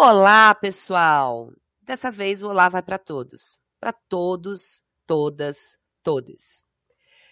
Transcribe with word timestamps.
Olá, 0.00 0.54
pessoal! 0.54 1.52
Dessa 1.82 2.08
vez 2.08 2.40
o 2.40 2.48
olá 2.48 2.68
vai 2.68 2.80
para 2.80 2.98
todos. 2.98 3.60
Para 3.80 3.92
todos, 3.92 4.80
todas, 5.04 5.76
todes. 6.04 6.62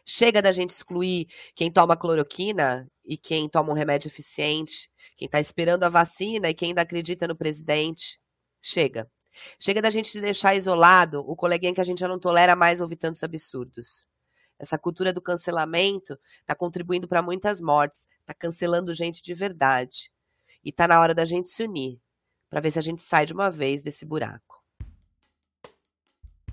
Chega 0.04 0.42
da 0.42 0.50
gente 0.50 0.70
excluir 0.70 1.28
quem 1.54 1.70
toma 1.70 1.96
cloroquina 1.96 2.90
e 3.04 3.16
quem 3.16 3.48
toma 3.48 3.70
um 3.70 3.72
remédio 3.72 4.08
eficiente, 4.08 4.90
quem 5.16 5.26
está 5.26 5.38
esperando 5.38 5.84
a 5.84 5.88
vacina 5.88 6.50
e 6.50 6.54
quem 6.54 6.70
ainda 6.70 6.82
acredita 6.82 7.28
no 7.28 7.36
presidente. 7.36 8.18
Chega. 8.60 9.08
Chega 9.60 9.80
da 9.80 9.88
gente 9.88 10.20
deixar 10.20 10.56
isolado 10.56 11.20
o 11.20 11.36
coleguinha 11.36 11.72
que 11.72 11.80
a 11.80 11.84
gente 11.84 12.00
já 12.00 12.08
não 12.08 12.18
tolera 12.18 12.56
mais 12.56 12.80
ouvir 12.80 12.96
tantos 12.96 13.22
absurdos. 13.22 14.08
Essa 14.58 14.76
cultura 14.76 15.12
do 15.12 15.22
cancelamento 15.22 16.18
está 16.40 16.52
contribuindo 16.52 17.06
para 17.06 17.22
muitas 17.22 17.60
mortes, 17.60 18.08
está 18.22 18.34
cancelando 18.34 18.92
gente 18.92 19.22
de 19.22 19.34
verdade. 19.34 20.10
E 20.64 20.70
está 20.70 20.88
na 20.88 21.00
hora 21.00 21.14
da 21.14 21.24
gente 21.24 21.48
se 21.48 21.62
unir 21.62 22.04
para 22.48 22.60
ver 22.60 22.70
se 22.70 22.78
a 22.78 22.82
gente 22.82 23.02
sai 23.02 23.26
de 23.26 23.32
uma 23.32 23.50
vez 23.50 23.82
desse 23.82 24.04
buraco. 24.04 24.62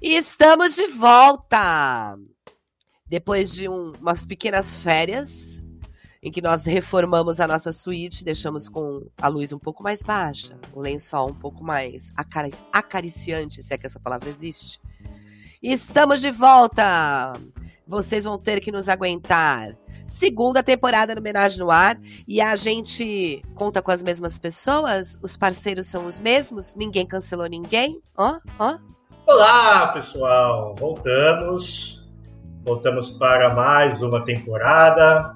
E 0.01 0.15
estamos 0.15 0.75
de 0.75 0.87
volta! 0.87 2.17
Depois 3.07 3.53
de 3.53 3.69
um, 3.69 3.93
umas 3.93 4.25
pequenas 4.25 4.75
férias, 4.75 5.63
em 6.21 6.31
que 6.31 6.41
nós 6.41 6.65
reformamos 6.65 7.39
a 7.39 7.47
nossa 7.47 7.71
suíte, 7.71 8.23
deixamos 8.23 8.67
com 8.67 9.07
a 9.17 9.27
luz 9.27 9.53
um 9.53 9.59
pouco 9.59 9.83
mais 9.83 10.01
baixa, 10.01 10.57
o 10.73 10.79
lençol 10.79 11.29
um 11.29 11.33
pouco 11.35 11.63
mais 11.63 12.11
acariciante, 12.71 13.61
se 13.61 13.73
é 13.73 13.77
que 13.77 13.85
essa 13.85 13.99
palavra 13.99 14.29
existe. 14.29 14.79
E 15.61 15.71
estamos 15.71 16.21
de 16.21 16.31
volta! 16.31 17.33
Vocês 17.93 18.23
vão 18.23 18.39
ter 18.39 18.59
que 18.59 18.71
nos 18.71 18.89
aguentar 18.89 19.77
segunda 20.07 20.63
temporada 20.63 21.13
no 21.13 21.21
Homenagem 21.21 21.59
no 21.59 21.69
Ar. 21.69 21.95
E 22.27 22.41
a 22.41 22.55
gente 22.55 23.41
conta 23.53 23.83
com 23.83 23.91
as 23.91 24.01
mesmas 24.01 24.37
pessoas? 24.39 25.15
Os 25.21 25.37
parceiros 25.37 25.85
são 25.85 26.07
os 26.07 26.19
mesmos? 26.19 26.75
Ninguém 26.75 27.05
cancelou 27.05 27.45
ninguém? 27.45 28.01
Ó, 28.17 28.39
ó. 28.57 28.77
Olá, 29.27 29.93
pessoal! 29.93 30.75
Voltamos. 30.77 32.11
Voltamos 32.65 33.11
para 33.11 33.53
mais 33.53 34.01
uma 34.01 34.25
temporada. 34.25 35.35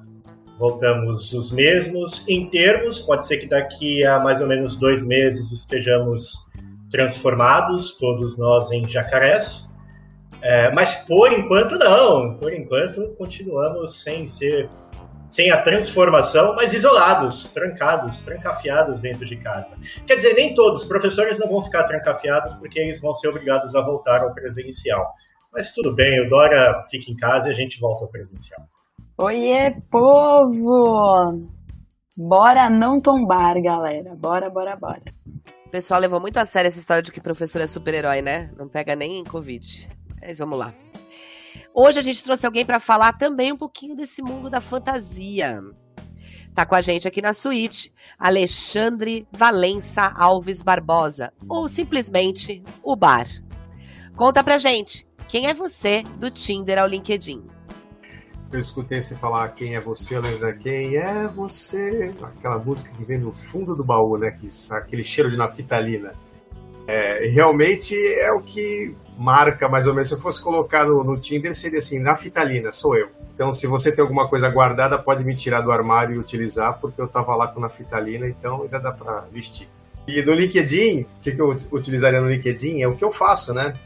Voltamos 0.58 1.34
os 1.34 1.52
mesmos 1.52 2.28
em 2.28 2.50
termos. 2.50 3.00
Pode 3.00 3.28
ser 3.28 3.38
que 3.38 3.48
daqui 3.48 4.04
a 4.04 4.20
mais 4.20 4.42
ou 4.42 4.48
menos 4.48 4.76
dois 4.78 5.06
meses 5.06 5.52
estejamos 5.52 6.34
transformados, 6.90 7.98
todos 7.98 8.36
nós 8.36 8.72
em 8.72 8.88
jacarés. 8.88 9.67
É, 10.42 10.72
mas 10.74 11.06
por 11.06 11.32
enquanto 11.32 11.78
não. 11.78 12.38
Por 12.38 12.54
enquanto 12.54 13.16
continuamos 13.18 14.02
sem 14.02 14.28
ser 14.28 14.70
sem 15.28 15.52
a 15.52 15.62
transformação, 15.62 16.56
mas 16.56 16.74
isolados, 16.74 17.46
trancados, 17.48 18.20
trancafiados 18.22 19.02
dentro 19.02 19.26
de 19.26 19.36
casa. 19.36 19.76
Quer 20.06 20.16
dizer, 20.16 20.34
nem 20.34 20.54
todos, 20.54 20.84
os 20.84 20.88
professores 20.88 21.38
não 21.38 21.50
vão 21.50 21.62
ficar 21.62 21.84
trancafiados 21.84 22.54
porque 22.56 22.80
eles 22.80 23.02
vão 23.02 23.14
ser 23.14 23.28
obrigados 23.28 23.76
a 23.76 23.82
voltar 23.82 24.22
ao 24.22 24.34
presencial. 24.34 25.12
Mas 25.52 25.74
tudo 25.74 25.94
bem, 25.94 26.26
o 26.26 26.30
Dora 26.30 26.80
fica 26.90 27.12
em 27.12 27.16
casa 27.16 27.50
e 27.50 27.52
a 27.52 27.56
gente 27.56 27.80
volta 27.80 28.06
ao 28.06 28.10
presencial. 28.10 28.62
Oiê, 29.18 29.76
povo! 29.92 31.50
Bora 32.16 32.70
não 32.70 33.02
tombar, 33.02 33.62
galera. 33.62 34.16
Bora, 34.16 34.50
bora, 34.50 34.76
bora. 34.76 35.02
O 35.66 35.70
pessoal 35.70 36.00
levou 36.00 36.20
muito 36.20 36.38
a 36.38 36.46
sério 36.46 36.68
essa 36.68 36.80
história 36.80 37.04
de 37.04 37.12
que 37.12 37.20
professor 37.20 37.62
é 37.62 37.68
super-herói, 37.68 38.22
né? 38.22 38.50
Não 38.58 38.68
pega 38.70 38.96
nem 38.96 39.24
Covid. 39.24 39.90
Mas 40.22 40.40
vamos 40.40 40.58
lá. 40.58 40.74
Hoje 41.74 42.00
a 42.00 42.02
gente 42.02 42.24
trouxe 42.24 42.46
alguém 42.46 42.66
para 42.66 42.80
falar 42.80 43.14
também 43.14 43.52
um 43.52 43.58
pouquinho 43.58 43.96
desse 43.96 44.22
mundo 44.22 44.50
da 44.50 44.60
fantasia. 44.60 45.62
Tá 46.56 46.66
com 46.66 46.74
a 46.74 46.82
gente 46.82 47.08
aqui 47.08 47.22
na 47.22 47.34
suíte 47.34 47.94
Alexandre 48.18 49.28
Valença 49.32 50.02
Alves 50.16 50.64
Barbosa, 50.64 51.32
ou 51.48 51.70
simplesmente 51.70 52.64
o 52.82 52.96
Bar. 52.96 53.28
Conta 54.16 54.44
pra 54.44 54.58
gente, 54.58 55.08
quem 55.28 55.46
é 55.46 55.54
você 55.54 56.02
do 56.18 56.32
Tinder 56.32 56.80
ao 56.80 56.88
LinkedIn? 56.88 57.44
Eu 58.52 58.60
escutei 58.60 59.04
você 59.04 59.16
falar 59.16 59.50
quem 59.50 59.76
é 59.76 59.80
você, 59.82 60.20
lembra 60.20 60.56
quem 60.56 60.96
é 60.96 61.28
você? 61.28 62.12
Aquela 62.24 62.58
música 62.58 62.96
que 62.96 63.04
vem 63.04 63.20
no 63.20 63.32
fundo 63.32 63.76
do 63.76 63.84
baú, 63.84 64.18
né? 64.18 64.32
Que, 64.32 64.50
aquele 64.72 65.04
cheiro 65.04 65.30
de 65.30 65.38
naftalina. 65.38 66.16
É, 66.88 67.28
realmente 67.28 67.94
é 68.22 68.32
o 68.32 68.42
que 68.42 68.96
marca 69.18 69.68
mais 69.68 69.88
ou 69.88 69.94
menos. 69.94 70.08
Se 70.08 70.14
eu 70.14 70.20
fosse 70.20 70.42
colocar 70.42 70.86
no, 70.86 71.04
no 71.04 71.20
Tinder, 71.20 71.54
seria 71.54 71.80
assim: 71.80 72.00
naftalina, 72.00 72.72
sou 72.72 72.96
eu. 72.96 73.10
Então, 73.34 73.52
se 73.52 73.68
você 73.68 73.92
tem 73.92 74.02
alguma 74.02 74.28
coisa 74.28 74.50
guardada, 74.50 74.98
pode 74.98 75.24
me 75.24 75.36
tirar 75.36 75.62
do 75.62 75.72
armário 75.72 76.16
e 76.16 76.18
utilizar, 76.18 76.80
porque 76.80 77.00
eu 77.00 77.08
tava 77.08 77.36
lá 77.36 77.48
com 77.48 77.60
naftalina, 77.60 78.28
então 78.28 78.64
ainda 78.64 78.80
dá 78.80 78.92
para 78.92 79.26
vestir. 79.32 79.68
E 80.08 80.24
no 80.24 80.34
LinkedIn, 80.34 81.02
o 81.02 81.22
que, 81.22 81.34
que, 81.34 81.42
eu 81.42 81.50
utilizaria 81.72 82.22
no 82.22 82.30
LinkedIn 82.30 82.82
é 82.82 82.88
o 82.88 82.96
que 82.96 83.04
eu 83.04 83.12
faço, 83.12 83.54
né? 83.54 83.78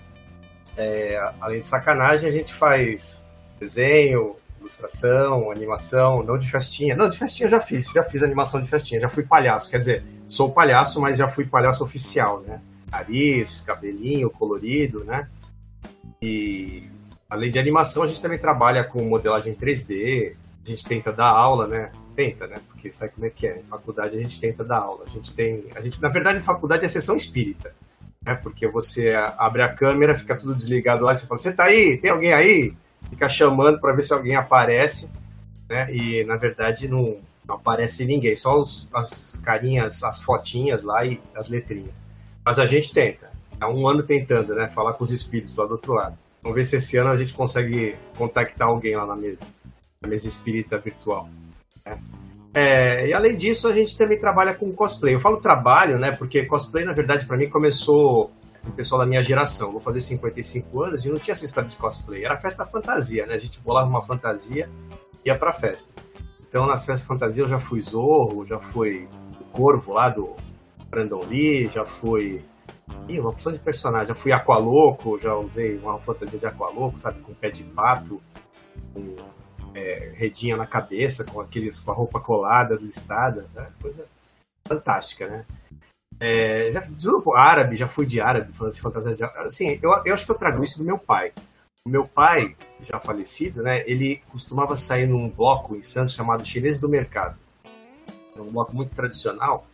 É, 0.77 1.19
além 1.41 1.59
de 1.59 1.65
sacanagem, 1.65 2.29
a 2.29 2.31
gente 2.31 2.53
faz 2.53 3.25
desenho, 3.59 4.35
ilustração, 4.59 5.51
animação, 5.51 6.23
não 6.23 6.37
de 6.37 6.49
festinha. 6.49 6.95
Não, 6.95 7.09
de 7.09 7.17
festinha 7.17 7.49
já 7.49 7.59
fiz, 7.59 7.87
já 7.91 8.03
fiz 8.03 8.21
animação 8.23 8.61
de 8.61 8.69
festinha, 8.69 9.01
já 9.01 9.09
fui 9.09 9.23
palhaço. 9.23 9.69
Quer 9.69 9.79
dizer, 9.79 10.03
sou 10.27 10.51
palhaço, 10.51 11.01
mas 11.01 11.17
já 11.17 11.27
fui 11.27 11.45
palhaço 11.45 11.83
oficial, 11.83 12.41
né? 12.41 12.61
Nariz, 12.91 13.61
cabelinho 13.61 14.29
colorido, 14.29 15.03
né? 15.03 15.27
E 16.21 16.83
além 17.29 17.49
de 17.49 17.57
animação, 17.57 18.03
a 18.03 18.07
gente 18.07 18.21
também 18.21 18.37
trabalha 18.37 18.83
com 18.83 19.01
modelagem 19.03 19.55
3D, 19.55 20.35
a 20.63 20.69
gente 20.69 20.85
tenta 20.85 21.11
dar 21.11 21.29
aula, 21.29 21.67
né? 21.67 21.91
Tenta, 22.15 22.45
né? 22.45 22.57
Porque 22.67 22.91
sabe 22.91 23.13
como 23.13 23.25
é 23.25 23.29
que 23.29 23.47
é? 23.47 23.59
Em 23.59 23.63
faculdade 23.63 24.17
a 24.17 24.19
gente 24.19 24.39
tenta 24.39 24.63
dar 24.63 24.79
aula. 24.79 25.05
A 25.05 25.09
gente 25.09 25.33
tem. 25.33 25.63
A 25.75 25.81
gente, 25.81 26.01
na 26.01 26.09
verdade, 26.09 26.39
em 26.39 26.43
faculdade 26.43 26.85
é 26.85 26.89
sessão 26.89 27.15
espírita. 27.15 27.73
Né? 28.23 28.35
Porque 28.35 28.67
você 28.67 29.13
abre 29.37 29.63
a 29.63 29.73
câmera, 29.73 30.17
fica 30.17 30.35
tudo 30.35 30.53
desligado 30.53 31.03
lá, 31.05 31.13
e 31.13 31.15
você 31.15 31.25
fala, 31.25 31.37
você 31.39 31.53
tá 31.53 31.63
aí? 31.63 31.97
Tem 31.97 32.11
alguém 32.11 32.33
aí? 32.33 32.73
Fica 33.09 33.27
chamando 33.27 33.79
para 33.79 33.93
ver 33.93 34.03
se 34.03 34.13
alguém 34.13 34.35
aparece, 34.35 35.11
né? 35.67 35.91
E 35.91 36.23
na 36.25 36.35
verdade 36.35 36.87
não, 36.87 37.17
não 37.47 37.55
aparece 37.55 38.05
ninguém, 38.05 38.35
só 38.35 38.59
os, 38.59 38.87
as 38.93 39.41
carinhas, 39.43 40.03
as 40.03 40.21
fotinhas 40.21 40.83
lá 40.83 41.03
e 41.03 41.19
as 41.35 41.49
letrinhas. 41.49 42.03
Mas 42.45 42.59
a 42.59 42.65
gente 42.65 42.93
tenta. 42.93 43.29
Há 43.59 43.69
um 43.69 43.87
ano 43.87 44.03
tentando, 44.03 44.55
né? 44.55 44.69
Falar 44.69 44.93
com 44.93 45.03
os 45.03 45.11
espíritos 45.11 45.55
lá 45.55 45.65
do 45.65 45.73
outro 45.73 45.93
lado. 45.93 46.17
Vamos 46.41 46.55
ver 46.55 46.65
se 46.65 46.77
esse 46.77 46.97
ano 46.97 47.11
a 47.11 47.15
gente 47.15 47.33
consegue 47.33 47.95
contactar 48.17 48.67
alguém 48.67 48.95
lá 48.95 49.05
na 49.05 49.15
mesa. 49.15 49.45
Na 50.01 50.09
mesa 50.09 50.27
espírita 50.27 50.79
virtual. 50.79 51.29
Né? 51.85 51.99
É, 52.53 53.07
e 53.07 53.13
além 53.13 53.35
disso, 53.35 53.67
a 53.67 53.73
gente 53.73 53.95
também 53.97 54.17
trabalha 54.17 54.53
com 54.53 54.73
cosplay. 54.73 55.13
Eu 55.13 55.19
falo 55.19 55.39
trabalho, 55.39 55.99
né? 55.99 56.11
Porque 56.11 56.45
cosplay, 56.45 56.83
na 56.83 56.93
verdade, 56.93 57.25
para 57.25 57.37
mim 57.37 57.49
começou 57.49 58.31
com 58.63 58.69
o 58.69 58.73
pessoal 58.73 59.01
da 59.01 59.07
minha 59.07 59.21
geração. 59.21 59.71
Vou 59.71 59.79
fazer 59.79 60.01
55 60.01 60.83
anos 60.83 61.05
e 61.05 61.09
não 61.09 61.19
tinha 61.19 61.33
essa 61.33 61.45
história 61.45 61.69
de 61.69 61.77
cosplay. 61.77 62.25
Era 62.25 62.37
festa 62.37 62.65
fantasia, 62.65 63.25
né? 63.27 63.35
A 63.35 63.39
gente 63.39 63.59
bolava 63.61 63.87
uma 63.87 64.01
fantasia 64.01 64.67
e 65.23 65.29
ia 65.29 65.37
pra 65.37 65.53
festa. 65.53 65.93
Então, 66.49 66.65
nas 66.65 66.85
festas 66.85 67.07
fantasia, 67.07 67.43
eu 67.43 67.47
já 67.47 67.59
fui 67.59 67.79
Zorro, 67.79 68.45
já 68.45 68.59
fui 68.59 69.07
o 69.39 69.45
Corvo 69.45 69.93
lá 69.93 70.09
do 70.09 70.35
Brandon 70.91 71.23
Lee, 71.23 71.69
já 71.69 71.85
fui. 71.85 72.43
Ih, 73.07 73.19
uma 73.19 73.29
opção 73.29 73.53
de 73.53 73.59
personagem. 73.59 74.09
Já 74.09 74.15
fui 74.15 74.33
Aqualoco, 74.33 75.17
já 75.17 75.33
usei 75.35 75.77
uma 75.77 75.97
fantasia 75.97 76.37
de 76.37 76.45
Aqualoco, 76.45 76.99
sabe? 76.99 77.21
Com 77.21 77.33
pé 77.33 77.49
de 77.49 77.63
pato, 77.63 78.21
com 78.93 79.15
é, 79.73 80.11
redinha 80.15 80.57
na 80.57 80.67
cabeça, 80.67 81.23
com 81.23 81.39
aqueles 81.39 81.79
com 81.79 81.91
a 81.91 81.95
roupa 81.95 82.19
colada, 82.19 82.75
listada, 82.75 83.47
né? 83.55 83.71
coisa 83.81 84.05
fantástica, 84.67 85.27
né? 85.27 85.45
É, 86.19 86.69
já 86.71 86.81
desculpa, 86.81 87.39
árabe, 87.39 87.77
já 87.77 87.87
fui 87.87 88.05
de 88.05 88.19
árabe, 88.19 88.51
fantasia 88.53 89.15
de 89.15 89.23
árabe. 89.23 89.47
Assim, 89.47 89.79
eu, 89.81 89.89
eu 90.05 90.13
acho 90.13 90.25
que 90.25 90.31
eu 90.31 90.37
trago 90.37 90.61
isso 90.61 90.77
do 90.77 90.83
meu 90.83 90.97
pai. 90.97 91.31
O 91.85 91.89
meu 91.89 92.05
pai, 92.05 92.55
já 92.81 92.99
falecido, 92.99 93.63
né? 93.63 93.81
Ele 93.87 94.21
costumava 94.29 94.75
sair 94.75 95.07
num 95.07 95.29
bloco 95.29 95.75
em 95.75 95.81
Santos 95.81 96.13
chamado 96.13 96.45
Chinês 96.45 96.79
do 96.79 96.89
Mercado. 96.89 97.39
É 98.35 98.41
um 98.41 98.51
bloco 98.51 98.75
muito 98.75 98.93
tradicional 98.93 99.65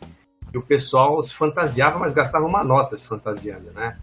o 0.57 0.62
pessoal 0.62 1.21
se 1.21 1.33
fantasiava, 1.33 2.00
mas 2.00 2.13
gastava 2.13 2.45
uma 2.45 2.63
nota 2.63 2.98
se 2.98 3.07
fantasiando, 3.07 3.71
né? 3.71 3.98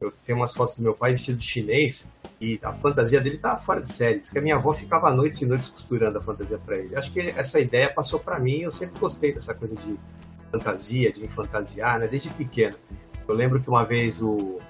Eu 0.00 0.12
tenho 0.24 0.38
umas 0.38 0.54
fotos 0.54 0.76
do 0.76 0.82
meu 0.82 0.94
pai 0.94 1.12
vestido 1.12 1.38
de 1.38 1.44
chinês 1.44 2.12
e 2.40 2.58
a 2.62 2.72
fantasia 2.72 3.20
dele 3.20 3.36
tava 3.36 3.58
fora 3.58 3.80
de 3.80 3.90
série. 3.90 4.20
Diz 4.20 4.30
que 4.30 4.38
a 4.38 4.42
minha 4.42 4.54
avó 4.54 4.72
ficava 4.72 5.12
noites 5.12 5.42
e 5.42 5.46
noites 5.46 5.68
costurando 5.68 6.18
a 6.18 6.22
fantasia 6.22 6.58
para 6.58 6.76
ele. 6.76 6.94
Acho 6.94 7.12
que 7.12 7.20
essa 7.20 7.58
ideia 7.58 7.92
passou 7.92 8.20
para 8.20 8.38
mim. 8.38 8.60
Eu 8.60 8.70
sempre 8.70 8.98
gostei 9.00 9.32
dessa 9.32 9.54
coisa 9.54 9.74
de 9.74 9.98
fantasia, 10.52 11.10
de 11.10 11.20
me 11.20 11.26
fantasiar, 11.26 11.98
né? 11.98 12.06
Desde 12.06 12.30
pequeno. 12.30 12.76
Eu 13.26 13.34
lembro 13.34 13.60
que 13.60 13.68
uma 13.68 13.84
vez 13.84 14.22
o, 14.22 14.60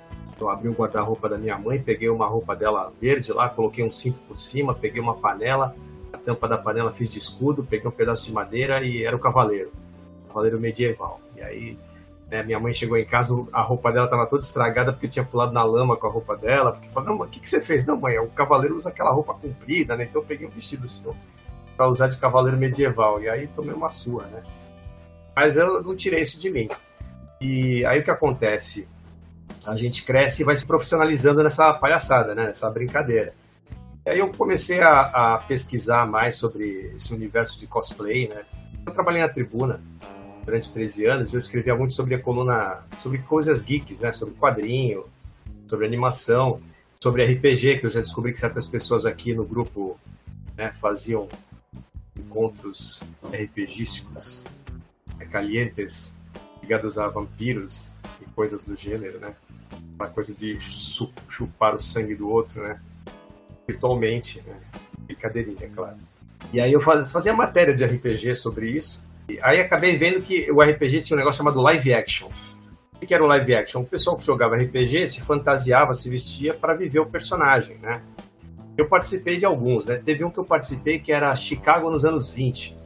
eu 0.40 0.48
abri 0.48 0.68
o 0.68 0.72
guarda-roupa 0.72 1.28
da 1.28 1.36
minha 1.36 1.58
mãe, 1.58 1.78
peguei 1.78 2.08
uma 2.08 2.26
roupa 2.26 2.56
dela 2.56 2.90
verde 2.98 3.30
lá, 3.32 3.50
coloquei 3.50 3.84
um 3.84 3.92
cinto 3.92 4.18
por 4.20 4.38
cima, 4.38 4.74
peguei 4.74 5.00
uma 5.00 5.14
panela, 5.14 5.76
a 6.10 6.16
tampa 6.16 6.48
da 6.48 6.56
panela 6.56 6.90
fiz 6.90 7.12
de 7.12 7.18
escudo, 7.18 7.62
peguei 7.62 7.86
um 7.86 7.92
pedaço 7.92 8.24
de 8.24 8.32
madeira 8.32 8.82
e 8.82 9.04
era 9.04 9.14
o 9.14 9.18
cavaleiro 9.18 9.70
cavaleiro 10.28 10.60
medieval. 10.60 11.20
E 11.38 11.42
aí, 11.42 11.78
né, 12.30 12.42
minha 12.42 12.58
mãe 12.58 12.72
chegou 12.72 12.96
em 12.96 13.04
casa, 13.04 13.32
a 13.52 13.62
roupa 13.62 13.92
dela 13.92 14.06
estava 14.06 14.26
toda 14.26 14.42
estragada 14.42 14.92
porque 14.92 15.06
eu 15.06 15.10
tinha 15.10 15.24
pulado 15.24 15.52
na 15.52 15.62
lama 15.62 15.96
com 15.96 16.06
a 16.06 16.10
roupa 16.10 16.36
dela. 16.36 16.72
Porque 16.72 16.88
falou, 16.88 17.10
não, 17.10 17.24
o 17.24 17.28
que, 17.28 17.40
que 17.40 17.48
você 17.48 17.60
fez? 17.60 17.86
Não, 17.86 17.98
mãe, 17.98 18.18
o 18.18 18.28
cavaleiro 18.28 18.76
usa 18.76 18.88
aquela 18.88 19.12
roupa 19.12 19.34
comprida, 19.34 19.96
né? 19.96 20.04
Então 20.04 20.20
eu 20.20 20.26
peguei 20.26 20.46
um 20.46 20.50
vestido 20.50 20.84
assim, 20.84 21.04
para 21.76 21.88
usar 21.88 22.08
de 22.08 22.18
cavaleiro 22.18 22.58
medieval. 22.58 23.22
E 23.22 23.28
aí 23.28 23.46
tomei 23.46 23.72
uma 23.72 23.90
sua, 23.90 24.24
né? 24.26 24.42
Mas 25.34 25.56
eu 25.56 25.82
não 25.82 25.94
tirei 25.94 26.20
isso 26.20 26.40
de 26.40 26.50
mim. 26.50 26.68
E 27.40 27.86
aí 27.86 28.00
o 28.00 28.04
que 28.04 28.10
acontece? 28.10 28.88
A 29.64 29.76
gente 29.76 30.04
cresce 30.04 30.42
e 30.42 30.44
vai 30.44 30.56
se 30.56 30.66
profissionalizando 30.66 31.42
nessa 31.42 31.72
palhaçada, 31.72 32.34
né? 32.34 32.46
Nessa 32.46 32.68
brincadeira. 32.68 33.32
E 34.04 34.10
aí 34.10 34.18
eu 34.18 34.32
comecei 34.32 34.80
a, 34.80 35.34
a 35.34 35.38
pesquisar 35.38 36.06
mais 36.06 36.36
sobre 36.36 36.92
esse 36.96 37.14
universo 37.14 37.60
de 37.60 37.66
cosplay, 37.66 38.28
né? 38.28 38.42
Eu 38.84 38.92
trabalhei 38.92 39.22
na 39.22 39.28
tribuna 39.28 39.80
durante 40.48 40.72
13 40.72 41.04
anos 41.04 41.34
eu 41.34 41.38
escrevia 41.38 41.76
muito 41.76 41.92
sobre 41.94 42.14
a 42.14 42.18
coluna, 42.18 42.82
sobre 42.96 43.18
coisas 43.18 43.60
geeks, 43.60 44.00
né? 44.00 44.12
Sobre 44.12 44.34
quadrinho, 44.34 45.04
sobre 45.66 45.84
animação, 45.84 46.58
sobre 46.98 47.22
RPG, 47.22 47.78
que 47.78 47.86
eu 47.86 47.90
já 47.90 48.00
descobri 48.00 48.32
que 48.32 48.38
certas 48.38 48.66
pessoas 48.66 49.04
aqui 49.04 49.34
no 49.34 49.44
grupo 49.44 50.00
né, 50.56 50.72
faziam 50.80 51.28
encontros 52.16 53.04
RPGísticos 53.30 54.46
né, 55.18 55.26
calientes 55.26 56.16
ligados 56.62 56.96
a 56.96 57.08
vampiros 57.08 57.96
e 58.22 58.24
coisas 58.30 58.64
do 58.64 58.74
gênero, 58.74 59.20
né? 59.20 59.34
Uma 59.96 60.08
coisa 60.08 60.32
de 60.32 60.58
chupar 61.28 61.74
o 61.74 61.80
sangue 61.80 62.14
do 62.14 62.26
outro, 62.26 62.62
né? 62.62 62.80
Virtualmente, 63.66 64.42
né? 64.46 64.58
Brincadeirinha, 65.00 65.58
é 65.66 65.68
claro. 65.68 65.98
E 66.54 66.58
aí 66.58 66.72
eu 66.72 66.80
fazia 66.80 67.34
matéria 67.34 67.74
de 67.74 67.84
RPG 67.84 68.34
sobre 68.34 68.70
isso. 68.70 69.06
Aí 69.42 69.60
acabei 69.60 69.96
vendo 69.96 70.22
que 70.22 70.50
o 70.50 70.62
RPG 70.62 71.02
tinha 71.02 71.16
um 71.16 71.18
negócio 71.18 71.38
chamado 71.38 71.60
live 71.60 71.92
action. 71.92 72.28
O 73.00 73.06
que 73.06 73.14
era 73.14 73.22
o 73.22 73.26
live 73.26 73.54
action? 73.54 73.82
O 73.82 73.86
pessoal 73.86 74.16
que 74.16 74.24
jogava 74.24 74.56
RPG 74.56 75.06
se 75.06 75.20
fantasiava, 75.20 75.94
se 75.94 76.08
vestia 76.08 76.54
para 76.54 76.74
viver 76.74 76.98
o 77.00 77.06
personagem, 77.06 77.76
né? 77.78 78.02
Eu 78.76 78.86
participei 78.88 79.36
de 79.36 79.44
alguns, 79.44 79.86
né? 79.86 79.96
Teve 79.96 80.24
um 80.24 80.30
que 80.30 80.38
eu 80.38 80.44
participei 80.44 80.98
que 80.98 81.12
era 81.12 81.34
Chicago 81.36 81.90
nos 81.90 82.04
anos 82.04 82.30
20. 82.30 82.76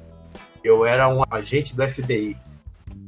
Eu 0.64 0.84
era 0.84 1.08
um 1.08 1.22
agente 1.30 1.76
do 1.76 1.86
FBI. 1.86 2.36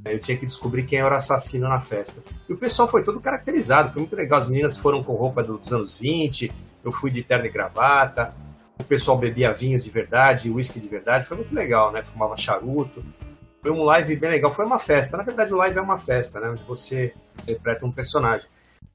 Eu 0.05 0.19
tinha 0.19 0.37
que 0.37 0.45
descobrir 0.45 0.85
quem 0.85 0.99
era 0.99 1.15
o 1.15 1.17
assassino 1.17 1.69
na 1.69 1.81
festa. 1.81 2.23
E 2.49 2.53
o 2.53 2.57
pessoal 2.57 2.87
foi 2.87 3.03
todo 3.03 3.21
caracterizado, 3.21 3.93
foi 3.93 4.01
muito 4.01 4.15
legal. 4.15 4.39
As 4.39 4.49
meninas 4.49 4.77
foram 4.77 5.03
com 5.03 5.15
roupa 5.15 5.43
dos 5.43 5.73
anos 5.73 5.95
20, 5.95 6.53
eu 6.85 6.93
fui 6.93 7.11
de 7.11 7.23
terno 7.23 7.47
e 7.47 7.49
gravata. 7.49 8.35
O 8.79 8.85
pessoal 8.85 9.17
bebia 9.17 9.53
vinho 9.53 9.79
de 9.79 9.91
verdade, 9.91 10.51
uísque 10.51 10.81
de 10.81 10.89
verdade. 10.89 11.27
Foi 11.27 11.37
muito 11.37 11.55
legal, 11.55 11.93
né? 11.93 12.03
Fumava 12.03 12.37
charuto. 12.37 13.05
Foi 13.63 13.71
um 13.71 13.83
live 13.85 14.17
bem 14.17 14.31
legal. 14.31 14.53
Foi 14.53 14.65
uma 14.65 14.79
festa. 14.79 15.17
Na 15.17 15.23
verdade, 15.23 15.53
o 15.55 15.57
live 15.57 15.79
é 15.79 15.83
uma 15.83 15.99
festa, 15.99 16.41
né? 16.41 16.51
Onde 16.51 16.65
você 16.65 17.15
interpreta 17.43 17.87
um 17.87 17.93
personagem. 17.93 18.47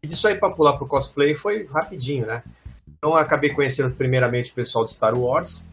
E 0.02 0.08
disso 0.08 0.28
aí 0.28 0.36
para 0.36 0.54
pular 0.54 0.78
pro 0.78 0.88
cosplay 0.88 1.34
foi 1.34 1.66
rapidinho, 1.66 2.26
né? 2.26 2.44
Então 2.88 3.16
acabei 3.16 3.50
conhecendo 3.52 3.96
primeiramente 3.96 4.52
o 4.52 4.56
pessoal 4.56 4.86
de 4.86 4.94
Star 4.94 5.18
Wars. 5.18 5.70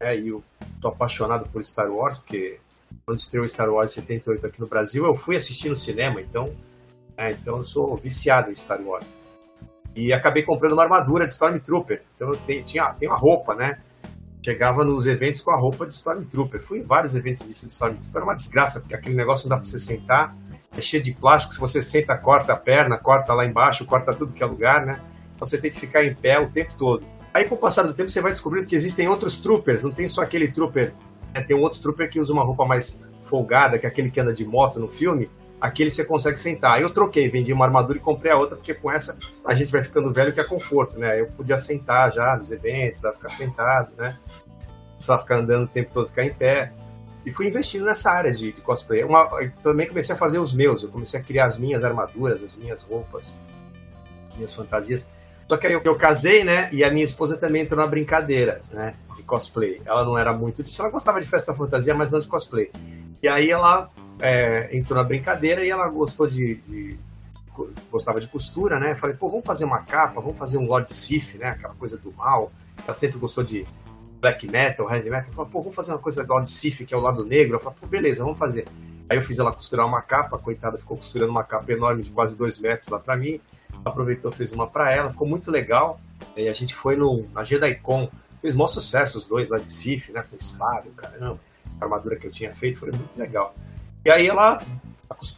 Né? 0.00 0.18
E 0.18 0.28
eu 0.28 0.44
tô 0.80 0.88
apaixonado 0.88 1.48
por 1.50 1.64
Star 1.64 1.90
Wars, 1.90 2.18
porque 2.18 2.58
quando 3.04 3.18
estreou 3.18 3.48
Star 3.48 3.70
Wars 3.70 3.92
78 3.92 4.46
aqui 4.46 4.60
no 4.60 4.66
Brasil, 4.66 5.04
eu 5.04 5.14
fui 5.14 5.36
assistir 5.36 5.68
no 5.68 5.76
cinema, 5.76 6.20
então, 6.20 6.54
é, 7.16 7.32
então 7.32 7.58
eu 7.58 7.64
sou 7.64 7.96
viciado 7.96 8.50
em 8.50 8.54
Star 8.54 8.80
Wars. 8.82 9.12
E 9.96 10.12
acabei 10.12 10.42
comprando 10.42 10.74
uma 10.74 10.82
armadura 10.84 11.26
de 11.26 11.32
Stormtrooper. 11.32 12.02
Então 12.14 12.32
eu 12.32 12.64
tinha, 12.64 12.92
tenho 12.94 13.10
uma 13.10 13.18
roupa, 13.18 13.54
né? 13.54 13.78
chegava 14.46 14.84
nos 14.84 15.08
eventos 15.08 15.40
com 15.40 15.50
a 15.50 15.56
roupa 15.56 15.84
de 15.84 15.92
Stormtrooper. 15.92 16.60
Fui 16.60 16.78
em 16.78 16.82
vários 16.82 17.16
eventos 17.16 17.42
de 17.44 17.50
Stormtrooper. 17.50 18.14
Era 18.14 18.24
uma 18.24 18.36
desgraça, 18.36 18.78
porque 18.78 18.94
aquele 18.94 19.16
negócio 19.16 19.48
não 19.48 19.56
dá 19.56 19.60
pra 19.60 19.68
você 19.68 19.78
sentar. 19.78 20.36
É 20.76 20.80
cheio 20.80 21.02
de 21.02 21.12
plástico. 21.12 21.52
Se 21.52 21.58
você 21.58 21.82
senta, 21.82 22.16
corta 22.16 22.52
a 22.52 22.56
perna, 22.56 22.96
corta 22.96 23.32
lá 23.34 23.44
embaixo, 23.44 23.84
corta 23.84 24.14
tudo 24.14 24.32
que 24.32 24.42
é 24.42 24.46
lugar, 24.46 24.86
né? 24.86 25.00
Então 25.34 25.44
você 25.48 25.58
tem 25.58 25.68
que 25.68 25.80
ficar 25.80 26.04
em 26.04 26.14
pé 26.14 26.38
o 26.38 26.48
tempo 26.48 26.74
todo. 26.78 27.04
Aí, 27.34 27.44
com 27.46 27.56
o 27.56 27.58
passar 27.58 27.82
do 27.82 27.92
tempo, 27.92 28.08
você 28.08 28.20
vai 28.20 28.30
descobrindo 28.30 28.68
que 28.68 28.76
existem 28.76 29.08
outros 29.08 29.40
troopers. 29.40 29.82
Não 29.82 29.90
tem 29.90 30.06
só 30.06 30.22
aquele 30.22 30.46
trooper. 30.46 30.94
Né? 31.34 31.42
Tem 31.42 31.56
um 31.56 31.60
outro 31.60 31.80
trooper 31.80 32.08
que 32.08 32.20
usa 32.20 32.32
uma 32.32 32.44
roupa 32.44 32.64
mais 32.64 33.02
folgada, 33.24 33.80
que 33.80 33.84
é 33.84 33.88
aquele 33.88 34.12
que 34.12 34.20
anda 34.20 34.32
de 34.32 34.44
moto 34.44 34.78
no 34.78 34.86
filme 34.86 35.28
aquele 35.60 35.90
você 35.90 36.04
consegue 36.04 36.38
sentar. 36.38 36.80
Eu 36.80 36.90
troquei, 36.90 37.28
vendi 37.28 37.52
uma 37.52 37.64
armadura 37.64 37.98
e 37.98 38.00
comprei 38.00 38.32
a 38.32 38.36
outra, 38.36 38.56
porque 38.56 38.74
com 38.74 38.90
essa 38.90 39.18
a 39.44 39.54
gente 39.54 39.72
vai 39.72 39.82
ficando 39.82 40.12
velho 40.12 40.32
que 40.32 40.40
é 40.40 40.44
conforto, 40.44 40.98
né? 40.98 41.20
Eu 41.20 41.26
podia 41.28 41.58
sentar 41.58 42.12
já 42.12 42.36
nos 42.36 42.50
eventos, 42.50 43.00
dava 43.00 43.16
ficar 43.16 43.30
sentado, 43.30 43.90
né? 43.96 44.16
Precisava 44.94 45.22
ficar 45.22 45.36
andando 45.38 45.64
o 45.64 45.68
tempo 45.68 45.90
todo, 45.92 46.08
ficar 46.08 46.24
em 46.24 46.32
pé. 46.32 46.72
E 47.24 47.32
fui 47.32 47.48
investindo 47.48 47.84
nessa 47.84 48.10
área 48.10 48.32
de, 48.32 48.52
de 48.52 48.60
cosplay. 48.60 49.02
Uma, 49.02 49.28
também 49.62 49.88
comecei 49.88 50.14
a 50.14 50.18
fazer 50.18 50.38
os 50.38 50.52
meus, 50.52 50.82
eu 50.82 50.90
comecei 50.90 51.18
a 51.18 51.22
criar 51.22 51.46
as 51.46 51.58
minhas 51.58 51.82
armaduras, 51.82 52.44
as 52.44 52.54
minhas 52.54 52.82
roupas, 52.82 53.36
as 54.28 54.36
minhas 54.36 54.54
fantasias. 54.54 55.10
Só 55.48 55.56
que 55.56 55.66
aí 55.66 55.72
eu, 55.72 55.80
eu 55.84 55.96
casei, 55.96 56.44
né? 56.44 56.68
E 56.72 56.84
a 56.84 56.90
minha 56.90 57.04
esposa 57.04 57.36
também 57.36 57.62
entrou 57.62 57.80
na 57.80 57.86
brincadeira, 57.86 58.62
né? 58.72 58.94
De 59.16 59.22
cosplay. 59.22 59.80
Ela 59.84 60.04
não 60.04 60.18
era 60.18 60.32
muito 60.32 60.62
disso, 60.62 60.80
ela 60.82 60.90
gostava 60.90 61.20
de 61.20 61.26
festa 61.26 61.54
fantasia, 61.54 61.94
mas 61.94 62.10
não 62.10 62.20
de 62.20 62.28
cosplay. 62.28 62.70
E 63.22 63.28
aí 63.28 63.50
ela 63.50 63.90
é, 64.20 64.76
entrou 64.76 64.96
na 64.96 65.04
brincadeira 65.04 65.64
e 65.64 65.70
ela 65.70 65.88
gostou 65.88 66.26
de, 66.26 66.56
de, 66.66 66.98
gostava 67.90 68.20
de 68.20 68.28
costura, 68.28 68.78
né? 68.78 68.94
Falei, 68.94 69.16
pô, 69.16 69.28
vamos 69.28 69.46
fazer 69.46 69.64
uma 69.64 69.80
capa, 69.82 70.20
vamos 70.20 70.38
fazer 70.38 70.58
um 70.58 70.66
Lord 70.66 70.92
Sif, 70.92 71.38
né? 71.38 71.50
Aquela 71.50 71.74
coisa 71.74 71.96
do 71.96 72.12
mal. 72.12 72.50
Ela 72.84 72.94
sempre 72.94 73.18
gostou 73.18 73.42
de 73.42 73.66
black 74.20 74.46
metal, 74.46 74.92
heavy 74.92 75.10
metal. 75.10 75.32
Falei, 75.32 75.50
pô, 75.50 75.60
vamos 75.60 75.74
fazer 75.74 75.92
uma 75.92 75.98
coisa 75.98 76.24
Lord 76.26 76.48
Sif, 76.48 76.84
que 76.84 76.94
é 76.94 76.96
o 76.96 77.00
lado 77.00 77.24
negro. 77.24 77.56
Eu 77.56 77.60
falei, 77.60 77.78
pô, 77.80 77.86
beleza, 77.86 78.24
vamos 78.24 78.38
fazer. 78.38 78.66
Aí 79.08 79.16
eu 79.16 79.22
fiz 79.22 79.38
ela 79.38 79.52
costurar 79.52 79.86
uma 79.86 80.02
capa, 80.02 80.36
coitada, 80.36 80.78
ficou 80.78 80.96
costurando 80.96 81.30
uma 81.30 81.44
capa 81.44 81.72
enorme 81.72 82.02
de 82.02 82.10
quase 82.10 82.36
dois 82.36 82.58
metros 82.58 82.88
lá 82.88 82.98
para 82.98 83.16
mim. 83.16 83.40
Aproveitou, 83.84 84.32
fez 84.32 84.52
uma 84.52 84.66
para 84.66 84.90
ela, 84.92 85.10
ficou 85.10 85.28
muito 85.28 85.50
legal. 85.50 86.00
E 86.36 86.48
a 86.48 86.52
gente 86.52 86.74
foi 86.74 86.96
no, 86.96 87.26
na 87.32 87.44
Jedi-Con, 87.44 88.10
fez 88.40 88.54
maior 88.54 88.66
sucesso 88.66 89.18
os 89.18 89.28
dois 89.28 89.48
lá 89.48 89.58
de 89.58 89.72
Sif, 89.72 90.10
né? 90.10 90.24
Com 90.28 90.36
espada, 90.36 90.84
caramba. 90.96 91.38
A 91.80 91.84
armadura 91.84 92.16
que 92.16 92.26
eu 92.26 92.32
tinha 92.32 92.52
feito 92.54 92.78
foi 92.78 92.90
muito 92.90 93.16
legal. 93.16 93.54
E 94.06 94.10
aí 94.10 94.28
ela, 94.28 94.62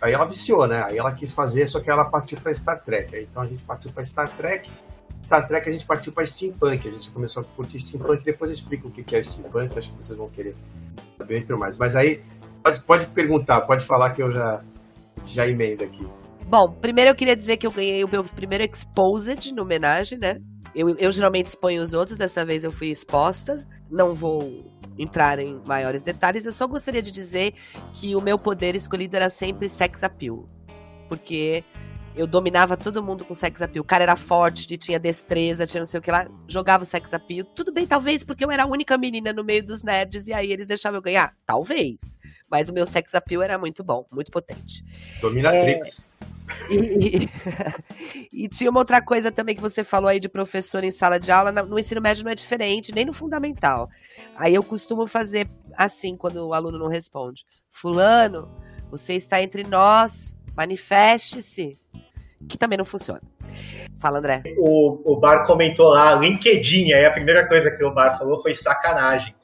aí 0.03 0.13
ela 0.13 0.27
viciou, 0.27 0.69
né? 0.69 0.83
Aí 0.85 0.99
ela 0.99 1.11
quis 1.11 1.33
fazer, 1.33 1.67
só 1.67 1.81
que 1.81 1.91
ela 1.91 2.05
partiu 2.05 2.39
para 2.39 2.53
Star 2.53 2.79
Trek. 2.85 3.17
Então 3.31 3.43
a 3.43 3.47
gente 3.47 3.63
partiu 3.63 3.91
para 3.91 4.05
Star 4.05 4.29
Trek. 4.37 4.71
Star 5.23 5.49
Trek 5.49 5.67
a 5.67 5.73
gente 5.73 5.87
partiu 5.87 6.13
para 6.13 6.27
steampunk. 6.27 6.87
A 6.87 6.91
gente 6.91 7.11
começou 7.11 7.43
a 7.43 7.47
curtir 7.57 7.81
steampunk. 7.81 8.23
Depois 8.23 8.51
eu 8.51 8.55
explico 8.55 8.89
o 8.89 8.91
que 8.91 9.17
é 9.17 9.23
steampunk. 9.23 9.79
Acho 9.79 9.91
que 9.91 9.97
vocês 9.97 10.19
vão 10.19 10.29
querer 10.29 10.55
saber 11.17 11.39
entre 11.39 11.57
mais. 11.57 11.79
Mas 11.79 11.97
aí 11.97 12.21
pode, 12.63 12.83
pode 12.83 13.07
perguntar, 13.07 13.63
pode 13.63 13.83
falar 13.83 14.11
que 14.11 14.23
eu 14.23 14.31
já 14.31 14.61
já 15.25 15.49
emendo 15.49 15.85
aqui. 15.85 16.07
Bom, 16.47 16.71
primeiro 16.71 17.13
eu 17.13 17.15
queria 17.15 17.35
dizer 17.35 17.57
que 17.57 17.67
eu 17.67 17.71
ganhei 17.71 18.05
o 18.05 18.09
meu 18.09 18.23
primeiro 18.23 18.65
Exposed 18.65 19.51
no 19.51 19.63
homenagem, 19.63 20.19
né? 20.19 20.43
Eu, 20.75 20.91
eu 20.91 21.11
geralmente 21.11 21.47
exponho 21.47 21.83
os 21.83 21.95
outros, 21.95 22.19
dessa 22.19 22.45
vez 22.45 22.65
eu 22.65 22.71
fui 22.71 22.89
exposta. 22.89 23.67
Não 23.91 24.15
vou 24.15 24.63
entrar 24.99 25.39
em 25.39 25.61
maiores 25.65 26.03
detalhes, 26.03 26.45
eu 26.45 26.53
só 26.53 26.67
gostaria 26.67 27.01
de 27.01 27.11
dizer 27.11 27.55
que 27.95 28.17
o 28.17 28.21
meu 28.21 28.39
poder 28.39 28.75
escolhido 28.75 29.17
era 29.17 29.31
sempre 29.31 29.69
sex 29.69 30.03
appeal. 30.03 30.49
Porque 31.09 31.65
eu 32.19 32.27
dominava 32.27 32.77
todo 32.77 33.01
mundo 33.01 33.25
com 33.25 33.33
sex 33.33 33.63
appeal. 33.63 33.85
O 33.85 33.87
cara 33.87 34.03
era 34.03 34.17
forte, 34.17 34.77
tinha 34.77 34.99
destreza, 34.99 35.65
tinha 35.65 35.81
não 35.81 35.87
sei 35.87 36.01
o 36.01 36.03
que 36.03 36.11
lá, 36.11 36.29
jogava 36.49 36.83
o 36.83 36.87
sex 36.87 37.15
appeal. 37.15 37.47
Tudo 37.55 37.73
bem, 37.73 37.87
talvez 37.87 38.25
porque 38.25 38.45
eu 38.45 38.51
era 38.51 38.65
a 38.65 38.67
única 38.67 38.99
menina 38.99 39.33
no 39.33 39.45
meio 39.45 39.65
dos 39.65 39.85
nerds 39.85 40.27
e 40.27 40.33
aí 40.33 40.51
eles 40.51 40.67
deixavam 40.67 40.99
eu 40.99 41.03
ganhar. 41.03 41.33
Talvez. 41.47 42.19
Mas 42.51 42.69
o 42.69 42.73
meu 42.73 42.85
sex 42.85 43.15
appeal 43.15 43.41
era 43.41 43.57
muito 43.57 43.85
bom, 43.85 44.05
muito 44.11 44.33
potente. 44.33 44.85
Dominatrix. 45.21 46.11
É... 46.25 46.75
E, 46.75 47.29
e, 48.45 48.49
tinha 48.49 48.71
uma 48.71 48.81
outra 48.81 49.01
coisa 49.01 49.31
também 49.31 49.55
que 49.55 49.61
você 49.61 49.85
falou 49.85 50.09
aí 50.09 50.19
de 50.19 50.29
professor 50.29 50.83
em 50.83 50.91
sala 50.91 51.21
de 51.21 51.31
aula. 51.31 51.53
No 51.53 51.79
ensino 51.79 52.01
médio 52.01 52.25
não 52.25 52.33
é 52.33 52.35
diferente, 52.35 52.93
nem 52.93 53.05
no 53.05 53.13
fundamental. 53.13 53.89
Aí 54.35 54.55
eu 54.55 54.63
costumo 54.65 55.07
fazer 55.07 55.49
assim 55.77 56.17
quando 56.17 56.49
o 56.49 56.55
aluno 56.55 56.79
não 56.79 56.89
responde: 56.89 57.45
Fulano, 57.71 58.51
você 58.91 59.15
está 59.15 59.41
entre 59.41 59.63
nós, 59.63 60.35
manifeste-se. 60.57 61.79
Que 62.47 62.59
também 62.59 62.77
não 62.79 62.85
funciona. 62.85 63.23
Fala, 63.99 64.19
André. 64.19 64.43
O, 64.59 65.13
o 65.13 65.19
Bar 65.19 65.45
comentou 65.47 65.89
lá, 65.89 66.15
LinkedIn, 66.15 66.93
aí 66.93 67.05
a 67.05 67.11
primeira 67.11 67.49
coisa 67.49 67.71
que 67.71 67.85
o 67.85 67.93
Bar 67.93 68.17
falou 68.19 68.41
foi 68.41 68.55
sacanagem. 68.55 69.35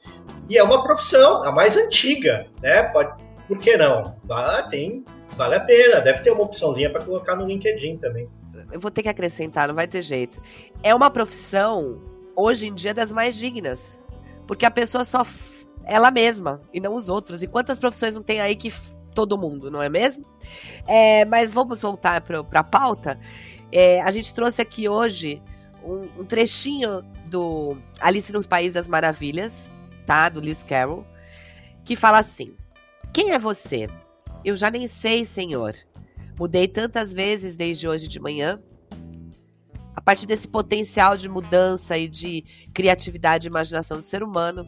E 0.49 0.57
é 0.57 0.63
uma 0.63 0.83
profissão, 0.83 1.43
a 1.43 1.51
mais 1.51 1.75
antiga, 1.75 2.47
né? 2.61 2.83
Pode, 2.83 3.21
por 3.47 3.59
que 3.59 3.75
não? 3.75 4.15
Ah, 4.29 4.67
tem 4.69 5.03
vale 5.35 5.55
a 5.55 5.59
pena. 5.59 6.01
Deve 6.01 6.21
ter 6.21 6.31
uma 6.31 6.43
opçãozinha 6.43 6.89
para 6.89 7.03
colocar 7.03 7.35
no 7.35 7.45
LinkedIn 7.45 7.97
também. 7.97 8.27
Eu 8.71 8.79
vou 8.79 8.89
ter 8.89 9.03
que 9.03 9.09
acrescentar, 9.09 9.67
não 9.67 9.75
vai 9.75 9.87
ter 9.87 10.01
jeito. 10.01 10.41
É 10.81 10.93
uma 10.95 11.09
profissão, 11.09 12.01
hoje 12.35 12.67
em 12.67 12.73
dia, 12.73 12.93
das 12.93 13.11
mais 13.11 13.35
dignas. 13.35 13.99
Porque 14.47 14.65
a 14.65 14.71
pessoa 14.71 15.05
só. 15.05 15.23
ela 15.85 16.09
mesma, 16.09 16.61
e 16.73 16.79
não 16.79 16.93
os 16.93 17.09
outros. 17.09 17.43
E 17.43 17.47
quantas 17.47 17.79
profissões 17.79 18.15
não 18.15 18.23
tem 18.23 18.41
aí 18.41 18.55
que 18.55 18.73
todo 19.15 19.37
mundo, 19.37 19.71
não 19.71 19.81
é 19.81 19.89
mesmo? 19.89 20.25
É, 20.85 21.25
mas 21.25 21.51
vamos 21.51 21.81
voltar 21.81 22.21
para 22.21 22.43
a 22.51 22.63
pauta. 22.63 23.17
É, 23.71 24.01
a 24.01 24.11
gente 24.11 24.33
trouxe 24.33 24.61
aqui 24.61 24.87
hoje 24.87 25.41
um, 25.83 26.21
um, 26.21 26.25
trechinho 26.25 27.01
do 27.27 27.77
Alice 27.99 28.31
nos 28.31 28.45
Países 28.45 28.73
das 28.73 28.87
Maravilhas, 28.87 29.71
tá? 30.05 30.29
Do 30.29 30.39
Lewis 30.39 30.61
Carroll, 30.61 31.05
que 31.83 31.95
fala 31.95 32.19
assim: 32.19 32.55
Quem 33.11 33.31
é 33.31 33.39
você? 33.39 33.87
Eu 34.43 34.55
já 34.55 34.69
nem 34.69 34.87
sei, 34.87 35.25
Senhor. 35.25 35.73
Mudei 36.37 36.67
tantas 36.67 37.13
vezes 37.13 37.55
desde 37.55 37.87
hoje 37.87 38.07
de 38.07 38.19
manhã. 38.19 38.61
A 39.95 40.01
partir 40.01 40.27
desse 40.27 40.47
potencial 40.47 41.17
de 41.17 41.27
mudança 41.27 41.97
e 41.97 42.07
de 42.07 42.43
criatividade 42.73 43.47
e 43.47 43.49
imaginação 43.49 43.99
do 43.99 44.05
ser 44.05 44.21
humano, 44.21 44.67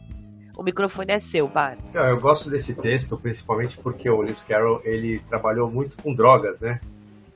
O 0.58 0.62
microfone 0.64 1.12
é 1.12 1.20
seu, 1.20 1.46
Bar. 1.46 1.78
Então, 1.88 2.04
eu 2.04 2.18
gosto 2.18 2.50
desse 2.50 2.74
texto, 2.74 3.16
principalmente 3.16 3.78
porque 3.78 4.10
o 4.10 4.20
Lewis 4.20 4.42
Carroll, 4.42 4.80
ele 4.82 5.20
trabalhou 5.20 5.70
muito 5.70 5.96
com 6.02 6.12
drogas, 6.12 6.58
né? 6.58 6.80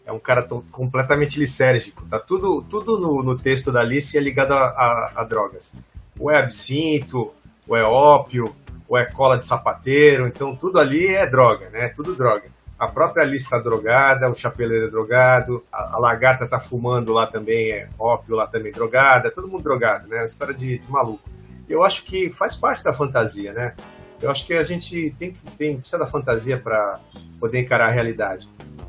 É 0.05 0.11
um 0.11 0.19
cara 0.19 0.43
completamente 0.73 1.39
lisérgico. 1.39 2.05
Tá 2.07 2.19
tudo, 2.19 2.63
tudo 2.63 2.99
no, 2.99 3.23
no 3.23 3.39
texto 3.39 3.71
da 3.71 3.79
Alice 3.79 4.19
é 4.19 4.21
ligado 4.21 4.55
a, 4.55 4.65
a, 4.65 5.13
a 5.19 5.25
drogas. 5.25 5.73
Ou 6.19 6.33
é 6.33 6.41
absinto, 6.41 7.33
ou 7.69 7.77
é 7.77 7.85
ópio, 7.85 8.57
ou 8.89 8.99
é 8.99 9.05
cola 9.05 9.39
de 9.39 9.45
sapateiro. 9.45 10.27
Então, 10.27 10.57
tudo 10.57 10.81
ali 10.81 11.07
é 11.07 11.25
droga, 11.25 11.71
né? 11.71 11.91
Tudo 11.91 12.17
droga. 12.17 12.51
A 12.77 12.89
própria 12.89 13.23
Alice 13.23 13.45
está 13.45 13.61
drogada, 13.61 14.29
o 14.29 14.35
chapeleiro 14.35 14.87
é 14.87 14.91
drogado, 14.91 15.63
a, 15.73 15.95
a 15.95 15.99
lagarta 16.01 16.49
tá 16.49 16.59
fumando 16.59 17.13
lá 17.13 17.29
também, 17.29 17.71
é 17.71 17.89
ópio 17.97 18.35
lá 18.35 18.49
também 18.49 18.73
drogada, 18.73 19.31
todo 19.31 19.47
mundo 19.47 19.63
drogado, 19.63 20.09
né? 20.09 20.17
É 20.17 20.21
uma 20.23 20.27
história 20.27 20.53
de, 20.53 20.79
de 20.79 20.91
maluco 20.91 21.31
eu 21.69 21.83
acho 21.85 22.05
que 22.05 22.31
faz 22.31 22.55
parte 22.55 22.83
da 22.83 22.93
fantasia, 22.93 23.53
né? 23.53 23.75
Eu 24.21 24.31
acho 24.31 24.47
que 24.47 24.55
a 24.55 24.63
gente 24.63 25.15
tem 25.19 25.33
que 25.33 25.41
tem, 25.59 25.77
precisa 25.77 25.99
da 25.99 26.07
fantasia 26.07 26.57
para 26.57 27.01
poder 27.41 27.61
encarar 27.61 27.89
a 27.89 27.91
realidade. 27.91 28.49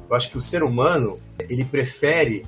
Eu 0.10 0.16
acho 0.16 0.30
que 0.30 0.38
o 0.38 0.42
ser 0.42 0.64
humano 0.64 1.20
ele 1.50 1.66
prefere 1.66 2.46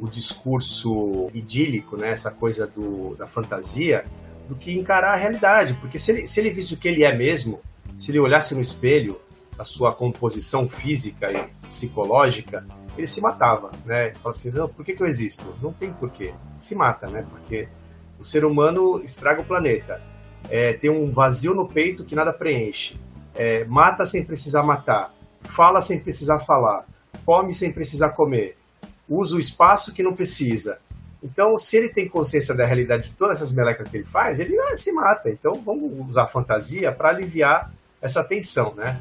o 0.00 0.08
discurso 0.08 1.30
idílico, 1.32 1.96
né? 1.96 2.10
Essa 2.10 2.32
coisa 2.32 2.66
do, 2.66 3.14
da 3.16 3.26
fantasia, 3.26 4.04
do 4.48 4.54
que 4.54 4.76
encarar 4.76 5.14
a 5.14 5.16
realidade, 5.16 5.74
porque 5.74 5.98
se 5.98 6.10
ele, 6.10 6.26
se 6.26 6.40
ele 6.40 6.50
visse 6.50 6.74
o 6.74 6.76
que 6.76 6.88
ele 6.88 7.04
é 7.04 7.16
mesmo, 7.16 7.60
se 7.96 8.10
ele 8.10 8.18
olhasse 8.18 8.54
no 8.54 8.60
espelho 8.60 9.18
a 9.58 9.64
sua 9.64 9.94
composição 9.94 10.68
física 10.68 11.30
e 11.32 11.66
psicológica, 11.68 12.66
ele 12.96 13.06
se 13.06 13.20
matava, 13.20 13.70
né? 13.84 14.10
Fala 14.22 14.30
assim, 14.30 14.50
não, 14.50 14.68
por 14.68 14.84
que, 14.84 14.94
que 14.94 15.02
eu 15.02 15.06
existo? 15.06 15.54
Não 15.62 15.72
tem 15.72 15.92
porquê. 15.92 16.32
Se 16.58 16.74
mata, 16.74 17.08
né? 17.08 17.24
Porque 17.30 17.68
o 18.24 18.26
ser 18.26 18.42
humano 18.42 19.02
estraga 19.04 19.42
o 19.42 19.44
planeta. 19.44 20.00
É, 20.48 20.72
tem 20.72 20.88
um 20.88 21.12
vazio 21.12 21.54
no 21.54 21.68
peito 21.68 22.04
que 22.04 22.14
nada 22.14 22.32
preenche. 22.32 22.98
É, 23.34 23.66
mata 23.66 24.06
sem 24.06 24.24
precisar 24.24 24.62
matar. 24.62 25.12
Fala 25.42 25.82
sem 25.82 26.00
precisar 26.00 26.38
falar. 26.38 26.86
Come 27.26 27.52
sem 27.52 27.70
precisar 27.70 28.10
comer. 28.10 28.56
Usa 29.06 29.36
o 29.36 29.38
espaço 29.38 29.92
que 29.92 30.02
não 30.02 30.14
precisa. 30.14 30.78
Então, 31.22 31.58
se 31.58 31.76
ele 31.76 31.90
tem 31.90 32.08
consciência 32.08 32.54
da 32.54 32.64
realidade 32.64 33.10
de 33.10 33.14
todas 33.14 33.42
essas 33.42 33.52
melecas 33.52 33.86
que 33.88 33.98
ele 33.98 34.04
faz, 34.04 34.40
ele 34.40 34.58
ah, 34.58 34.74
se 34.74 34.90
mata. 34.92 35.28
Então, 35.28 35.52
vamos 35.62 35.92
usar 36.08 36.26
fantasia 36.26 36.90
para 36.92 37.10
aliviar 37.10 37.70
essa 38.00 38.24
tensão, 38.24 38.72
né? 38.74 38.98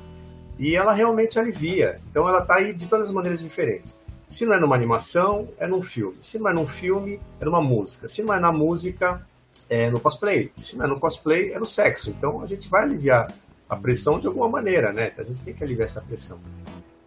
E 0.59 0.75
ela 0.75 0.91
realmente 0.91 1.39
alivia. 1.39 2.01
Então, 2.11 2.27
ela 2.27 2.39
está 2.39 2.55
aí 2.55 2.73
de 2.73 2.87
todas 2.87 3.07
as 3.07 3.13
maneiras 3.13 3.41
diferentes. 3.41 4.01
Se 4.33 4.47
não 4.47 4.55
é 4.55 4.59
numa 4.59 4.75
animação, 4.75 5.47
é 5.59 5.67
num 5.67 5.83
filme. 5.83 6.17
Se 6.19 6.39
não 6.39 6.49
é 6.49 6.53
num 6.53 6.65
filme, 6.65 7.19
é 7.39 7.45
numa 7.45 7.61
música. 7.61 8.07
Se 8.07 8.23
não 8.23 8.33
é 8.33 8.39
na 8.39 8.51
música, 8.51 9.23
é 9.69 9.91
no 9.91 9.99
cosplay. 9.99 10.51
Se 10.59 10.75
não 10.75 10.85
é 10.85 10.87
no 10.87 10.99
cosplay, 10.99 11.53
é 11.53 11.59
no 11.59 11.67
sexo. 11.67 12.09
Então 12.09 12.41
a 12.41 12.47
gente 12.47 12.67
vai 12.67 12.81
aliviar 12.81 13.31
a 13.69 13.75
pressão 13.75 14.19
de 14.19 14.25
alguma 14.25 14.49
maneira, 14.49 14.91
né? 14.91 15.11
A 15.19 15.23
gente 15.23 15.43
tem 15.43 15.53
que 15.53 15.63
aliviar 15.63 15.85
essa 15.85 16.01
pressão. 16.01 16.39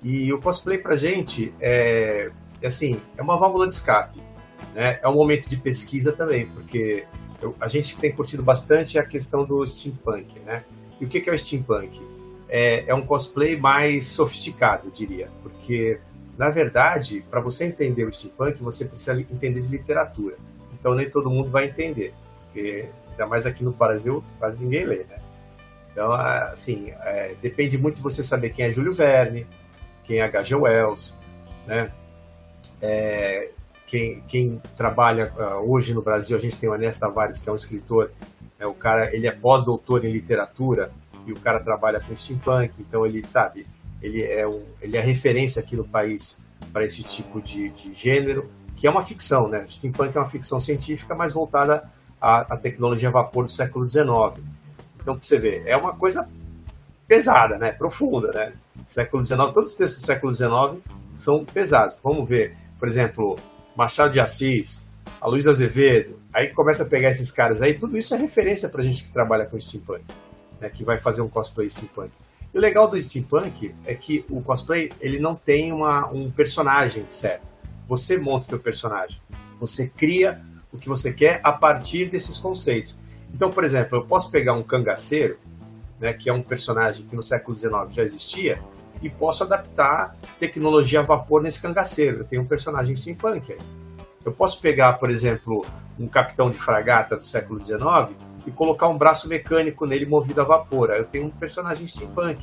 E 0.05 0.33
o 0.33 0.41
cosplay 0.41 0.79
pra 0.79 0.95
gente 0.95 1.53
é, 1.61 2.31
é 2.63 2.67
assim, 2.69 3.01
é 3.19 3.23
uma 3.23 3.37
válvula 3.37 3.67
de 3.67 3.75
escape. 3.75 4.21
Né? 4.73 5.01
É 5.03 5.09
um 5.09 5.15
momento 5.15 5.49
de 5.49 5.57
pesquisa 5.57 6.13
também, 6.13 6.47
porque 6.47 7.07
eu, 7.43 7.57
a 7.61 7.67
gente 7.67 7.97
tem 7.97 8.13
curtido 8.13 8.45
bastante 8.45 9.01
a 9.01 9.05
questão 9.05 9.45
do 9.45 9.67
steampunk, 9.67 10.39
né? 10.45 10.63
E 11.01 11.05
o 11.05 11.09
que 11.09 11.29
é 11.29 11.33
o 11.33 11.37
steampunk? 11.37 12.01
É, 12.49 12.85
é 12.87 12.95
um 12.95 13.03
cosplay 13.03 13.57
mais 13.57 14.07
sofisticado, 14.07 14.93
diria, 14.93 15.29
porque 15.43 15.99
na 16.39 16.51
verdade, 16.51 17.25
para 17.31 17.41
você 17.41 17.65
entender 17.65 18.05
o 18.05 18.13
steampunk, 18.13 18.63
você 18.63 18.85
precisa 18.85 19.19
entender 19.19 19.61
de 19.61 19.69
literatura. 19.69 20.37
Então 20.79 20.95
nem 20.95 21.11
todo 21.11 21.31
mundo 21.31 21.51
vai 21.51 21.67
entender, 21.67 22.13
porque 22.45 22.89
ainda 23.11 23.27
mais 23.27 23.47
aqui 23.47 23.65
no 23.65 23.73
Brasil 23.73 24.23
quase 24.39 24.63
ninguém 24.63 24.85
lê, 24.85 25.05
né? 25.05 25.19
Então, 25.93 26.13
assim, 26.13 26.93
é, 27.05 27.35
depende 27.41 27.79
muito 27.79 27.97
de 27.97 28.03
você 28.03 28.23
saber 28.23 28.51
quem 28.51 28.67
é 28.67 28.71
Júlio 28.71 28.93
Verne, 28.93 29.47
quem 30.05 30.19
é 30.19 30.23
H.G. 30.25 30.55
Wells, 30.55 31.17
né? 31.67 31.91
É, 32.83 33.51
quem, 33.87 34.21
quem, 34.29 34.61
trabalha 34.77 35.33
uh, 35.35 35.71
hoje 35.71 35.95
no 35.95 36.03
Brasil, 36.03 36.37
a 36.37 36.41
gente 36.41 36.59
tem 36.59 36.69
o 36.69 36.75
Ernesto 36.75 37.01
Tavares, 37.01 37.39
que 37.39 37.49
é 37.49 37.53
um 37.53 37.57
escritor, 37.57 38.11
é 38.59 38.67
o 38.67 38.75
cara, 38.75 39.15
ele 39.15 39.27
é 39.27 39.33
pós-doutor 39.33 40.05
em 40.05 40.13
literatura 40.13 40.91
e 41.27 41.33
o 41.33 41.41
cara 41.41 41.61
trabalha 41.61 41.99
com 41.99 42.15
steampunk, 42.15 42.75
então 42.79 43.07
ele 43.07 43.27
sabe, 43.27 43.67
ele 44.03 44.23
é, 44.23 44.47
um, 44.47 44.63
ele 44.81 44.97
é 44.97 45.01
referência 45.01 45.61
aqui 45.61 45.77
no 45.77 45.85
país 45.85 46.39
para 46.73 46.85
esse 46.85 47.03
tipo 47.03 47.41
de, 47.41 47.71
de, 47.71 47.93
gênero, 47.95 48.51
que 48.77 48.87
é 48.87 48.91
uma 48.91 49.03
ficção, 49.03 49.49
né? 49.49 49.65
Steampunk 49.67 50.17
é 50.17 50.21
uma 50.21 50.29
ficção 50.29 50.61
científica, 50.61 51.15
mas 51.15 51.33
voltada 51.33 51.83
à, 52.21 52.55
à 52.55 52.57
tecnologia 52.57 53.09
a 53.09 53.13
vapor 53.13 53.47
do 53.47 53.53
século 53.53 53.89
XIX. 53.89 54.07
Então, 55.01 55.19
você 55.21 55.39
ver, 55.39 55.63
é 55.67 55.77
uma 55.77 55.95
coisa 55.95 56.29
pesada, 57.07 57.59
né? 57.59 57.73
Profunda, 57.73 58.33
né? 58.33 58.53
Século 58.87 59.25
XIX, 59.25 59.39
todos 59.53 59.73
os 59.73 59.75
textos 59.75 60.03
do 60.03 60.07
século 60.07 60.35
XIX 60.35 60.83
são 61.17 61.45
pesados. 61.45 61.99
Vamos 62.03 62.29
ver, 62.29 62.57
por 62.79 62.89
exemplo, 62.89 63.39
Machado 63.77 64.13
de 64.13 64.21
Assis, 64.21 64.87
a 65.21 65.27
Luiz 65.29 65.47
Azevedo, 65.47 66.19
aí 66.33 66.49
começa 66.49 66.83
a 66.83 66.87
pegar 66.87 67.11
esses 67.11 67.31
caras 67.31 67.63
aí, 67.63 67.75
tudo 67.75 67.97
isso 67.97 68.15
é 68.15 68.19
referência 68.19 68.69
para 68.69 68.83
gente 68.83 69.05
que 69.05 69.13
trabalha 69.13 69.47
com 69.47 69.59
steampunk, 69.59 70.05
né? 70.61 70.69
Que 70.69 70.85
vai 70.85 70.99
fazer 70.99 71.23
um 71.23 71.29
cosplay 71.29 71.69
steampunk. 71.71 72.11
E 72.57 72.59
o 72.59 72.63
legal 72.63 72.89
do 72.89 72.99
steampunk 72.99 73.75
é 73.85 73.95
que 73.95 74.25
o 74.31 74.41
cosplay 74.41 74.91
ele 74.99 75.21
não 75.21 75.35
tem 75.35 75.75
uma, 75.75 76.09
um 76.11 76.31
personagem 76.31 77.05
certo. 77.11 77.47
Você 77.87 78.17
monta 78.17 78.47
o 78.47 78.49
seu 78.49 78.59
personagem. 78.59 79.21
Você 79.61 79.91
cria 79.91 80.41
o 80.73 80.79
que 80.79 80.89
você 80.89 81.13
quer 81.13 81.39
a 81.45 81.53
partir 81.53 82.09
desses 82.09 82.39
conceitos. 82.39 82.99
Então, 83.35 83.51
por 83.51 83.63
exemplo, 83.63 83.99
eu 83.99 84.07
posso 84.07 84.31
pegar 84.31 84.55
um 84.55 84.63
cangaceiro, 84.63 85.37
né, 86.01 86.15
que 86.15 86.31
é 86.31 86.33
um 86.33 86.41
personagem 86.41 87.05
que 87.05 87.15
no 87.15 87.23
século 87.23 87.59
XIX 87.59 87.95
já 87.95 88.03
existia, 88.03 88.59
e 89.03 89.11
posso 89.11 89.45
adaptar 89.45 90.17
tecnologia 90.41 91.01
a 91.01 91.03
vapor 91.03 91.43
nesse 91.43 91.61
cangaceiro. 91.61 92.21
Eu 92.21 92.25
tenho 92.25 92.41
um 92.41 92.47
personagem 92.47 92.97
steampunk 92.97 93.53
aí. 93.53 93.59
Eu 94.25 94.33
posso 94.33 94.63
pegar, 94.63 94.95
por 94.95 95.11
exemplo, 95.11 95.67
um 96.01 96.09
capitão 96.09 96.51
de 96.51 96.57
fragata 96.57 97.19
do 97.19 97.25
século 97.27 97.63
XIX 97.63 98.17
e 98.47 98.51
colocar 98.51 98.89
um 98.89 98.97
braço 98.97 99.29
mecânico 99.29 99.85
nele 99.87 100.07
movido 100.07 100.41
a 100.41 100.45
vapor. 100.45 100.91
Aí 100.91 100.99
eu 100.99 101.05
tenho 101.05 101.27
um 101.27 101.31
personagem 101.31 101.87
steampunk, 101.87 102.43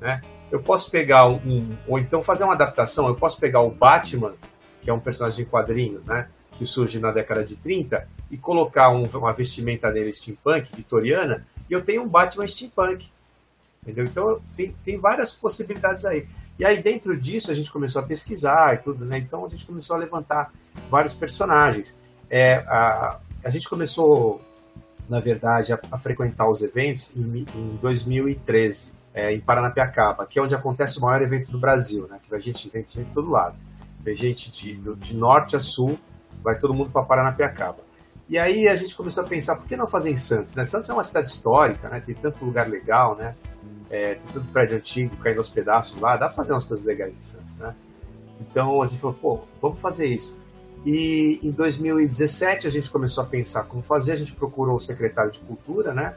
né? 0.00 0.20
Eu 0.50 0.62
posso 0.62 0.90
pegar 0.90 1.28
um, 1.28 1.76
ou 1.86 1.98
então 1.98 2.22
fazer 2.22 2.44
uma 2.44 2.54
adaptação, 2.54 3.08
eu 3.08 3.14
posso 3.14 3.38
pegar 3.38 3.60
o 3.60 3.70
Batman, 3.70 4.34
que 4.82 4.90
é 4.90 4.92
um 4.92 5.00
personagem 5.00 5.44
de 5.44 5.50
quadrinho, 5.50 6.00
né? 6.04 6.28
Que 6.58 6.66
surge 6.66 6.98
na 6.98 7.10
década 7.10 7.44
de 7.44 7.56
30, 7.56 8.08
e 8.30 8.36
colocar 8.36 8.90
um, 8.90 9.04
uma 9.04 9.32
vestimenta 9.32 9.90
nele 9.90 10.12
steampunk, 10.12 10.74
vitoriana, 10.74 11.46
e 11.68 11.72
eu 11.72 11.84
tenho 11.84 12.02
um 12.02 12.08
Batman 12.08 12.46
steampunk. 12.46 13.08
Entendeu? 13.82 14.04
Então, 14.04 14.40
sim, 14.48 14.74
tem 14.84 14.98
várias 14.98 15.32
possibilidades 15.32 16.04
aí. 16.04 16.26
E 16.58 16.64
aí, 16.64 16.82
dentro 16.82 17.16
disso, 17.16 17.50
a 17.50 17.54
gente 17.54 17.70
começou 17.70 18.02
a 18.02 18.04
pesquisar 18.04 18.74
e 18.74 18.78
tudo, 18.78 19.04
né? 19.04 19.18
Então, 19.18 19.44
a 19.44 19.48
gente 19.48 19.64
começou 19.66 19.94
a 19.94 19.98
levantar 19.98 20.50
vários 20.90 21.14
personagens. 21.14 21.96
É, 22.28 22.56
a, 22.66 23.20
a 23.44 23.50
gente 23.50 23.68
começou 23.68 24.40
na 25.08 25.20
verdade, 25.20 25.72
a, 25.72 25.78
a 25.90 25.98
frequentar 25.98 26.48
os 26.48 26.62
eventos 26.62 27.12
em, 27.16 27.46
em 27.54 27.78
2013, 27.80 28.92
é, 29.14 29.32
em 29.32 29.40
Paranapiacaba, 29.40 30.26
que 30.26 30.38
é 30.38 30.42
onde 30.42 30.54
acontece 30.54 30.98
o 30.98 31.02
maior 31.02 31.22
evento 31.22 31.50
do 31.50 31.58
Brasil, 31.58 32.06
né? 32.08 32.18
Que 32.22 32.28
vai 32.28 32.40
gente, 32.40 32.68
vem 32.68 32.82
de 32.82 33.04
todo 33.14 33.30
lado. 33.30 33.56
Vem 34.00 34.14
gente 34.14 34.50
de, 34.52 34.76
de 34.96 35.16
norte 35.16 35.56
a 35.56 35.60
sul, 35.60 35.98
vai 36.42 36.58
todo 36.58 36.74
mundo 36.74 36.90
para 36.90 37.02
Paranapiacaba. 37.02 37.78
E 38.28 38.38
aí 38.38 38.68
a 38.68 38.74
gente 38.74 38.94
começou 38.96 39.24
a 39.24 39.26
pensar, 39.26 39.56
por 39.56 39.66
que 39.66 39.76
não 39.76 39.86
fazer 39.86 40.10
em 40.10 40.16
Santos? 40.16 40.54
Né? 40.54 40.64
Santos 40.64 40.90
é 40.90 40.92
uma 40.92 41.02
cidade 41.02 41.28
histórica, 41.28 41.88
né? 41.88 42.00
Tem 42.04 42.14
tanto 42.14 42.44
lugar 42.44 42.68
legal, 42.68 43.16
né? 43.16 43.34
É, 43.88 44.14
tem 44.14 44.32
tanto 44.34 44.48
prédio 44.48 44.76
antigo 44.76 45.16
caindo 45.16 45.38
aos 45.38 45.48
pedaços 45.48 46.00
lá, 46.00 46.16
dá 46.16 46.26
para 46.26 46.34
fazer 46.34 46.52
umas 46.52 46.64
coisas 46.64 46.84
legais 46.84 47.14
em 47.14 47.22
Santos, 47.22 47.54
né? 47.56 47.74
Então 48.40 48.82
a 48.82 48.86
gente 48.86 49.00
falou, 49.00 49.16
pô, 49.16 49.40
vamos 49.62 49.80
fazer 49.80 50.06
isso. 50.06 50.38
E 50.86 51.40
em 51.42 51.50
2017 51.50 52.68
a 52.68 52.70
gente 52.70 52.88
começou 52.90 53.24
a 53.24 53.26
pensar 53.26 53.64
como 53.64 53.82
fazer, 53.82 54.12
a 54.12 54.16
gente 54.16 54.32
procurou 54.32 54.76
o 54.76 54.80
secretário 54.80 55.32
de 55.32 55.40
Cultura, 55.40 55.92
né? 55.92 56.14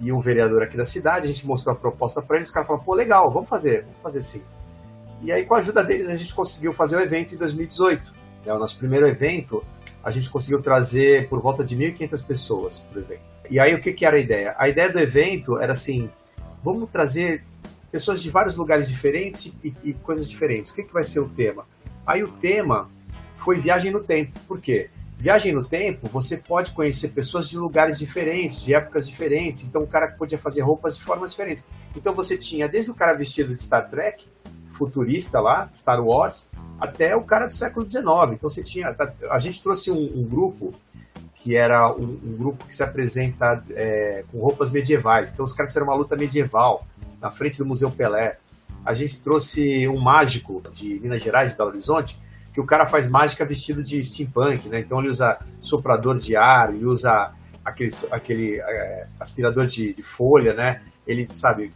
E 0.00 0.10
um 0.10 0.20
vereador 0.20 0.62
aqui 0.62 0.74
da 0.74 0.86
cidade, 0.86 1.28
a 1.28 1.30
gente 1.30 1.46
mostrou 1.46 1.74
a 1.74 1.78
proposta 1.78 2.22
para 2.22 2.36
eles, 2.36 2.48
os 2.48 2.54
caras 2.54 2.66
falaram, 2.66 2.82
pô, 2.82 2.94
legal, 2.94 3.30
vamos 3.30 3.50
fazer, 3.50 3.82
vamos 3.82 4.00
fazer 4.02 4.22
sim. 4.22 4.42
E 5.20 5.30
aí, 5.30 5.44
com 5.44 5.54
a 5.54 5.58
ajuda 5.58 5.84
deles, 5.84 6.08
a 6.08 6.16
gente 6.16 6.32
conseguiu 6.32 6.72
fazer 6.72 6.96
o 6.96 7.00
evento 7.00 7.34
em 7.34 7.36
2018. 7.36 8.14
É 8.46 8.54
o 8.54 8.58
nosso 8.58 8.78
primeiro 8.78 9.06
evento, 9.06 9.62
a 10.02 10.10
gente 10.10 10.30
conseguiu 10.30 10.62
trazer 10.62 11.28
por 11.28 11.42
volta 11.42 11.62
de 11.62 11.76
1.500 11.76 12.26
pessoas 12.26 12.80
para 12.80 13.00
o 13.00 13.02
evento. 13.02 13.20
E 13.50 13.60
aí, 13.60 13.74
o 13.74 13.82
que, 13.82 13.92
que 13.92 14.06
era 14.06 14.16
a 14.16 14.20
ideia? 14.20 14.54
A 14.56 14.66
ideia 14.66 14.90
do 14.90 14.98
evento 14.98 15.60
era 15.60 15.72
assim, 15.72 16.08
vamos 16.64 16.88
trazer 16.88 17.44
pessoas 17.92 18.22
de 18.22 18.30
vários 18.30 18.56
lugares 18.56 18.88
diferentes 18.88 19.54
e, 19.62 19.74
e 19.84 19.92
coisas 19.92 20.26
diferentes. 20.26 20.70
O 20.70 20.74
que, 20.74 20.84
que 20.84 20.92
vai 20.94 21.04
ser 21.04 21.20
o 21.20 21.28
tema? 21.28 21.66
Aí 22.06 22.24
o 22.24 22.28
tema 22.28 22.88
foi 23.40 23.58
viagem 23.58 23.90
no 23.90 24.00
tempo. 24.00 24.38
Por 24.46 24.60
quê? 24.60 24.90
Viagem 25.18 25.52
no 25.52 25.64
tempo, 25.64 26.08
você 26.08 26.38
pode 26.38 26.72
conhecer 26.72 27.08
pessoas 27.08 27.48
de 27.48 27.58
lugares 27.58 27.98
diferentes, 27.98 28.62
de 28.62 28.74
épocas 28.74 29.06
diferentes. 29.06 29.64
Então 29.64 29.82
o 29.82 29.86
cara 29.86 30.08
podia 30.12 30.38
fazer 30.38 30.62
roupas 30.62 30.96
de 30.96 31.04
formas 31.04 31.32
diferentes. 31.32 31.64
Então 31.94 32.14
você 32.14 32.38
tinha 32.38 32.68
desde 32.68 32.90
o 32.90 32.94
cara 32.94 33.12
vestido 33.14 33.54
de 33.54 33.62
Star 33.62 33.90
Trek, 33.90 34.24
futurista 34.72 35.40
lá, 35.40 35.68
Star 35.74 36.02
Wars, 36.02 36.50
até 36.80 37.14
o 37.14 37.22
cara 37.22 37.46
do 37.46 37.52
século 37.52 37.88
XIX. 37.88 38.04
Então 38.32 38.48
você 38.48 38.64
tinha. 38.64 38.96
A 39.30 39.38
gente 39.38 39.62
trouxe 39.62 39.90
um, 39.90 40.20
um 40.20 40.24
grupo 40.24 40.74
que 41.34 41.56
era 41.56 41.90
um, 41.92 42.18
um 42.24 42.36
grupo 42.36 42.66
que 42.66 42.74
se 42.74 42.82
apresenta 42.82 43.62
é, 43.70 44.24
com 44.30 44.38
roupas 44.38 44.70
medievais. 44.70 45.32
Então 45.32 45.44
os 45.44 45.52
caras 45.52 45.70
fizeram 45.70 45.86
uma 45.86 45.96
luta 45.96 46.16
medieval 46.16 46.86
na 47.20 47.30
frente 47.30 47.58
do 47.58 47.66
Museu 47.66 47.90
Pelé. 47.90 48.38
A 48.84 48.94
gente 48.94 49.20
trouxe 49.20 49.86
um 49.86 50.00
mágico 50.00 50.62
de 50.72 50.98
Minas 51.00 51.22
Gerais, 51.22 51.50
de 51.50 51.58
Belo 51.58 51.70
Horizonte, 51.70 52.18
que 52.52 52.60
o 52.60 52.66
cara 52.66 52.86
faz 52.86 53.08
mágica 53.08 53.44
vestido 53.44 53.82
de 53.82 54.02
steampunk, 54.02 54.68
né? 54.68 54.80
Então 54.80 54.98
ele 55.00 55.08
usa 55.08 55.38
soprador 55.60 56.18
de 56.18 56.36
ar, 56.36 56.74
ele 56.74 56.84
usa 56.84 57.32
aquele, 57.64 57.90
aquele 58.10 58.60
é, 58.60 59.06
aspirador 59.18 59.66
de, 59.66 59.92
de, 59.92 60.02
folha, 60.02 60.54
né? 60.54 60.82
Ele, 61.06 61.28
sabe, 61.34 61.72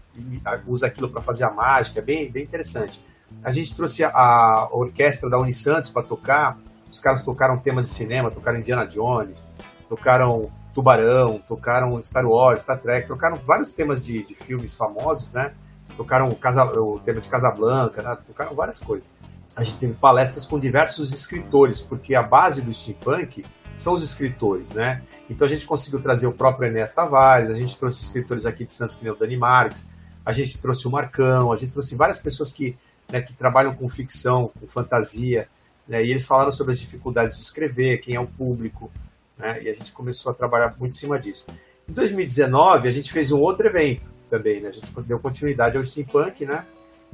usa 0.66 0.87
aquilo 0.87 1.09
para 1.09 1.23
fazer 1.23 1.45
a 1.45 1.50
mágica, 1.50 2.00
é 2.00 2.02
bem, 2.02 2.31
bem 2.31 2.43
interessante. 2.43 3.04
A 3.43 3.50
gente 3.50 3.75
trouxe 3.75 4.04
a, 4.04 4.11
a 4.11 4.69
orquestra 4.73 5.28
da 5.31 5.38
Unisantos 5.38 5.90
para 5.90 6.02
tocar, 6.02 6.59
os 6.90 7.00
caras 7.00 7.23
tocaram 7.23 7.59
temas 7.59 7.87
de 7.87 7.93
cinema, 7.93 8.31
tocaram 8.31 8.59
Indiana 8.59 8.87
Jones, 8.87 9.47
tocaram 9.88 10.50
Tubarão, 10.75 11.40
tocaram 11.47 12.02
Star 12.02 12.26
Wars, 12.26 12.62
Star 12.62 12.81
Trek, 12.81 13.07
tocaram 13.07 13.37
vários 13.37 13.73
temas 13.73 14.04
de, 14.04 14.25
de 14.25 14.35
filmes 14.35 14.75
famosos, 14.75 15.33
né? 15.33 15.52
Tocaram 15.97 16.28
o, 16.28 16.35
Casa, 16.35 16.64
o 16.64 16.99
tema 16.99 17.21
de 17.21 17.28
Casablanca, 17.28 18.02
né? 18.02 18.19
tocaram 18.26 18.54
várias 18.54 18.81
coisas. 18.81 19.12
A 19.56 19.62
gente 19.62 19.78
teve 19.78 19.94
palestras 19.94 20.46
com 20.46 20.58
diversos 20.58 21.12
escritores, 21.12 21.80
porque 21.80 22.14
a 22.14 22.23
base 22.23 22.62
do 22.62 22.73
steampunk 22.73 23.44
são 23.76 23.92
os 23.92 24.02
escritores, 24.02 24.73
né? 24.73 25.02
Então 25.30 25.46
a 25.46 25.49
gente 25.49 25.66
conseguiu 25.66 26.00
trazer 26.00 26.26
o 26.26 26.32
próprio 26.32 26.68
Enéas 26.68 26.92
Tavares, 26.92 27.50
a 27.50 27.54
gente 27.54 27.78
trouxe 27.78 28.02
escritores 28.02 28.46
aqui 28.46 28.64
de 28.64 28.73
Santos, 28.73 28.96
que 28.96 29.04
nem 29.04 29.12
o 29.12 29.16
Dani 29.16 29.37
Marques, 29.37 29.88
a 30.25 30.32
gente 30.32 30.61
trouxe 30.61 30.87
o 30.87 30.90
Marcão, 30.90 31.52
a 31.52 31.56
gente 31.56 31.73
trouxe 31.73 31.94
várias 31.94 32.18
pessoas 32.18 32.50
que, 32.50 32.76
né, 33.11 33.20
que 33.20 33.32
trabalham 33.32 33.75
com 33.75 33.88
ficção, 33.88 34.50
com 34.58 34.66
fantasia, 34.66 35.49
né, 35.87 36.04
e 36.04 36.11
eles 36.11 36.25
falaram 36.25 36.52
sobre 36.52 36.73
as 36.73 36.80
dificuldades 36.80 37.37
de 37.37 37.42
escrever, 37.42 37.99
quem 37.99 38.14
é 38.14 38.20
o 38.20 38.26
público, 38.26 38.90
né, 39.38 39.62
e 39.62 39.68
a 39.68 39.75
gente 39.75 39.92
começou 39.92 40.32
a 40.32 40.34
trabalhar 40.34 40.75
muito 40.78 40.92
em 40.92 40.99
cima 40.99 41.18
disso. 41.18 41.46
Em 41.88 41.92
2019, 41.92 42.88
a 42.88 42.90
gente 42.90 43.12
fez 43.12 43.30
um 43.30 43.40
outro 43.40 43.66
evento 43.66 44.11
também, 44.28 44.61
né, 44.61 44.68
a 44.68 44.73
gente 44.73 44.90
deu 45.02 45.18
continuidade 45.18 45.76
ao 45.76 45.84
steampunk, 45.84 46.44
né, 46.44 46.64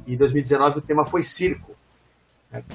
e 0.07 0.13
em 0.13 0.17
2019 0.17 0.79
o 0.79 0.81
tema 0.81 1.05
foi 1.05 1.21
circo. 1.23 1.75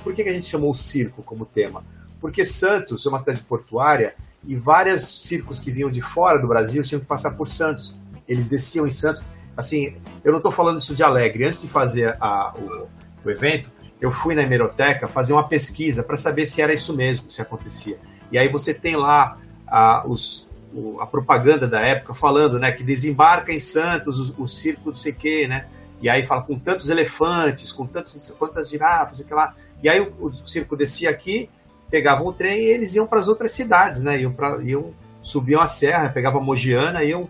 Por 0.03 0.15
que, 0.15 0.23
a 0.23 0.33
gente 0.33 0.47
chamou 0.47 0.71
o 0.71 0.75
circo 0.75 1.23
como 1.23 1.45
tema? 1.45 1.85
Porque 2.21 2.45
Santos 2.45 3.05
é 3.05 3.09
uma 3.09 3.19
cidade 3.19 3.43
portuária 3.43 4.15
e 4.47 4.57
vários 4.57 5.27
circos 5.27 5.61
que 5.61 5.71
vinham 5.71 5.91
de 5.91 6.01
fora 6.01 6.41
do 6.41 6.49
Brasil 6.49 6.83
tinham 6.83 7.01
que 7.01 7.07
passar 7.07 7.33
por 7.37 7.47
Santos. 7.47 7.95
Eles 8.27 8.49
desciam 8.49 8.87
em 8.87 8.91
Santos. 8.91 9.23
Assim, 9.57 9.97
eu 10.25 10.33
não 10.33 10.39
estou 10.39 10.53
falando 10.53 10.81
isso 10.81 10.95
de 10.95 11.03
alegre. 11.03 11.45
Antes 11.45 11.61
de 11.61 11.69
fazer 11.69 12.17
a, 12.21 12.55
o, 12.57 12.89
o, 13.25 13.31
evento, 13.31 13.71
eu 14.01 14.11
fui 14.11 14.35
na 14.35 14.43
hemeroteca 14.43 15.09
fazer 15.09 15.33
uma 15.33 15.47
pesquisa 15.47 16.03
para 16.03 16.17
saber 16.17 16.47
se 16.47 16.63
era 16.63 16.73
isso 16.73 16.95
mesmo, 16.95 17.31
se 17.31 17.43
acontecia. 17.43 17.99
E 18.33 18.39
aí 18.39 18.49
você 18.49 18.73
tem 18.73 18.97
lá 18.97 19.39
a, 19.67 20.07
os, 20.07 20.49
o, 20.73 21.01
a 21.01 21.07
propaganda 21.07 21.67
da 21.67 21.81
época 21.81 22.15
falando 22.15 22.59
né, 22.59 22.73
que 22.73 22.83
desembarca 22.83 23.53
em 23.53 23.59
Santos 23.59 24.31
o, 24.31 24.43
o 24.43 24.49
circo 24.49 24.89
não 24.89 24.97
sei 24.97 25.13
quê, 25.13 25.47
né? 25.47 25.67
E 26.01 26.09
aí 26.09 26.27
fala 26.27 26.43
com 26.43 26.59
tantos 26.59 26.91
elefantes, 26.91 27.73
com 27.73 27.87
tantos, 27.87 28.31
quantas 28.39 28.69
girafas, 28.69 29.19
sei 29.19 29.27
lá. 29.31 29.55
E 29.83 29.89
aí 29.89 30.01
o, 30.01 30.27
o 30.27 30.47
circo 30.47 30.77
descia 30.77 31.11
aqui 31.11 31.49
pegavam 31.91 32.27
o 32.27 32.33
trem 32.33 32.61
e 32.61 32.71
eles 32.71 32.95
iam 32.95 33.07
para 33.07 33.21
as 33.21 33.29
outras 33.29 33.53
cidades, 33.53 34.03
né? 34.03 34.21
Iam, 34.21 34.33
pra, 34.33 34.63
iam 34.63 34.93
subiam 35.21 35.61
a 35.61 35.67
serra, 35.67 36.09
pegavam 36.09 36.41
a 36.41 36.45
Mogiana 36.45 37.03
iam 37.03 37.29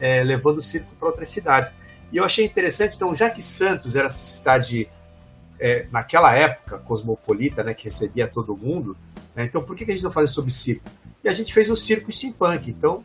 é, 0.00 0.22
levando 0.22 0.58
o 0.58 0.62
circo 0.62 0.94
para 0.98 1.08
outras 1.08 1.28
cidades. 1.28 1.74
E 2.12 2.16
eu 2.16 2.24
achei 2.24 2.44
interessante, 2.44 2.96
então, 2.96 3.14
já 3.14 3.30
que 3.30 3.42
Santos 3.42 3.96
era 3.96 4.06
essa 4.06 4.20
cidade, 4.20 4.88
é, 5.58 5.86
naquela 5.90 6.34
época, 6.34 6.78
cosmopolita, 6.78 7.62
né, 7.62 7.74
que 7.74 7.84
recebia 7.84 8.28
todo 8.28 8.56
mundo, 8.56 8.96
né, 9.34 9.44
então 9.44 9.62
por 9.62 9.74
que, 9.74 9.84
que 9.84 9.90
a 9.90 9.94
gente 9.94 10.04
não 10.04 10.12
fazia 10.12 10.32
sobre 10.32 10.50
circo? 10.50 10.88
E 11.22 11.28
a 11.28 11.32
gente 11.32 11.52
fez 11.52 11.70
o 11.70 11.76
circo 11.76 12.12
steampunk, 12.12 12.70
então 12.70 13.02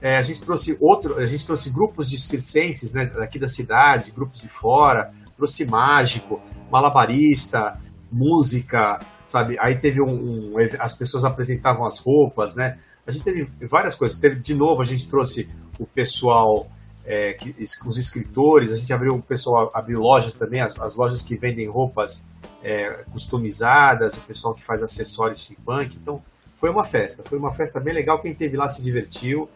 é, 0.00 0.16
a 0.16 0.22
gente 0.22 0.42
trouxe 0.42 0.76
outro, 0.80 1.18
a 1.18 1.26
gente 1.26 1.44
trouxe 1.44 1.70
grupos 1.70 2.08
de 2.08 2.18
circenses, 2.18 2.94
né, 2.94 3.06
daqui 3.06 3.38
da 3.38 3.48
cidade, 3.48 4.10
grupos 4.10 4.40
de 4.40 4.48
fora, 4.48 5.12
trouxe 5.36 5.66
mágico, 5.66 6.40
malabarista, 6.70 7.78
música, 8.16 9.00
sabe? 9.28 9.56
Aí 9.60 9.76
teve 9.76 10.00
um, 10.00 10.54
um, 10.54 10.54
as 10.78 10.96
pessoas 10.96 11.24
apresentavam 11.24 11.86
as 11.86 11.98
roupas, 11.98 12.54
né? 12.54 12.78
A 13.06 13.10
gente 13.10 13.24
teve 13.24 13.48
várias 13.68 13.94
coisas. 13.94 14.18
Teve, 14.18 14.36
de 14.40 14.54
novo, 14.54 14.82
a 14.82 14.84
gente 14.84 15.08
trouxe 15.08 15.48
o 15.78 15.86
pessoal, 15.86 16.66
é, 17.04 17.34
que, 17.34 17.54
os 17.84 17.98
escritores, 17.98 18.72
a 18.72 18.76
gente 18.76 18.92
abriu 18.92 19.14
o 19.14 19.22
pessoal 19.22 19.70
abriu 19.72 20.00
lojas 20.00 20.34
também, 20.34 20.60
as, 20.60 20.78
as 20.80 20.96
lojas 20.96 21.22
que 21.22 21.36
vendem 21.36 21.68
roupas 21.68 22.26
é, 22.62 23.04
customizadas, 23.12 24.16
o 24.16 24.20
pessoal 24.22 24.54
que 24.54 24.64
faz 24.64 24.82
acessórios 24.82 25.42
steampunk. 25.42 25.96
Então, 25.96 26.20
foi 26.58 26.70
uma 26.70 26.84
festa, 26.84 27.22
foi 27.24 27.38
uma 27.38 27.52
festa 27.52 27.78
bem 27.78 27.94
legal. 27.94 28.20
Quem 28.20 28.34
teve 28.34 28.56
lá 28.56 28.66
se 28.66 28.82
divertiu, 28.82 29.48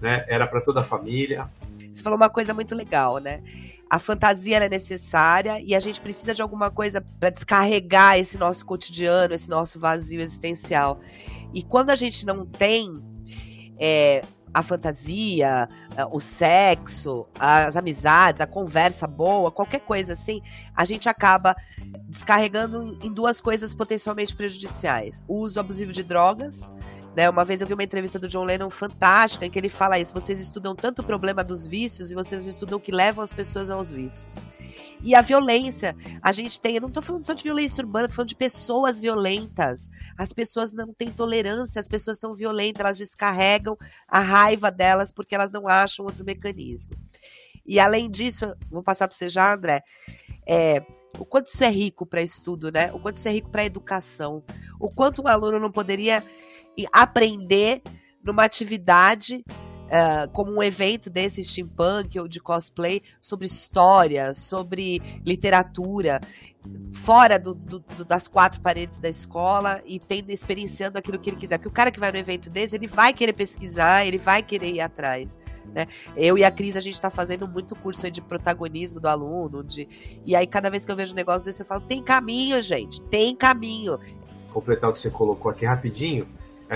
né? 0.00 0.24
Era 0.28 0.46
para 0.46 0.60
toda 0.60 0.80
a 0.80 0.84
família. 0.84 1.48
Você 1.92 2.02
falou 2.02 2.16
uma 2.16 2.30
coisa 2.30 2.54
muito 2.54 2.74
legal, 2.74 3.18
né? 3.18 3.42
A 3.92 3.98
fantasia 3.98 4.56
é 4.56 4.68
necessária 4.70 5.60
e 5.60 5.74
a 5.74 5.80
gente 5.80 6.00
precisa 6.00 6.32
de 6.32 6.40
alguma 6.40 6.70
coisa 6.70 7.04
para 7.20 7.28
descarregar 7.28 8.18
esse 8.18 8.38
nosso 8.38 8.64
cotidiano, 8.64 9.34
esse 9.34 9.50
nosso 9.50 9.78
vazio 9.78 10.18
existencial. 10.18 10.98
E 11.52 11.62
quando 11.62 11.90
a 11.90 11.94
gente 11.94 12.24
não 12.24 12.46
tem 12.46 12.90
é, 13.78 14.24
a 14.54 14.62
fantasia, 14.62 15.68
o 16.10 16.20
sexo, 16.20 17.26
as 17.38 17.76
amizades, 17.76 18.40
a 18.40 18.46
conversa 18.46 19.06
boa, 19.06 19.50
qualquer 19.50 19.80
coisa 19.80 20.14
assim, 20.14 20.40
a 20.74 20.86
gente 20.86 21.06
acaba 21.06 21.54
descarregando 22.08 22.98
em 23.02 23.12
duas 23.12 23.42
coisas 23.42 23.74
potencialmente 23.74 24.34
prejudiciais: 24.34 25.22
o 25.28 25.36
uso 25.36 25.60
abusivo 25.60 25.92
de 25.92 26.02
drogas 26.02 26.72
né? 27.14 27.28
Uma 27.28 27.44
vez 27.44 27.60
eu 27.60 27.66
vi 27.66 27.74
uma 27.74 27.82
entrevista 27.82 28.18
do 28.18 28.28
John 28.28 28.44
Lennon 28.44 28.70
fantástica 28.70 29.44
em 29.44 29.50
que 29.50 29.58
ele 29.58 29.68
fala 29.68 29.98
isso: 29.98 30.14
vocês 30.14 30.40
estudam 30.40 30.74
tanto 30.74 31.02
o 31.02 31.04
problema 31.04 31.44
dos 31.44 31.66
vícios 31.66 32.10
e 32.10 32.14
vocês 32.14 32.46
estudam 32.46 32.78
o 32.78 32.80
que 32.80 32.92
levam 32.92 33.22
as 33.22 33.34
pessoas 33.34 33.70
aos 33.70 33.90
vícios. 33.90 34.44
E 35.02 35.14
a 35.14 35.20
violência, 35.20 35.96
a 36.22 36.30
gente 36.30 36.60
tem, 36.60 36.76
eu 36.76 36.80
não 36.80 36.88
estou 36.88 37.02
falando 37.02 37.24
só 37.24 37.32
de 37.32 37.42
violência 37.42 37.82
urbana, 37.82 38.06
estou 38.06 38.16
falando 38.16 38.28
de 38.28 38.36
pessoas 38.36 39.00
violentas. 39.00 39.90
As 40.16 40.32
pessoas 40.32 40.72
não 40.72 40.94
têm 40.94 41.10
tolerância, 41.10 41.80
as 41.80 41.88
pessoas 41.88 42.16
estão 42.16 42.34
violentas, 42.34 42.80
elas 42.80 42.98
descarregam 42.98 43.76
a 44.06 44.20
raiva 44.20 44.70
delas 44.70 45.10
porque 45.10 45.34
elas 45.34 45.50
não 45.50 45.66
acham 45.66 46.06
outro 46.06 46.24
mecanismo. 46.24 46.94
E 47.66 47.80
além 47.80 48.08
disso, 48.10 48.54
vou 48.70 48.82
passar 48.82 49.08
para 49.08 49.16
você 49.16 49.28
já, 49.28 49.54
André, 49.54 49.82
é, 50.46 50.84
o 51.18 51.24
quanto 51.24 51.48
isso 51.48 51.62
é 51.62 51.68
rico 51.68 52.06
para 52.06 52.22
estudo, 52.22 52.70
né? 52.70 52.92
O 52.92 52.98
quanto 52.98 53.16
isso 53.16 53.28
é 53.28 53.32
rico 53.32 53.50
para 53.50 53.64
educação. 53.64 54.42
O 54.80 54.90
quanto 54.90 55.22
um 55.22 55.28
aluno 55.28 55.58
não 55.58 55.70
poderia 55.70 56.22
e 56.76 56.86
aprender 56.92 57.82
numa 58.22 58.44
atividade 58.44 59.44
uh, 59.92 60.30
como 60.32 60.52
um 60.52 60.62
evento 60.62 61.10
desse 61.10 61.44
steampunk 61.44 62.18
ou 62.18 62.26
de 62.26 62.40
cosplay 62.40 63.02
sobre 63.20 63.46
história, 63.46 64.32
sobre 64.32 65.02
literatura, 65.24 66.20
fora 66.92 67.38
do, 67.38 67.54
do, 67.54 67.80
do, 67.80 68.04
das 68.04 68.26
quatro 68.26 68.60
paredes 68.60 68.98
da 68.98 69.08
escola 69.08 69.82
e 69.84 69.98
tendo 69.98 70.30
experienciando 70.30 70.98
aquilo 70.98 71.18
que 71.18 71.30
ele 71.30 71.36
quiser. 71.36 71.58
Porque 71.58 71.68
o 71.68 71.72
cara 71.72 71.90
que 71.90 72.00
vai 72.00 72.10
no 72.10 72.18
evento 72.18 72.48
desse, 72.48 72.76
ele 72.76 72.86
vai 72.86 73.12
querer 73.12 73.32
pesquisar, 73.32 74.06
ele 74.06 74.18
vai 74.18 74.42
querer 74.42 74.72
ir 74.72 74.80
atrás. 74.80 75.38
Né? 75.74 75.86
Eu 76.16 76.38
e 76.38 76.44
a 76.44 76.50
Cris, 76.50 76.76
a 76.76 76.80
gente 76.80 76.94
está 76.94 77.10
fazendo 77.10 77.48
muito 77.48 77.74
curso 77.74 78.10
de 78.10 78.20
protagonismo 78.20 79.00
do 79.00 79.08
aluno. 79.08 79.62
De... 79.62 79.88
E 80.24 80.36
aí, 80.36 80.46
cada 80.46 80.70
vez 80.70 80.84
que 80.84 80.92
eu 80.92 80.96
vejo 80.96 81.12
um 81.12 81.16
negócio 81.16 81.46
desse, 81.46 81.62
eu 81.62 81.66
falo: 81.66 81.80
tem 81.82 82.02
caminho, 82.02 82.60
gente, 82.62 83.02
tem 83.04 83.34
caminho. 83.34 83.98
Completar 84.52 84.90
o 84.90 84.92
que 84.92 84.98
você 84.98 85.10
colocou 85.10 85.50
aqui 85.50 85.64
rapidinho 85.64 86.26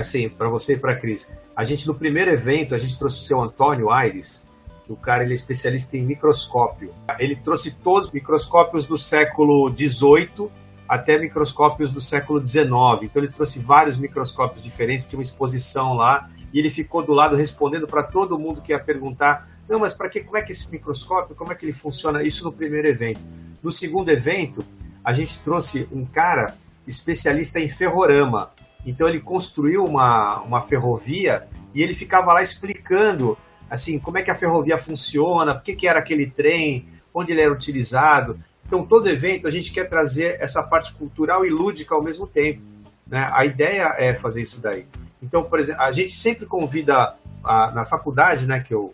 assim, 0.00 0.28
para 0.28 0.48
você 0.48 0.74
e 0.74 0.78
para 0.78 0.92
a 0.92 0.96
Cris. 0.96 1.30
A 1.54 1.64
gente, 1.64 1.86
no 1.86 1.94
primeiro 1.94 2.30
evento, 2.30 2.74
a 2.74 2.78
gente 2.78 2.98
trouxe 2.98 3.18
o 3.18 3.22
seu 3.22 3.40
Antônio 3.40 3.90
Aires, 3.90 4.46
o 4.88 4.96
cara 4.96 5.24
ele 5.24 5.32
é 5.32 5.34
especialista 5.34 5.96
em 5.96 6.02
microscópio. 6.02 6.94
Ele 7.18 7.34
trouxe 7.34 7.72
todos 7.72 8.08
os 8.08 8.14
microscópios 8.14 8.86
do 8.86 8.96
século 8.96 9.72
XVIII 9.76 10.48
até 10.88 11.18
microscópios 11.18 11.92
do 11.92 12.00
século 12.00 12.44
XIX. 12.44 12.68
Então 13.02 13.22
ele 13.22 13.32
trouxe 13.32 13.58
vários 13.58 13.96
microscópios 13.96 14.62
diferentes, 14.62 15.06
tinha 15.06 15.18
uma 15.18 15.22
exposição 15.22 15.94
lá, 15.94 16.30
e 16.52 16.58
ele 16.58 16.70
ficou 16.70 17.02
do 17.04 17.12
lado 17.12 17.34
respondendo 17.34 17.86
para 17.86 18.02
todo 18.02 18.38
mundo 18.38 18.62
que 18.62 18.72
ia 18.72 18.78
perguntar: 18.78 19.48
não, 19.68 19.80
mas 19.80 19.92
para 19.92 20.08
que? 20.08 20.20
Como 20.20 20.36
é 20.36 20.42
que 20.42 20.52
esse 20.52 20.70
microscópio? 20.70 21.34
Como 21.34 21.52
é 21.52 21.54
que 21.54 21.64
ele 21.64 21.72
funciona? 21.72 22.22
Isso 22.22 22.44
no 22.44 22.52
primeiro 22.52 22.86
evento. 22.86 23.20
No 23.62 23.72
segundo 23.72 24.08
evento, 24.10 24.64
a 25.04 25.12
gente 25.12 25.40
trouxe 25.40 25.88
um 25.90 26.04
cara 26.04 26.54
especialista 26.86 27.58
em 27.58 27.68
ferrorama. 27.68 28.50
Então 28.86 29.08
ele 29.08 29.20
construiu 29.20 29.84
uma, 29.84 30.40
uma 30.42 30.60
ferrovia 30.62 31.46
e 31.74 31.82
ele 31.82 31.94
ficava 31.94 32.32
lá 32.32 32.40
explicando 32.40 33.36
assim 33.68 33.98
como 33.98 34.16
é 34.16 34.22
que 34.22 34.30
a 34.30 34.34
ferrovia 34.34 34.78
funciona, 34.78 35.54
por 35.54 35.64
que, 35.64 35.74
que 35.74 35.88
era 35.88 35.98
aquele 35.98 36.30
trem, 36.30 36.86
onde 37.12 37.32
ele 37.32 37.42
era 37.42 37.52
utilizado. 37.52 38.38
Então 38.64 38.86
todo 38.86 39.08
evento 39.08 39.46
a 39.46 39.50
gente 39.50 39.72
quer 39.72 39.88
trazer 39.88 40.40
essa 40.40 40.62
parte 40.62 40.94
cultural 40.94 41.44
e 41.44 41.50
lúdica 41.50 41.94
ao 41.94 42.02
mesmo 42.02 42.26
tempo. 42.26 42.62
Né? 43.06 43.28
A 43.32 43.44
ideia 43.44 43.92
é 43.98 44.14
fazer 44.14 44.42
isso 44.42 44.62
daí. 44.62 44.86
Então, 45.22 45.42
por 45.42 45.58
exemplo, 45.58 45.82
a 45.82 45.90
gente 45.90 46.12
sempre 46.12 46.46
convida 46.46 47.14
a, 47.42 47.70
na 47.72 47.84
faculdade, 47.84 48.46
né, 48.46 48.60
que 48.60 48.72
eu 48.72 48.92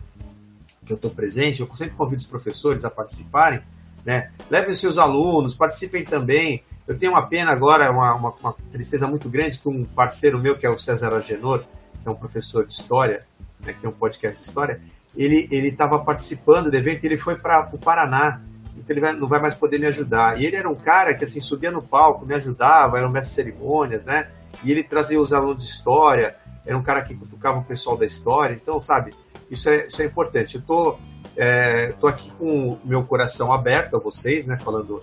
que 0.85 0.93
eu 0.93 0.97
estou 0.97 1.11
presente, 1.11 1.61
eu 1.61 1.75
sempre 1.77 1.95
convido 1.95 2.21
os 2.21 2.27
professores 2.27 2.85
a 2.85 2.91
participarem, 2.91 3.61
né? 4.05 4.33
Levem 4.51 4.75
seus 4.75 4.99
alunos, 4.99 5.55
participem 5.55 6.05
também. 6.05 6.65
Eu 6.87 6.99
tenho 6.99 7.13
uma 7.13 7.27
pena 7.27 7.53
agora, 7.53 7.91
uma, 7.91 8.15
uma, 8.15 8.35
uma, 8.41 8.55
tristeza 8.73 9.07
muito 9.07 9.29
grande 9.29 9.59
que 9.59 9.69
um 9.69 9.85
parceiro 9.85 10.39
meu, 10.39 10.57
que 10.59 10.67
é 10.67 10.71
o 10.71 10.79
César 10.79 11.15
Agenor, 11.15 11.61
que 11.61 12.09
é 12.09 12.11
um 12.11 12.15
professor 12.15 12.67
de 12.67 12.73
história, 12.73 13.25
né, 13.61 13.73
que 13.73 13.81
tem 13.81 13.89
um 13.89 13.93
podcast 13.93 14.43
de 14.43 14.49
história, 14.49 14.81
ele 15.17 15.69
estava 15.69 15.99
participando 15.99 16.71
do 16.71 16.77
evento 16.77 17.05
e 17.05 17.07
ele 17.07 17.17
foi 17.17 17.37
para 17.37 17.71
o 17.73 17.79
Paraná, 17.79 18.41
então 18.77 18.87
ele 18.89 19.01
vai, 19.01 19.13
não 19.15 19.29
vai 19.29 19.41
mais 19.41 19.55
poder 19.55 19.79
me 19.79 19.87
ajudar. 19.87 20.41
E 20.41 20.47
ele 20.47 20.57
era 20.57 20.69
um 20.69 20.75
cara 20.75 21.15
que 21.15 21.25
assim 21.25 21.41
subia 21.41 21.71
no 21.71 21.83
palco, 21.83 22.27
me 22.27 22.35
ajudava, 22.35 22.99
era 22.99 23.07
um 23.07 23.11
mestre 23.11 23.45
de 23.45 23.51
cerimônias, 23.51 24.05
né? 24.05 24.29
E 24.65 24.71
ele 24.71 24.83
trazia 24.83 25.21
os 25.21 25.33
alunos 25.33 25.63
de 25.63 25.69
história, 25.69 26.35
era 26.65 26.77
um 26.77 26.83
cara 26.83 27.03
que 27.03 27.15
cutucava 27.15 27.59
o 27.59 27.65
pessoal 27.65 27.97
da 27.97 28.05
história. 28.05 28.55
Então, 28.55 28.81
sabe, 28.81 29.15
isso 29.51 29.69
é, 29.69 29.87
isso 29.87 30.01
é 30.03 30.07
importante. 30.07 30.57
Eu 30.57 30.63
tô, 30.63 30.97
é, 31.37 31.93
tô 32.01 32.07
aqui 32.07 32.31
com 32.33 32.73
o 32.73 32.81
meu 32.85 33.05
coração 33.05 33.53
aberto 33.53 33.97
a 33.97 34.01
vocês, 34.01 34.47
né? 34.47 34.59
Falando 34.65 35.03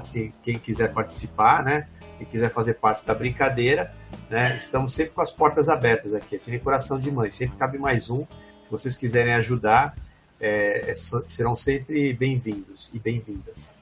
assim, 0.00 0.32
quem 0.42 0.58
quiser 0.58 0.92
participar, 0.92 1.64
né? 1.64 1.86
Quem 2.18 2.26
quiser 2.26 2.50
fazer 2.50 2.74
parte 2.74 3.06
da 3.06 3.14
brincadeira, 3.14 3.94
né? 4.28 4.56
Estamos 4.56 4.92
sempre 4.92 5.12
com 5.12 5.20
as 5.20 5.30
portas 5.30 5.68
abertas 5.68 6.14
aqui, 6.14 6.36
aquele 6.36 6.58
coração 6.58 6.98
de 6.98 7.10
mãe. 7.10 7.30
Sempre 7.30 7.56
cabe 7.56 7.78
mais 7.78 8.10
um. 8.10 8.20
Se 8.20 8.70
vocês 8.70 8.96
quiserem 8.96 9.34
ajudar, 9.34 9.94
é, 10.40 10.90
é 10.90 10.94
serão 10.94 11.56
sempre 11.56 12.12
bem-vindos 12.14 12.90
e 12.92 12.98
bem-vindas. 12.98 13.78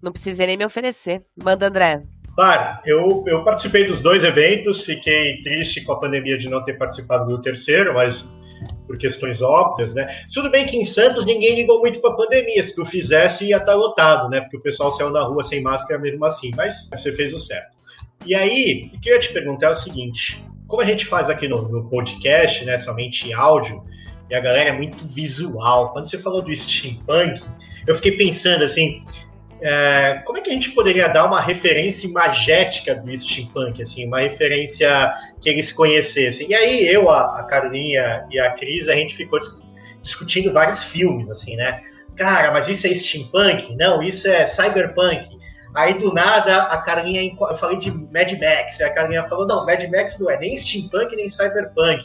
Não 0.00 0.12
precisei 0.12 0.46
nem 0.46 0.56
me 0.56 0.64
oferecer. 0.64 1.22
Manda, 1.36 1.66
André. 1.66 2.02
Claro, 2.36 2.80
eu, 2.84 3.24
eu 3.26 3.42
participei 3.44 3.86
dos 3.86 4.02
dois 4.02 4.22
eventos, 4.22 4.82
fiquei 4.84 5.40
triste 5.40 5.82
com 5.82 5.92
a 5.92 5.98
pandemia 5.98 6.36
de 6.36 6.50
não 6.50 6.62
ter 6.62 6.74
participado 6.74 7.26
do 7.26 7.40
terceiro, 7.40 7.94
mas 7.94 8.28
por 8.86 8.96
questões 8.98 9.42
óbvias, 9.42 9.94
né? 9.94 10.06
Tudo 10.32 10.50
bem 10.50 10.66
que 10.66 10.76
em 10.76 10.84
Santos 10.84 11.26
ninguém 11.26 11.54
ligou 11.54 11.80
muito 11.80 12.00
para 12.00 12.10
a 12.10 12.16
pandemia, 12.16 12.62
se 12.62 12.78
eu 12.78 12.84
fizesse 12.84 13.46
ia 13.46 13.56
estar 13.56 13.72
tá 13.72 13.74
lotado, 13.74 14.28
né? 14.28 14.40
Porque 14.40 14.56
o 14.56 14.60
pessoal 14.60 14.92
saiu 14.92 15.10
na 15.10 15.22
rua 15.22 15.42
sem 15.42 15.62
máscara 15.62 16.00
mesmo 16.00 16.24
assim, 16.24 16.50
mas 16.56 16.88
você 16.90 17.12
fez 17.12 17.32
o 17.32 17.38
certo. 17.38 17.76
E 18.24 18.34
aí, 18.34 18.90
o 18.94 19.00
que 19.00 19.10
eu 19.10 19.14
ia 19.14 19.20
te 19.20 19.32
perguntar 19.32 19.68
é 19.68 19.70
o 19.70 19.74
seguinte: 19.74 20.42
como 20.66 20.82
a 20.82 20.84
gente 20.84 21.04
faz 21.04 21.30
aqui 21.30 21.48
no, 21.48 21.68
no 21.68 21.88
podcast, 21.88 22.64
né, 22.64 22.78
somente 22.78 23.32
áudio, 23.32 23.82
e 24.30 24.34
a 24.34 24.40
galera 24.40 24.70
é 24.70 24.72
muito 24.72 25.04
visual. 25.06 25.92
Quando 25.92 26.08
você 26.08 26.18
falou 26.18 26.42
do 26.42 26.54
steampunk, 26.54 27.42
eu 27.86 27.94
fiquei 27.94 28.16
pensando 28.16 28.64
assim, 28.64 29.00
é, 29.60 30.22
como 30.24 30.38
é 30.38 30.40
que 30.40 30.50
a 30.50 30.52
gente 30.52 30.70
poderia 30.72 31.08
dar 31.08 31.24
uma 31.26 31.40
referência 31.40 32.06
imagética 32.06 32.94
do 32.94 33.16
steampunk, 33.16 33.80
assim, 33.80 34.06
uma 34.06 34.20
referência 34.20 35.12
que 35.40 35.48
eles 35.48 35.72
conhecessem? 35.72 36.48
E 36.48 36.54
aí 36.54 36.86
eu, 36.88 37.08
a, 37.08 37.40
a 37.40 37.44
Carolinha 37.44 38.26
e 38.30 38.38
a 38.38 38.52
Cris, 38.52 38.88
a 38.88 38.96
gente 38.96 39.14
ficou 39.14 39.38
discutindo 40.02 40.52
vários 40.52 40.84
filmes, 40.84 41.30
assim, 41.30 41.56
né? 41.56 41.80
Cara, 42.16 42.50
mas 42.52 42.68
isso 42.68 42.86
é 42.86 42.94
steampunk? 42.94 43.74
Não, 43.76 44.02
isso 44.02 44.28
é 44.28 44.44
cyberpunk. 44.46 45.26
Aí 45.74 45.94
do 45.94 46.12
nada 46.12 46.64
a 46.64 46.78
Carolinha, 46.78 47.22
eu 47.22 47.56
falei 47.56 47.78
de 47.78 47.90
Mad 47.90 48.32
Max, 48.32 48.80
a 48.80 48.90
Carolinha 48.90 49.24
falou: 49.24 49.46
não, 49.46 49.66
Mad 49.66 49.82
Max 49.90 50.18
não 50.18 50.30
é 50.30 50.38
nem 50.38 50.56
steampunk 50.56 51.14
nem 51.14 51.28
cyberpunk. 51.28 52.04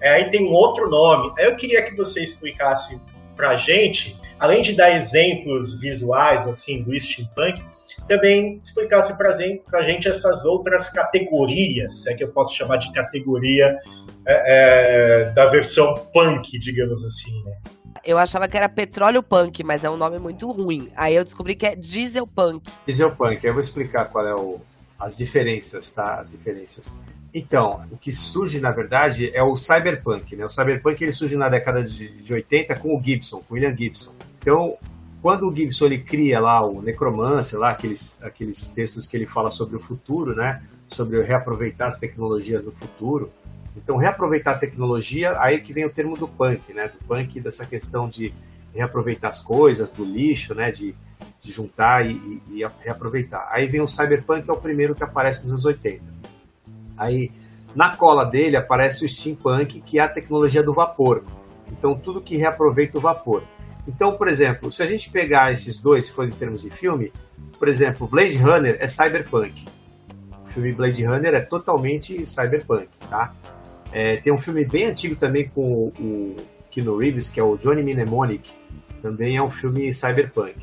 É, 0.00 0.10
aí 0.10 0.30
tem 0.30 0.46
um 0.46 0.52
outro 0.52 0.90
nome. 0.90 1.32
Aí 1.38 1.46
eu 1.46 1.56
queria 1.56 1.82
que 1.82 1.96
você 1.96 2.22
explicasse 2.22 3.00
pra 3.36 3.56
gente, 3.56 4.18
além 4.38 4.62
de 4.62 4.72
dar 4.72 4.90
exemplos 4.90 5.80
visuais 5.80 6.46
assim 6.46 6.82
do 6.82 6.98
steampunk, 6.98 7.62
também 8.08 8.60
explicasse 8.62 9.16
pra 9.16 9.34
gente, 9.34 9.62
pra 9.64 9.82
gente 9.82 10.08
essas 10.08 10.44
outras 10.44 10.88
categorias, 10.88 12.06
é 12.06 12.14
que 12.14 12.24
eu 12.24 12.28
posso 12.28 12.56
chamar 12.56 12.78
de 12.78 12.92
categoria 12.92 13.76
é, 14.26 15.26
é, 15.26 15.30
da 15.30 15.46
versão 15.46 15.94
punk, 16.12 16.58
digamos 16.58 17.04
assim, 17.04 17.42
né? 17.44 17.56
Eu 18.04 18.18
achava 18.18 18.46
que 18.46 18.56
era 18.56 18.68
petróleo 18.68 19.22
punk, 19.22 19.64
mas 19.64 19.82
é 19.82 19.90
um 19.90 19.96
nome 19.96 20.18
muito 20.18 20.48
ruim. 20.50 20.90
Aí 20.94 21.16
eu 21.16 21.24
descobri 21.24 21.56
que 21.56 21.66
é 21.66 21.74
diesel 21.74 22.26
punk. 22.26 22.70
Diesel 22.86 23.16
punk, 23.16 23.44
eu 23.44 23.52
vou 23.52 23.62
explicar 23.62 24.04
qual 24.04 24.24
é 24.24 24.34
o, 24.34 24.60
as 24.98 25.16
diferenças, 25.16 25.90
tá? 25.90 26.20
As 26.20 26.30
diferenças. 26.30 26.92
Então, 27.38 27.84
o 27.90 27.98
que 27.98 28.10
surge, 28.10 28.60
na 28.60 28.70
verdade, 28.70 29.30
é 29.34 29.42
o 29.42 29.58
cyberpunk. 29.58 30.34
Né? 30.34 30.46
O 30.46 30.48
cyberpunk 30.48 31.04
ele 31.04 31.12
surge 31.12 31.36
na 31.36 31.50
década 31.50 31.82
de, 31.82 32.08
de 32.08 32.32
80 32.32 32.74
com 32.76 32.96
o 32.96 33.02
Gibson, 33.02 33.42
com 33.46 33.52
o 33.52 33.54
William 33.56 33.76
Gibson. 33.76 34.14
Então, 34.40 34.78
quando 35.20 35.46
o 35.46 35.54
Gibson 35.54 35.84
ele 35.84 35.98
cria 35.98 36.40
lá 36.40 36.66
o 36.66 36.80
Necromancer, 36.80 37.58
lá 37.58 37.72
aqueles, 37.72 38.22
aqueles 38.22 38.70
textos 38.70 39.06
que 39.06 39.18
ele 39.18 39.26
fala 39.26 39.50
sobre 39.50 39.76
o 39.76 39.78
futuro, 39.78 40.34
né? 40.34 40.62
sobre 40.88 41.22
reaproveitar 41.22 41.88
as 41.88 41.98
tecnologias 41.98 42.62
do 42.62 42.72
futuro. 42.72 43.30
Então, 43.76 43.98
reaproveitar 43.98 44.52
a 44.52 44.58
tecnologia, 44.58 45.38
aí 45.38 45.60
que 45.60 45.74
vem 45.74 45.84
o 45.84 45.90
termo 45.90 46.16
do 46.16 46.26
punk, 46.26 46.72
né? 46.72 46.88
do 46.88 47.04
punk, 47.06 47.38
dessa 47.38 47.66
questão 47.66 48.08
de 48.08 48.32
reaproveitar 48.74 49.28
as 49.28 49.42
coisas, 49.42 49.92
do 49.92 50.06
lixo, 50.06 50.54
né? 50.54 50.70
de, 50.70 50.94
de 51.38 51.52
juntar 51.52 52.06
e, 52.06 52.12
e, 52.50 52.62
e 52.62 52.66
reaproveitar. 52.80 53.46
Aí 53.50 53.66
vem 53.66 53.82
o 53.82 53.86
cyberpunk, 53.86 54.42
que 54.42 54.50
é 54.50 54.54
o 54.54 54.56
primeiro 54.56 54.94
que 54.94 55.04
aparece 55.04 55.42
nos 55.42 55.50
anos 55.50 55.66
80. 55.66 56.16
Aí 56.96 57.30
na 57.74 57.96
cola 57.96 58.24
dele 58.24 58.56
aparece 58.56 59.04
o 59.04 59.08
steampunk, 59.08 59.80
que 59.80 59.98
é 59.98 60.02
a 60.02 60.08
tecnologia 60.08 60.62
do 60.62 60.74
vapor. 60.74 61.24
Então 61.70 61.94
tudo 61.94 62.20
que 62.20 62.36
reaproveita 62.36 62.98
o 62.98 63.00
vapor. 63.00 63.42
Então, 63.86 64.16
por 64.16 64.28
exemplo, 64.28 64.72
se 64.72 64.82
a 64.82 64.86
gente 64.86 65.10
pegar 65.10 65.52
esses 65.52 65.80
dois, 65.80 66.06
se 66.06 66.12
for 66.12 66.26
em 66.26 66.32
termos 66.32 66.62
de 66.62 66.70
filme, 66.70 67.12
por 67.58 67.68
exemplo, 67.68 68.06
Blade 68.06 68.36
Runner 68.38 68.76
é 68.80 68.86
cyberpunk. 68.86 69.64
O 70.44 70.46
filme 70.48 70.72
Blade 70.72 71.04
Runner 71.04 71.34
é 71.34 71.40
totalmente 71.40 72.26
cyberpunk, 72.26 72.88
tá? 73.08 73.32
É, 73.92 74.16
tem 74.16 74.32
um 74.32 74.38
filme 74.38 74.64
bem 74.64 74.86
antigo 74.86 75.14
também 75.14 75.48
com 75.48 75.62
o, 75.62 75.86
o 75.98 76.36
Keanu 76.70 76.96
Reeves, 76.96 77.28
que 77.28 77.38
é 77.38 77.42
o 77.42 77.56
Johnny 77.56 77.82
Mnemonic, 77.82 78.52
também 79.00 79.36
é 79.36 79.42
um 79.42 79.50
filme 79.50 79.92
cyberpunk, 79.92 80.56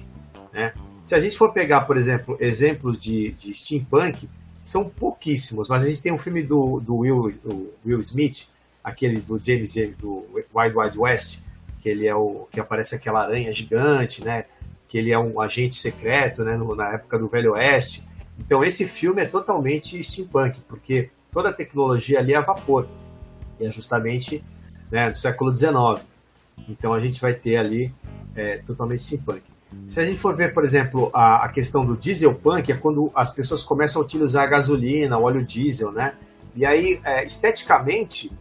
né? 0.52 0.74
Se 1.06 1.16
a 1.16 1.20
gente 1.20 1.38
for 1.38 1.52
pegar, 1.54 1.82
por 1.82 1.98
exemplo, 1.98 2.38
exemplos 2.40 2.98
de, 2.98 3.32
de 3.32 3.54
steampunk, 3.54 4.30
são 4.64 4.90
pouquíssimos, 4.90 5.68
mas 5.68 5.84
a 5.84 5.90
gente 5.90 6.02
tem 6.02 6.14
um 6.14 6.18
filme 6.18 6.42
do, 6.42 6.80
do 6.80 6.96
Will, 7.00 7.30
Will 7.86 8.00
Smith, 8.00 8.48
aquele 8.82 9.20
do 9.20 9.38
James 9.38 9.74
James, 9.74 9.98
do 9.98 10.26
Wild 10.56 10.78
Wild 10.78 10.98
West, 10.98 11.42
que 11.82 11.90
ele 11.90 12.08
é 12.08 12.16
o 12.16 12.48
que 12.50 12.62
aparece 12.62 12.96
aquela 12.96 13.24
aranha 13.24 13.52
gigante, 13.52 14.24
né? 14.24 14.46
Que 14.88 14.98
ele 14.98 15.12
é 15.12 15.20
um 15.20 15.42
agente 15.42 15.76
secreto, 15.76 16.44
né? 16.44 16.56
No, 16.56 16.74
na 16.74 16.94
época 16.94 17.20
do 17.20 17.28
Velho 17.28 17.52
Oeste. 17.52 18.08
Então 18.40 18.64
esse 18.64 18.88
filme 18.88 19.22
é 19.22 19.26
totalmente 19.26 20.02
steampunk, 20.02 20.60
porque 20.68 21.10
toda 21.32 21.50
a 21.50 21.54
tecnologia 21.54 22.20
ali 22.20 22.34
é 22.34 22.38
a 22.38 22.42
vapor. 22.42 22.88
E 23.60 23.66
é 23.66 23.72
justamente 23.72 24.42
né, 24.90 25.10
do 25.10 25.18
século 25.18 25.54
XIX. 25.54 26.02
Então 26.70 26.94
a 26.94 27.00
gente 27.00 27.20
vai 27.20 27.34
ter 27.34 27.58
ali 27.58 27.94
é, 28.34 28.60
totalmente 28.60 29.04
steampunk. 29.04 29.44
Se 29.88 30.00
a 30.00 30.06
gente 30.06 30.20
for 30.20 30.36
ver, 30.36 30.54
por 30.54 30.64
exemplo, 30.64 31.10
a, 31.14 31.46
a 31.46 31.50
questão 31.50 31.86
do 31.86 31.96
diesel 31.96 32.34
punk, 32.34 32.72
é 32.72 32.76
quando 32.76 33.12
as 33.16 33.32
pessoas 33.34 33.64
começam 33.64 34.02
a 34.02 34.06
utilizar 34.06 34.44
a 34.44 34.48
gasolina, 34.48 35.18
o 35.18 35.24
óleo 35.24 35.46
diesel, 35.46 35.92
né? 35.92 36.14
E 36.56 36.66
aí, 36.66 37.00
é, 37.04 37.24
esteticamente, 37.26 38.32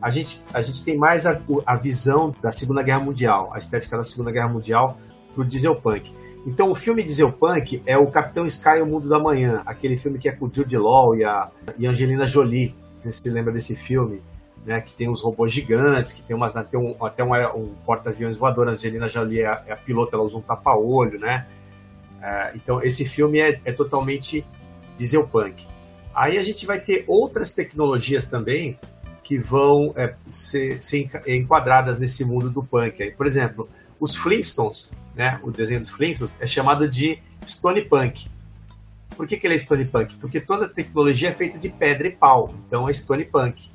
a 0.00 0.10
gente, 0.10 0.42
a 0.52 0.60
gente 0.62 0.84
tem 0.84 0.96
mais 0.96 1.26
a, 1.26 1.40
a 1.66 1.76
visão 1.76 2.34
da 2.42 2.52
Segunda 2.52 2.82
Guerra 2.82 3.00
Mundial, 3.00 3.50
a 3.54 3.58
estética 3.58 3.96
da 3.96 4.04
Segunda 4.04 4.30
Guerra 4.30 4.48
Mundial 4.48 4.98
pro 5.34 5.44
diesel 5.44 5.74
punk. 5.74 6.12
Então, 6.46 6.70
o 6.70 6.74
filme 6.74 7.02
Diesel 7.02 7.32
Punk 7.32 7.82
é 7.86 7.96
o 7.96 8.06
Capitão 8.06 8.44
Sky 8.44 8.76
e 8.76 8.82
o 8.82 8.86
Mundo 8.86 9.08
da 9.08 9.18
Manhã, 9.18 9.62
aquele 9.64 9.96
filme 9.96 10.18
que 10.18 10.28
é 10.28 10.32
com 10.32 10.44
o 10.44 10.50
Jude 10.52 10.76
Law 10.76 11.16
e 11.16 11.24
a, 11.24 11.50
e 11.78 11.86
Angelina 11.86 12.26
Jolie. 12.26 12.74
Você 13.00 13.12
se 13.12 13.30
lembra 13.30 13.50
desse 13.50 13.74
filme? 13.74 14.20
Né, 14.64 14.80
que 14.80 14.92
tem 14.92 15.08
uns 15.08 15.20
robôs 15.20 15.52
gigantes, 15.52 16.12
que 16.12 16.22
tem, 16.22 16.34
umas, 16.34 16.52
tem 16.52 16.80
um, 16.80 17.04
até 17.04 17.22
um, 17.22 17.32
um 17.56 17.74
porta-aviões 17.84 18.36
voador. 18.36 18.68
A 18.68 18.72
Angelina 18.72 19.08
Jolie 19.08 19.40
é 19.40 19.46
a, 19.46 19.62
é 19.66 19.72
a 19.72 19.76
pilota, 19.76 20.16
ela 20.16 20.24
usa 20.24 20.36
um 20.36 20.42
tapa-olho, 20.42 21.18
né? 21.18 21.46
É, 22.22 22.52
então, 22.54 22.82
esse 22.82 23.04
filme 23.04 23.38
é, 23.38 23.60
é 23.64 23.72
totalmente 23.72 24.44
dieselpunk. 24.96 25.66
Aí 26.14 26.38
a 26.38 26.42
gente 26.42 26.64
vai 26.64 26.80
ter 26.80 27.04
outras 27.06 27.52
tecnologias 27.52 28.26
também 28.26 28.78
que 29.22 29.38
vão 29.38 29.92
é, 29.96 30.14
ser, 30.28 30.80
ser, 30.80 31.10
enquadradas 31.26 31.98
nesse 31.98 32.24
mundo 32.24 32.48
do 32.48 32.62
punk. 32.62 33.10
Por 33.12 33.26
exemplo, 33.26 33.68
os 33.98 34.14
Flintstones, 34.14 34.94
né, 35.14 35.40
o 35.42 35.50
desenho 35.50 35.80
dos 35.80 35.90
Flintstones, 35.90 36.34
é 36.38 36.46
chamado 36.46 36.88
de 36.88 37.18
Stone 37.46 37.82
Punk. 37.86 38.28
Por 39.16 39.26
que, 39.26 39.36
que 39.36 39.46
ele 39.46 39.54
é 39.54 39.58
Stone 39.58 39.84
Punk? 39.86 40.16
Porque 40.16 40.40
toda 40.40 40.66
a 40.66 40.68
tecnologia 40.68 41.30
é 41.30 41.32
feita 41.32 41.58
de 41.58 41.68
pedra 41.68 42.06
e 42.08 42.10
pau, 42.10 42.54
então 42.66 42.88
é 42.88 42.92
Stone 42.92 43.24
Punk. 43.24 43.70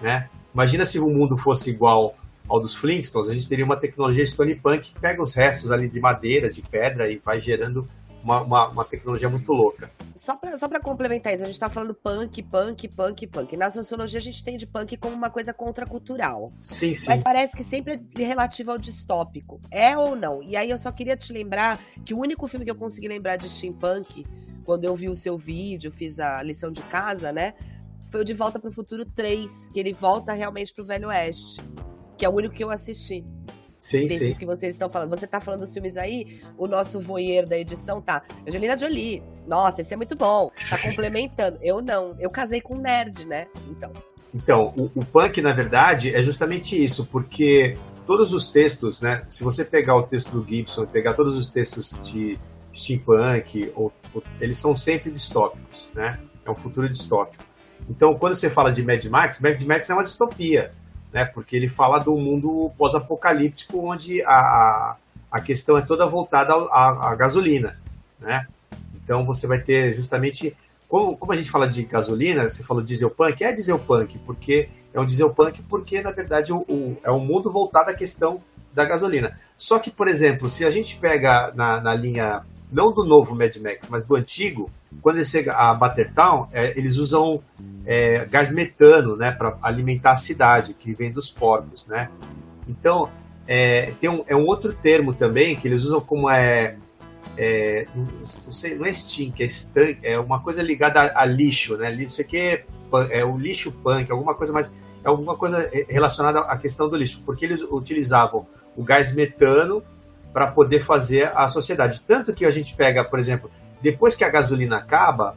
Né? 0.00 0.28
Imagina 0.52 0.84
se 0.84 0.98
o 0.98 1.08
mundo 1.08 1.36
fosse 1.36 1.70
igual 1.70 2.14
ao 2.48 2.60
dos 2.60 2.74
Flintstones, 2.74 3.30
a 3.30 3.34
gente 3.34 3.48
teria 3.48 3.64
uma 3.64 3.76
tecnologia 3.76 4.26
Stone 4.26 4.54
Punk 4.56 4.92
que 4.92 5.00
pega 5.00 5.22
os 5.22 5.34
restos 5.34 5.72
ali 5.72 5.88
de 5.88 6.00
madeira, 6.00 6.50
de 6.50 6.60
pedra 6.60 7.10
e 7.10 7.18
vai 7.18 7.40
gerando 7.40 7.88
uma, 8.22 8.40
uma, 8.40 8.68
uma 8.68 8.84
tecnologia 8.84 9.28
muito 9.28 9.52
louca. 9.52 9.90
Só 10.14 10.36
para 10.36 10.56
só 10.56 10.68
complementar 10.80 11.34
isso, 11.34 11.42
a 11.42 11.46
gente 11.46 11.54
está 11.54 11.68
falando 11.68 11.94
punk, 11.94 12.42
punk, 12.42 12.88
punk, 12.88 13.26
punk. 13.26 13.56
Na 13.56 13.70
sociologia 13.70 14.18
a 14.18 14.22
gente 14.22 14.44
tem 14.44 14.56
de 14.56 14.66
punk 14.66 14.96
como 14.96 15.14
uma 15.14 15.30
coisa 15.30 15.52
contracultural. 15.52 16.52
Sim, 16.62 16.94
sim. 16.94 17.08
Mas 17.08 17.22
parece 17.22 17.56
que 17.56 17.64
sempre 17.64 18.00
é 18.16 18.22
relativo 18.22 18.70
ao 18.70 18.78
distópico. 18.78 19.60
É 19.70 19.96
ou 19.96 20.14
não? 20.14 20.42
E 20.42 20.56
aí 20.56 20.70
eu 20.70 20.78
só 20.78 20.92
queria 20.92 21.16
te 21.16 21.32
lembrar 21.32 21.80
que 22.04 22.14
o 22.14 22.18
único 22.18 22.46
filme 22.46 22.64
que 22.64 22.70
eu 22.70 22.76
consegui 22.76 23.08
lembrar 23.08 23.36
de 23.36 23.48
steampunk, 23.48 24.24
quando 24.64 24.84
eu 24.84 24.94
vi 24.94 25.08
o 25.08 25.16
seu 25.16 25.36
vídeo, 25.36 25.90
fiz 25.90 26.20
a 26.20 26.42
lição 26.42 26.70
de 26.70 26.82
casa, 26.82 27.32
né? 27.32 27.54
Foi 28.12 28.20
o 28.20 28.24
De 28.24 28.34
Volta 28.34 28.58
para 28.60 28.68
o 28.68 28.72
Futuro 28.72 29.06
3, 29.06 29.70
que 29.72 29.80
ele 29.80 29.94
volta 29.94 30.34
realmente 30.34 30.72
pro 30.74 30.84
Velho 30.84 31.08
Oeste, 31.08 31.62
que 32.18 32.26
é 32.26 32.28
o 32.28 32.32
único 32.32 32.54
que 32.54 32.62
eu 32.62 32.70
assisti. 32.70 33.24
Sim, 33.80 34.06
sim. 34.06 34.34
que 34.34 34.46
vocês 34.46 34.74
estão 34.74 34.88
falando. 34.88 35.10
Você 35.10 35.26
tá 35.26 35.40
falando 35.40 35.60
dos 35.60 35.72
filmes 35.72 35.96
aí, 35.96 36.40
o 36.56 36.68
nosso 36.68 37.00
voyeur 37.00 37.46
da 37.46 37.58
edição 37.58 38.00
tá. 38.00 38.22
Angelina 38.46 38.78
Jolie. 38.78 39.20
Nossa, 39.44 39.80
esse 39.80 39.92
é 39.92 39.96
muito 39.96 40.14
bom. 40.14 40.52
Tá 40.70 40.78
complementando. 40.86 41.58
Eu 41.60 41.82
não. 41.82 42.14
Eu 42.20 42.30
casei 42.30 42.60
com 42.60 42.76
um 42.76 42.80
nerd, 42.80 43.24
né? 43.24 43.48
Então. 43.68 43.92
Então, 44.32 44.72
o, 44.76 45.00
o 45.00 45.04
punk, 45.04 45.42
na 45.42 45.52
verdade, 45.52 46.14
é 46.14 46.22
justamente 46.22 46.80
isso, 46.82 47.06
porque 47.06 47.76
todos 48.06 48.32
os 48.32 48.52
textos, 48.52 49.00
né? 49.00 49.24
Se 49.28 49.42
você 49.42 49.64
pegar 49.64 49.96
o 49.96 50.04
texto 50.04 50.30
do 50.30 50.46
Gibson 50.48 50.84
e 50.84 50.86
pegar 50.86 51.14
todos 51.14 51.36
os 51.36 51.50
textos 51.50 51.98
de 52.04 52.38
steampunk, 52.72 53.72
ou, 53.74 53.92
ou, 54.14 54.22
eles 54.40 54.58
são 54.58 54.76
sempre 54.76 55.10
distópicos, 55.10 55.90
né? 55.92 56.20
É 56.44 56.50
um 56.50 56.54
futuro 56.54 56.88
distópico. 56.88 57.51
Então, 57.88 58.14
quando 58.14 58.34
você 58.34 58.48
fala 58.48 58.70
de 58.70 58.82
Mad 58.82 59.04
Max, 59.06 59.40
Mad 59.40 59.60
Max 59.62 59.90
é 59.90 59.94
uma 59.94 60.02
distopia, 60.02 60.72
né? 61.12 61.24
Porque 61.24 61.56
ele 61.56 61.68
fala 61.68 61.98
do 61.98 62.16
mundo 62.16 62.72
pós-apocalíptico 62.78 63.78
onde 63.86 64.22
a, 64.22 64.96
a 65.30 65.40
questão 65.40 65.76
é 65.78 65.82
toda 65.82 66.06
voltada 66.06 66.52
à, 66.52 67.14
gasolina, 67.16 67.76
né? 68.20 68.46
Então 68.94 69.24
você 69.24 69.46
vai 69.46 69.58
ter 69.58 69.92
justamente 69.92 70.56
como, 70.88 71.16
como, 71.16 71.32
a 71.32 71.36
gente 71.36 71.50
fala 71.50 71.66
de 71.66 71.84
gasolina, 71.84 72.48
você 72.48 72.62
falou 72.62 72.82
diesel 72.82 73.10
punk, 73.10 73.42
é 73.42 73.52
diesel 73.52 73.78
punk, 73.78 74.18
porque 74.26 74.68
é 74.92 75.00
um 75.00 75.06
diesel 75.06 75.30
punk 75.30 75.62
porque, 75.62 76.02
na 76.02 76.10
verdade, 76.10 76.52
o, 76.52 76.58
o, 76.68 76.98
é 77.02 77.10
um 77.10 77.18
mundo 77.18 77.50
voltado 77.50 77.90
à 77.90 77.94
questão 77.94 78.42
da 78.74 78.84
gasolina. 78.84 79.36
Só 79.56 79.78
que, 79.78 79.90
por 79.90 80.06
exemplo, 80.06 80.50
se 80.50 80.64
a 80.64 80.70
gente 80.70 80.96
pega 80.96 81.50
na, 81.54 81.80
na 81.80 81.94
linha, 81.94 82.42
não 82.72 82.90
do 82.90 83.04
novo 83.04 83.34
Mad 83.34 83.54
Max, 83.56 83.88
mas 83.90 84.04
do 84.04 84.16
antigo, 84.16 84.70
quando 85.02 85.16
ele 85.16 85.24
chega 85.24 85.52
a 85.52 85.74
Buttertown, 85.74 86.48
é, 86.52 86.76
eles 86.76 86.96
usam 86.96 87.42
é, 87.84 88.24
gás 88.26 88.52
metano 88.52 89.16
né, 89.16 89.30
para 89.30 89.58
alimentar 89.62 90.12
a 90.12 90.16
cidade, 90.16 90.74
que 90.74 90.94
vem 90.94 91.12
dos 91.12 91.28
porcos. 91.28 91.86
Né? 91.86 92.08
Então, 92.66 93.10
é, 93.46 93.92
tem 94.00 94.08
um, 94.08 94.24
é 94.26 94.34
um 94.34 94.46
outro 94.46 94.72
termo 94.72 95.12
também 95.12 95.54
que 95.54 95.68
eles 95.68 95.84
usam 95.84 96.00
como 96.00 96.30
é 96.30 96.76
é, 97.36 97.86
não, 97.94 98.52
sei, 98.52 98.74
não 98.74 98.84
é 98.84 98.92
stink, 98.92 99.42
é 99.42 99.46
stank, 99.46 99.98
é 100.02 100.18
uma 100.18 100.40
coisa 100.40 100.62
ligada 100.62 101.00
a, 101.00 101.22
a 101.22 101.24
lixo, 101.24 101.76
né? 101.76 101.90
Não 101.90 102.08
sei 102.10 102.24
o 102.24 102.28
que 102.28 102.36
é, 102.36 102.64
é 103.10 103.24
o 103.24 103.38
lixo 103.38 103.72
punk, 103.72 104.10
alguma 104.10 104.34
coisa 104.34 104.52
mais, 104.52 104.72
é 105.02 105.08
alguma 105.08 105.36
coisa 105.36 105.68
relacionada 105.88 106.40
à 106.40 106.58
questão 106.58 106.88
do 106.88 106.96
lixo, 106.96 107.22
porque 107.24 107.44
eles 107.44 107.62
utilizavam 107.62 108.46
o 108.76 108.82
gás 108.82 109.14
metano 109.14 109.82
para 110.32 110.50
poder 110.50 110.80
fazer 110.80 111.30
a 111.34 111.46
sociedade. 111.48 112.00
Tanto 112.00 112.32
que 112.32 112.44
a 112.44 112.50
gente 112.50 112.74
pega, 112.74 113.04
por 113.04 113.18
exemplo, 113.18 113.50
depois 113.80 114.14
que 114.14 114.24
a 114.24 114.28
gasolina 114.28 114.78
acaba, 114.78 115.36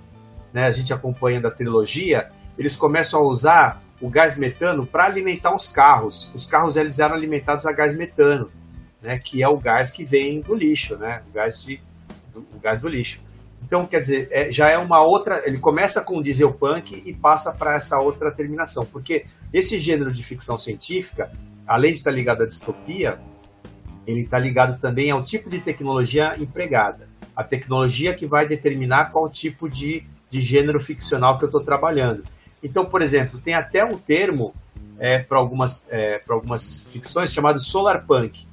né, 0.53 0.65
a 0.65 0.71
gente 0.71 0.93
acompanhando 0.93 1.47
a 1.47 1.51
trilogia, 1.51 2.29
eles 2.57 2.75
começam 2.75 3.19
a 3.19 3.23
usar 3.23 3.81
o 3.99 4.09
gás 4.09 4.37
metano 4.37 4.85
para 4.85 5.05
alimentar 5.05 5.53
os 5.53 5.67
carros. 5.67 6.31
Os 6.33 6.45
carros 6.45 6.75
eles 6.75 6.99
eram 6.99 7.15
alimentados 7.15 7.65
a 7.65 7.71
gás 7.71 7.95
metano 7.95 8.49
né, 9.05 9.19
que 9.19 9.41
é 9.43 9.47
o 9.47 9.57
gás 9.57 9.91
que 9.91 10.03
vem 10.03 10.41
do 10.41 10.55
lixo, 10.55 10.97
né, 10.97 11.21
o 11.29 11.33
gás, 11.33 11.63
de, 11.63 11.79
do, 12.33 12.39
o 12.39 12.59
gás 12.59 12.81
do 12.81 12.89
lixo. 12.89 13.21
Então, 13.63 13.85
quer 13.85 13.99
dizer, 13.99 14.27
é, 14.31 14.51
já 14.51 14.69
é 14.69 14.77
uma 14.77 15.01
outra. 15.03 15.41
Ele 15.47 15.57
começa 15.57 16.01
com 16.01 16.17
o 16.17 16.23
diesel 16.23 16.53
punk 16.53 17.01
e 17.05 17.13
passa 17.13 17.53
para 17.53 17.75
essa 17.75 17.99
outra 17.99 18.31
terminação, 18.31 18.85
porque 18.85 19.25
esse 19.53 19.79
gênero 19.79 20.11
de 20.11 20.23
ficção 20.23 20.59
científica, 20.59 21.31
além 21.65 21.93
de 21.93 21.99
estar 21.99 22.11
ligado 22.11 22.43
à 22.43 22.45
distopia, 22.45 23.17
ele 24.05 24.21
está 24.21 24.37
ligado 24.39 24.79
também 24.79 25.11
ao 25.11 25.23
tipo 25.23 25.49
de 25.49 25.59
tecnologia 25.59 26.35
empregada, 26.37 27.07
a 27.35 27.43
tecnologia 27.43 28.13
que 28.13 28.25
vai 28.25 28.47
determinar 28.47 29.11
qual 29.11 29.29
tipo 29.29 29.69
de, 29.69 30.03
de 30.29 30.41
gênero 30.41 30.79
ficcional 30.79 31.37
que 31.37 31.45
eu 31.45 31.47
estou 31.47 31.61
trabalhando. 31.61 32.23
Então, 32.63 32.85
por 32.85 33.01
exemplo, 33.01 33.39
tem 33.39 33.53
até 33.53 33.83
um 33.83 33.97
termo 33.97 34.53
é, 34.99 35.19
para 35.19 35.37
algumas, 35.37 35.87
é, 35.89 36.21
algumas 36.29 36.87
ficções 36.91 37.33
chamado 37.33 37.59
solar 37.59 38.05
punk, 38.05 38.45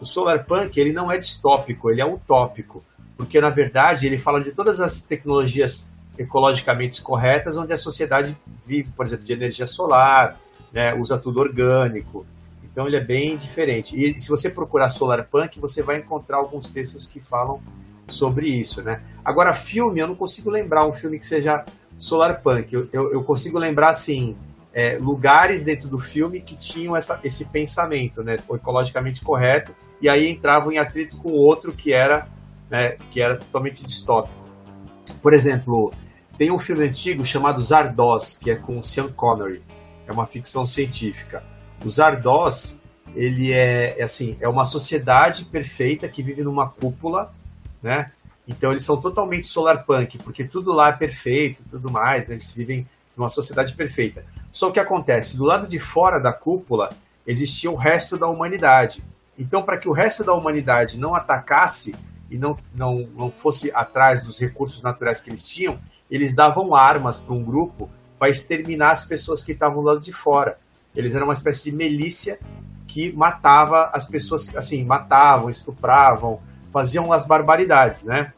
o 0.00 0.06
solarpunk 0.06 0.78
ele 0.78 0.92
não 0.92 1.10
é 1.10 1.18
distópico, 1.18 1.90
ele 1.90 2.00
é 2.00 2.04
utópico, 2.04 2.84
porque 3.16 3.40
na 3.40 3.50
verdade 3.50 4.06
ele 4.06 4.18
fala 4.18 4.40
de 4.40 4.52
todas 4.52 4.80
as 4.80 5.02
tecnologias 5.02 5.90
ecologicamente 6.18 7.02
corretas 7.02 7.56
onde 7.56 7.72
a 7.72 7.76
sociedade 7.76 8.36
vive, 8.66 8.90
por 8.96 9.06
exemplo, 9.06 9.24
de 9.24 9.32
energia 9.32 9.66
solar, 9.66 10.38
né, 10.72 10.94
usa 10.94 11.18
tudo 11.18 11.40
orgânico. 11.40 12.26
Então 12.74 12.88
ele 12.88 12.96
é 12.96 13.04
bem 13.04 13.36
diferente. 13.36 13.94
E 13.96 14.20
se 14.20 14.28
você 14.28 14.50
procurar 14.50 14.88
solarpunk, 14.88 15.60
você 15.60 15.80
vai 15.80 15.98
encontrar 15.98 16.38
alguns 16.38 16.66
textos 16.66 17.06
que 17.06 17.20
falam 17.20 17.62
sobre 18.08 18.48
isso, 18.48 18.82
né? 18.82 19.00
Agora 19.24 19.54
filme, 19.54 20.00
eu 20.00 20.08
não 20.08 20.16
consigo 20.16 20.50
lembrar 20.50 20.84
um 20.84 20.92
filme 20.92 21.20
que 21.20 21.26
seja 21.26 21.64
solarpunk. 21.96 22.74
Eu, 22.74 22.88
eu, 22.92 23.12
eu 23.12 23.22
consigo 23.22 23.60
lembrar 23.60 23.90
assim 23.90 24.36
é, 24.72 24.98
lugares 24.98 25.62
dentro 25.62 25.88
do 25.88 26.00
filme 26.00 26.40
que 26.40 26.56
tinham 26.56 26.96
essa, 26.96 27.20
esse 27.22 27.44
pensamento, 27.44 28.24
né, 28.24 28.38
ecologicamente 28.52 29.20
correto, 29.20 29.72
e 30.02 30.08
aí 30.08 30.28
entravam 30.28 30.72
em 30.72 30.78
atrito 30.78 31.16
com 31.18 31.30
outro 31.30 31.72
que 31.72 31.92
era, 31.92 32.26
né, 32.68 32.96
que 33.12 33.22
era 33.22 33.36
totalmente 33.36 33.84
distópico. 33.84 34.34
Por 35.22 35.32
exemplo, 35.32 35.92
tem 36.36 36.50
um 36.50 36.58
filme 36.58 36.84
antigo 36.84 37.24
chamado 37.24 37.62
Zardoz, 37.62 38.36
que 38.36 38.50
é 38.50 38.56
com 38.56 38.82
Sean 38.82 39.12
Connery, 39.12 39.62
é 40.08 40.12
uma 40.12 40.26
ficção 40.26 40.66
científica. 40.66 41.53
O 41.84 41.90
Zardoz, 41.90 42.82
ele 43.14 43.52
é, 43.52 44.00
é 44.00 44.02
assim, 44.02 44.36
é 44.40 44.48
uma 44.48 44.64
sociedade 44.64 45.44
perfeita 45.44 46.08
que 46.08 46.22
vive 46.22 46.42
numa 46.42 46.68
cúpula, 46.68 47.32
né? 47.82 48.10
Então 48.48 48.70
eles 48.70 48.84
são 48.84 49.00
totalmente 49.00 49.46
solar 49.46 49.84
punk, 49.84 50.18
porque 50.18 50.44
tudo 50.44 50.72
lá 50.72 50.88
é 50.88 50.92
perfeito, 50.92 51.62
tudo 51.70 51.90
mais, 51.90 52.26
né? 52.28 52.34
eles 52.34 52.52
vivem 52.52 52.86
numa 53.16 53.28
sociedade 53.28 53.74
perfeita. 53.74 54.24
Só 54.52 54.70
que 54.70 54.80
acontece, 54.80 55.36
do 55.36 55.44
lado 55.44 55.66
de 55.66 55.78
fora 55.78 56.20
da 56.20 56.32
cúpula 56.32 56.90
existia 57.26 57.70
o 57.70 57.76
resto 57.76 58.18
da 58.18 58.26
humanidade. 58.26 59.02
Então, 59.38 59.62
para 59.62 59.78
que 59.78 59.88
o 59.88 59.92
resto 59.92 60.24
da 60.24 60.32
humanidade 60.32 60.98
não 60.98 61.14
atacasse 61.14 61.96
e 62.30 62.38
não, 62.38 62.56
não, 62.74 63.00
não 63.14 63.30
fosse 63.30 63.70
atrás 63.74 64.22
dos 64.22 64.38
recursos 64.38 64.82
naturais 64.82 65.20
que 65.20 65.30
eles 65.30 65.46
tinham, 65.46 65.78
eles 66.10 66.34
davam 66.34 66.74
armas 66.74 67.18
para 67.18 67.34
um 67.34 67.42
grupo 67.42 67.90
para 68.18 68.28
exterminar 68.28 68.92
as 68.92 69.04
pessoas 69.04 69.42
que 69.42 69.52
estavam 69.52 69.82
do 69.82 69.88
lado 69.88 70.00
de 70.00 70.12
fora. 70.12 70.58
Eles 70.94 71.14
eram 71.14 71.26
uma 71.26 71.32
espécie 71.32 71.64
de 71.64 71.72
milícia 71.76 72.38
que 72.86 73.12
matava 73.12 73.90
as 73.92 74.06
pessoas, 74.06 74.54
assim, 74.56 74.84
matavam, 74.84 75.50
estupravam, 75.50 76.40
faziam 76.72 77.12
as 77.12 77.26
barbaridades, 77.26 78.04
né? 78.04 78.32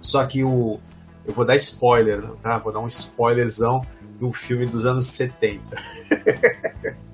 Só 0.00 0.24
que 0.26 0.42
o. 0.42 0.80
Eu 1.24 1.32
vou 1.32 1.44
dar 1.44 1.56
spoiler, 1.56 2.22
tá? 2.42 2.58
Vou 2.58 2.72
dar 2.72 2.80
um 2.80 2.86
spoilerzão 2.86 3.84
de 4.18 4.24
um 4.24 4.32
filme 4.32 4.66
dos 4.66 4.86
anos 4.86 5.06
70. 5.06 5.62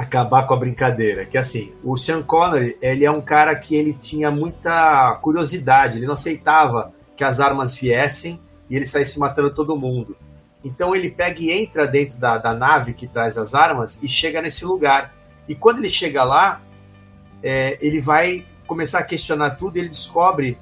acabar 0.00 0.46
com 0.46 0.54
a 0.54 0.56
brincadeira, 0.56 1.26
que 1.26 1.36
assim, 1.36 1.74
o 1.84 1.94
Sean 1.94 2.22
Connery, 2.22 2.74
ele 2.80 3.04
é 3.04 3.10
um 3.10 3.20
cara 3.20 3.54
que 3.54 3.74
ele 3.74 3.92
tinha 3.92 4.30
muita 4.30 5.18
curiosidade, 5.20 5.98
ele 5.98 6.06
não 6.06 6.14
aceitava 6.14 6.90
que 7.14 7.22
as 7.22 7.38
armas 7.38 7.74
viessem 7.74 8.40
e 8.70 8.76
ele 8.76 8.86
saísse 8.86 9.18
matando 9.18 9.50
todo 9.54 9.76
mundo. 9.76 10.16
Então 10.64 10.94
ele 10.94 11.10
pega 11.10 11.40
e 11.40 11.50
entra 11.50 11.86
dentro 11.86 12.18
da, 12.18 12.38
da 12.38 12.54
nave 12.54 12.94
que 12.94 13.06
traz 13.06 13.38
as 13.38 13.54
armas 13.54 14.02
e 14.02 14.08
chega 14.08 14.42
nesse 14.42 14.64
lugar. 14.64 15.14
E 15.48 15.54
quando 15.54 15.78
ele 15.78 15.88
chega 15.88 16.22
lá, 16.22 16.60
é, 17.42 17.78
ele 17.80 18.00
vai 18.00 18.44
começar 18.66 19.00
a 19.00 19.04
questionar 19.04 19.50
tudo 19.50 19.76
e 19.76 19.80
ele 19.80 19.88
descobre 19.88 20.58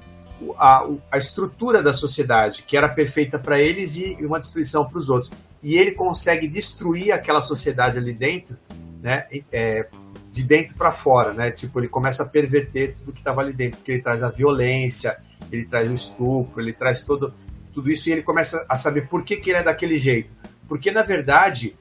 a, 0.57 0.87
a 1.11 1.17
estrutura 1.17 1.83
da 1.83 1.93
sociedade, 1.93 2.63
que 2.63 2.77
era 2.77 2.87
perfeita 2.87 3.37
para 3.37 3.59
eles 3.59 3.97
e 3.97 4.25
uma 4.25 4.39
destruição 4.39 4.85
para 4.85 4.97
os 4.97 5.09
outros. 5.09 5.31
E 5.61 5.77
ele 5.77 5.91
consegue 5.91 6.47
destruir 6.47 7.11
aquela 7.11 7.41
sociedade 7.41 7.97
ali 7.97 8.13
dentro, 8.13 8.57
né, 9.01 9.25
é, 9.51 9.87
de 10.31 10.43
dentro 10.43 10.75
para 10.75 10.91
fora, 10.91 11.33
né? 11.33 11.51
Tipo, 11.51 11.79
ele 11.79 11.89
começa 11.89 12.23
a 12.23 12.25
perverter 12.25 12.95
tudo 12.99 13.11
que 13.11 13.19
estava 13.19 13.41
ali 13.41 13.51
dentro, 13.51 13.77
porque 13.77 13.93
ele 13.93 14.01
traz 14.01 14.23
a 14.23 14.29
violência, 14.29 15.17
ele 15.51 15.65
traz 15.65 15.89
o 15.89 15.93
estupro, 15.93 16.61
ele 16.61 16.71
traz 16.71 17.03
todo, 17.03 17.33
tudo 17.79 17.89
isso 17.89 18.09
e 18.09 18.11
ele 18.11 18.23
começa 18.23 18.65
a 18.67 18.75
saber 18.75 19.07
por 19.07 19.23
que, 19.23 19.37
que 19.37 19.49
ele 19.49 19.59
é 19.59 19.63
daquele 19.63 19.97
jeito. 19.97 20.29
Porque, 20.67 20.91
na 20.91 21.01
verdade, 21.01 21.75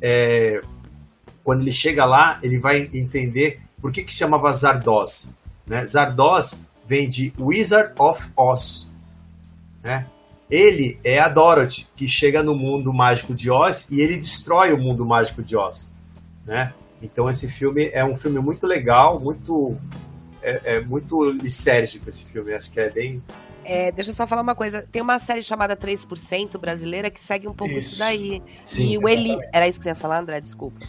é, 0.00 0.60
quando 1.42 1.62
ele 1.62 1.72
chega 1.72 2.04
lá, 2.04 2.38
ele 2.42 2.58
vai 2.58 2.90
entender 2.92 3.60
por 3.80 3.90
que, 3.90 4.02
que 4.02 4.12
chamava 4.12 4.52
Zardoz. 4.52 5.34
Né? 5.66 5.86
Zardoz 5.86 6.64
vem 6.86 7.08
de 7.08 7.32
Wizard 7.38 7.94
of 7.98 8.28
Oz. 8.36 8.94
Né? 9.82 10.06
Ele 10.50 10.98
é 11.02 11.18
a 11.18 11.28
Dorothy, 11.28 11.88
que 11.96 12.06
chega 12.06 12.42
no 12.42 12.54
mundo 12.54 12.92
mágico 12.92 13.34
de 13.34 13.50
Oz 13.50 13.90
e 13.90 14.00
ele 14.00 14.16
destrói 14.16 14.72
o 14.72 14.78
mundo 14.78 15.04
mágico 15.06 15.42
de 15.42 15.56
Oz. 15.56 15.90
Né? 16.46 16.74
Então 17.00 17.28
esse 17.30 17.50
filme 17.50 17.88
é 17.92 18.04
um 18.04 18.14
filme 18.14 18.38
muito 18.38 18.66
legal, 18.66 19.18
muito 19.18 19.76
é, 20.42 20.76
é 20.76 20.80
muito 20.80 21.30
lisérgico 21.30 22.08
esse 22.08 22.26
filme, 22.26 22.52
acho 22.52 22.70
que 22.70 22.80
é 22.80 22.90
bem... 22.90 23.22
É, 23.68 23.92
deixa 23.92 24.10
eu 24.10 24.14
só 24.14 24.26
falar 24.26 24.40
uma 24.40 24.54
coisa. 24.54 24.82
Tem 24.90 25.02
uma 25.02 25.18
série 25.18 25.42
chamada 25.42 25.76
3% 25.76 26.58
brasileira 26.58 27.10
que 27.10 27.20
segue 27.20 27.46
um 27.46 27.52
pouco 27.52 27.74
isso, 27.74 27.90
isso 27.90 27.98
daí. 27.98 28.42
Sim, 28.64 28.92
e 28.92 28.98
o 28.98 29.06
Eli... 29.06 29.36
Era 29.52 29.68
isso 29.68 29.78
que 29.78 29.82
você 29.82 29.90
ia 29.90 29.94
falar, 29.94 30.20
André? 30.20 30.40
Desculpa. 30.40 30.80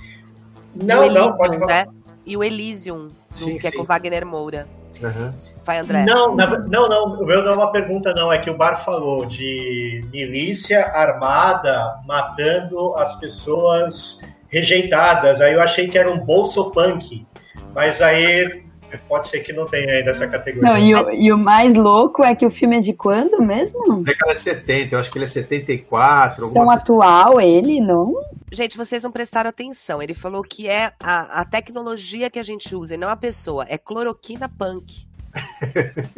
Não, 0.73 1.03
Elysium, 1.03 1.25
não, 1.25 1.37
pode 1.37 1.59
falar. 1.59 1.85
Né? 1.85 1.87
E 2.25 2.37
o 2.37 2.43
Elysium, 2.43 3.09
sim, 3.33 3.55
que 3.55 3.59
sim. 3.59 3.67
é 3.67 3.71
com 3.71 3.83
Wagner 3.83 4.25
Moura. 4.25 4.65
Uhum. 5.01 5.33
Vai, 5.65 5.79
André. 5.79 6.05
Não, 6.05 6.37
não, 6.37 6.87
não, 6.87 7.05
o 7.21 7.25
meu 7.25 7.43
não 7.43 7.51
é 7.51 7.55
uma 7.55 7.71
pergunta, 7.71 8.13
não. 8.13 8.31
É 8.31 8.37
que 8.37 8.49
o 8.49 8.55
Bar 8.55 8.77
falou 8.77 9.25
de 9.25 10.05
milícia 10.13 10.85
armada 10.85 11.99
matando 12.07 12.95
as 12.95 13.19
pessoas 13.19 14.21
rejeitadas. 14.47 15.41
Aí 15.41 15.53
eu 15.53 15.61
achei 15.61 15.89
que 15.89 15.97
era 15.97 16.09
um 16.09 16.19
bolso 16.19 16.71
punk. 16.71 17.27
Mas 17.73 18.01
aí 18.01 18.63
Pode 19.07 19.27
ser 19.27 19.39
que 19.41 19.53
não 19.53 19.65
tenha 19.65 19.91
ainda 19.93 20.11
essa 20.11 20.27
categoria. 20.27 20.69
Não, 20.69 20.77
e 20.77 20.93
o, 20.95 21.11
e 21.11 21.31
o 21.31 21.37
mais 21.37 21.75
louco 21.75 22.23
é 22.23 22.33
que 22.35 22.45
o 22.45 22.49
filme 22.49 22.77
é 22.77 22.79
de 22.79 22.93
quando 22.93 23.41
mesmo? 23.41 24.03
Década 24.03 24.33
de 24.33 24.39
70, 24.39 24.95
eu 24.95 24.99
acho 24.99 25.11
que 25.11 25.17
ele 25.17 25.25
é 25.25 25.27
74. 25.27 26.45
alguma 26.45 26.53
Tão 26.53 26.65
coisa 26.65 26.81
atual 26.81 27.41
ele, 27.41 27.79
não? 27.79 28.13
Gente, 28.51 28.77
vocês 28.77 29.03
não 29.03 29.11
prestaram 29.11 29.49
atenção. 29.49 30.01
Ele 30.01 30.13
falou 30.13 30.41
que 30.41 30.67
é 30.67 30.91
a, 30.99 31.41
a 31.41 31.45
tecnologia 31.45 32.29
que 32.29 32.39
a 32.39 32.43
gente 32.43 32.75
usa 32.75 32.95
e 32.95 32.97
não 32.97 33.09
a 33.09 33.15
pessoa. 33.15 33.65
É 33.69 33.77
cloroquina 33.77 34.49
punk. 34.49 35.07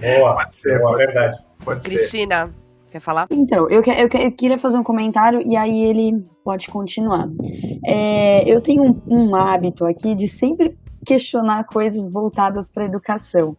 Boa, 0.00 0.34
Pode 0.34 0.54
ser, 0.56 0.78
boa, 0.78 0.90
pode 0.92 1.04
verdade. 1.04 1.38
Pode 1.64 1.84
ser. 1.88 1.96
Cristina, 1.96 2.54
quer 2.90 3.00
falar? 3.00 3.26
Então, 3.30 3.68
eu, 3.68 3.82
que- 3.82 3.90
eu, 3.90 4.08
que- 4.08 4.16
eu 4.18 4.32
queria 4.32 4.58
fazer 4.58 4.78
um 4.78 4.84
comentário 4.84 5.42
e 5.44 5.56
aí 5.56 5.84
ele 5.84 6.24
pode 6.44 6.68
continuar. 6.68 7.28
É, 7.84 8.42
eu 8.52 8.60
tenho 8.60 8.82
um, 8.84 9.02
um 9.30 9.34
hábito 9.36 9.84
aqui 9.84 10.14
de 10.14 10.28
sempre 10.28 10.76
questionar 11.04 11.64
coisas 11.64 12.10
voltadas 12.10 12.70
para 12.72 12.86
educação. 12.86 13.56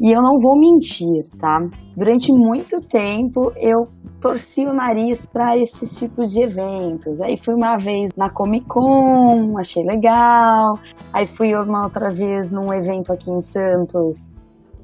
E 0.00 0.10
eu 0.10 0.22
não 0.22 0.40
vou 0.40 0.58
mentir, 0.58 1.22
tá? 1.38 1.60
Durante 1.94 2.32
muito 2.32 2.80
tempo 2.80 3.52
eu 3.56 3.86
torci 4.18 4.66
o 4.66 4.72
nariz 4.72 5.26
para 5.26 5.58
esses 5.58 5.98
tipos 5.98 6.32
de 6.32 6.42
eventos. 6.42 7.20
Aí 7.20 7.36
fui 7.36 7.54
uma 7.54 7.76
vez 7.76 8.10
na 8.16 8.30
Comic 8.30 8.66
Con, 8.66 9.58
achei 9.58 9.84
legal. 9.84 10.78
Aí 11.12 11.26
fui 11.26 11.54
uma 11.54 11.84
outra 11.84 12.10
vez 12.10 12.50
num 12.50 12.72
evento 12.72 13.12
aqui 13.12 13.30
em 13.30 13.42
Santos. 13.42 14.34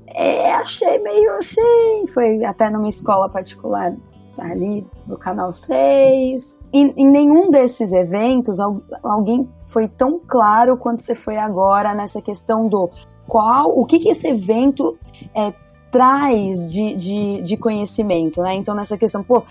É, 0.07 0.53
achei 0.53 0.99
meio 0.99 1.33
assim. 1.37 2.07
Foi 2.12 2.45
até 2.45 2.69
numa 2.71 2.88
escola 2.88 3.31
particular 3.31 3.95
ali 4.38 4.87
do 5.07 5.16
canal 5.16 5.53
6. 5.53 6.59
Em, 6.72 6.92
em 6.96 7.07
nenhum 7.11 7.50
desses 7.50 7.92
eventos 7.92 8.61
al- 8.61 8.83
alguém 9.02 9.48
foi 9.66 9.88
tão 9.88 10.20
claro 10.26 10.76
quanto 10.76 11.02
você 11.02 11.14
foi 11.14 11.37
agora 11.37 11.94
nessa 11.94 12.20
questão 12.20 12.68
do 12.68 12.90
qual, 13.26 13.76
o 13.76 13.85
que, 13.85 13.98
que 13.98 14.09
esse 14.11 14.29
evento 14.29 14.96
é, 15.35 15.52
traz 15.90 16.70
de, 16.70 16.94
de, 16.94 17.42
de 17.42 17.57
conhecimento, 17.57 18.42
né? 18.42 18.55
Então, 18.55 18.74
nessa 18.74 18.96
questão, 18.98 19.22
pô, 19.22 19.42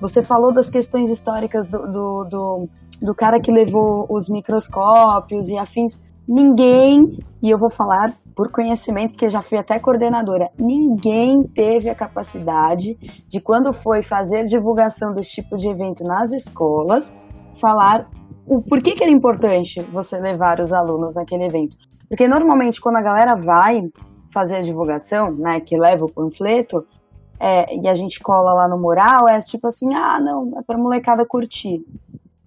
você 0.00 0.22
falou 0.22 0.52
das 0.52 0.68
questões 0.68 1.10
históricas 1.10 1.66
do, 1.66 1.78
do, 1.90 2.24
do, 2.24 2.68
do 3.00 3.14
cara 3.14 3.40
que 3.40 3.50
levou 3.50 4.06
os 4.08 4.28
microscópios 4.28 5.48
e 5.48 5.56
afins. 5.56 5.98
Ninguém, 6.28 7.18
e 7.42 7.50
eu 7.50 7.58
vou 7.58 7.70
falar 7.70 8.12
por 8.34 8.50
conhecimento, 8.50 9.12
porque 9.12 9.28
já 9.28 9.40
fui 9.40 9.58
até 9.58 9.78
coordenadora, 9.78 10.50
ninguém 10.58 11.42
teve 11.44 11.88
a 11.88 11.94
capacidade 11.94 12.96
de, 13.26 13.40
quando 13.40 13.72
foi 13.72 14.02
fazer 14.02 14.44
divulgação 14.44 15.14
desse 15.14 15.30
tipo 15.30 15.56
de 15.56 15.68
evento 15.68 16.04
nas 16.04 16.32
escolas, 16.32 17.16
falar 17.60 18.08
o 18.46 18.60
porquê 18.60 18.92
que 18.92 19.02
era 19.02 19.12
importante 19.12 19.80
você 19.80 20.18
levar 20.18 20.60
os 20.60 20.72
alunos 20.72 21.14
naquele 21.14 21.46
evento. 21.46 21.76
Porque 22.08 22.28
normalmente 22.28 22.80
quando 22.80 22.96
a 22.96 23.02
galera 23.02 23.34
vai 23.36 23.80
fazer 24.32 24.56
a 24.56 24.60
divulgação, 24.60 25.32
né, 25.32 25.60
que 25.60 25.76
leva 25.78 26.04
o 26.04 26.12
panfleto, 26.12 26.84
é, 27.38 27.76
e 27.76 27.88
a 27.88 27.94
gente 27.94 28.20
cola 28.20 28.52
lá 28.52 28.68
no 28.68 28.78
mural, 28.78 29.28
é 29.28 29.38
tipo 29.40 29.66
assim, 29.66 29.94
ah, 29.94 30.18
não, 30.20 30.58
é 30.58 30.62
pra 30.62 30.78
molecada 30.78 31.24
curtir. 31.26 31.84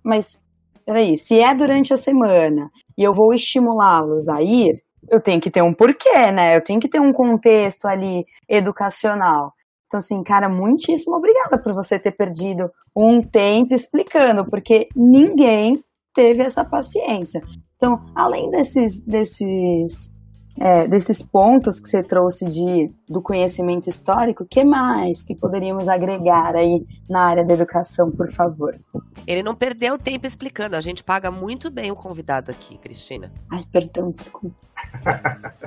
Mas, 0.04 0.42
peraí, 0.90 1.20
se 1.20 1.40
é 1.40 1.54
durante 1.54 1.94
a 1.94 1.98
semana 1.98 2.72
e 2.98 3.04
eu 3.04 3.14
vou 3.14 3.32
estimulá-los 3.32 4.28
a 4.28 4.42
ir, 4.42 4.82
eu 5.08 5.22
tenho 5.22 5.40
que 5.40 5.52
ter 5.52 5.62
um 5.62 5.72
porquê, 5.72 6.32
né? 6.32 6.58
Eu 6.58 6.64
tenho 6.64 6.80
que 6.80 6.90
ter 6.90 7.00
um 7.00 7.14
contexto 7.14 7.86
ali 7.86 8.26
educacional. 8.48 9.54
Então, 9.86 10.00
assim, 10.00 10.24
cara, 10.24 10.50
muitíssimo 10.50 11.16
obrigada 11.16 11.62
por 11.62 11.76
você 11.76 12.00
ter 12.00 12.14
perdido 12.14 12.72
um 12.96 13.22
tempo 13.22 13.72
explicando, 13.72 14.50
porque 14.50 14.88
ninguém 14.96 15.74
teve 16.12 16.42
essa 16.42 16.66
paciência. 16.66 17.40
Então, 17.76 18.04
além 18.16 18.50
desses, 18.50 19.06
desses, 19.06 20.12
é, 20.60 20.88
desses 20.88 21.22
pontos 21.24 21.80
que 21.80 21.88
você 21.90 22.04
trouxe 22.04 22.46
de, 22.46 22.92
do 23.08 23.22
conhecimento 23.22 23.88
histórico, 23.88 24.44
o 24.44 24.48
que 24.48 24.64
mais 24.64 25.26
que 25.26 25.34
poderíamos 25.34 25.88
agregar 25.88 26.56
aí 26.56 26.86
na 27.10 27.30
área 27.30 27.46
da 27.46 27.54
educação, 27.54 28.12
por 28.12 28.30
favor? 28.32 28.78
Ele 29.26 29.42
não 29.42 29.56
perdeu 29.56 29.98
tempo 29.98 30.28
explicando. 30.28 30.76
A 30.76 30.82
gente 30.82 31.04
paga 31.04 31.32
muito 31.32 31.72
bem 31.72 31.92
o 31.92 31.96
convidado 31.96 32.52
aqui, 32.52 32.78
Cristina. 32.78 33.32
Ai, 33.52 33.64
perdão, 33.72 34.12
desculpa. 34.12 34.56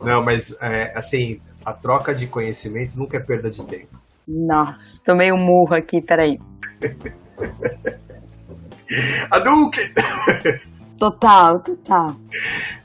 Não, 0.00 0.22
mas 0.22 0.56
é, 0.60 0.92
assim, 0.96 1.40
a 1.64 1.72
troca 1.72 2.14
de 2.14 2.26
conhecimento 2.26 2.96
nunca 2.96 3.16
é 3.16 3.20
perda 3.20 3.50
de 3.50 3.62
tempo. 3.64 3.98
Nossa, 4.28 5.00
tomei 5.04 5.32
um 5.32 5.38
murro 5.38 5.74
aqui, 5.74 6.00
peraí. 6.00 6.38
Hadouken! 9.30 9.92
Total, 10.98 11.60
total. 11.60 12.16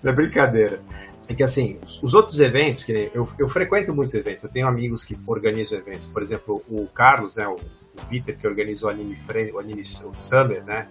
É 0.03 0.11
brincadeira. 0.11 0.81
É 1.27 1.33
que 1.33 1.43
assim, 1.43 1.79
os, 1.83 2.03
os 2.03 2.13
outros 2.13 2.39
eventos, 2.39 2.83
que 2.83 3.09
eu, 3.13 3.27
eu 3.39 3.47
frequento 3.47 3.93
muito 3.95 4.15
evento, 4.17 4.45
eu 4.45 4.49
tenho 4.49 4.67
amigos 4.67 5.03
que 5.03 5.17
organizam 5.25 5.79
eventos. 5.79 6.07
Por 6.07 6.21
exemplo, 6.21 6.61
o 6.69 6.87
Carlos, 6.87 7.35
né, 7.35 7.47
o, 7.47 7.53
o 7.53 8.05
Peter, 8.09 8.37
que 8.37 8.45
organiza 8.45 8.85
o 8.85 8.89
Anime, 8.89 9.15
Friend, 9.15 9.51
o 9.51 9.59
Anime 9.59 9.81
o 9.81 10.15
Summer, 10.15 10.63
né? 10.65 10.87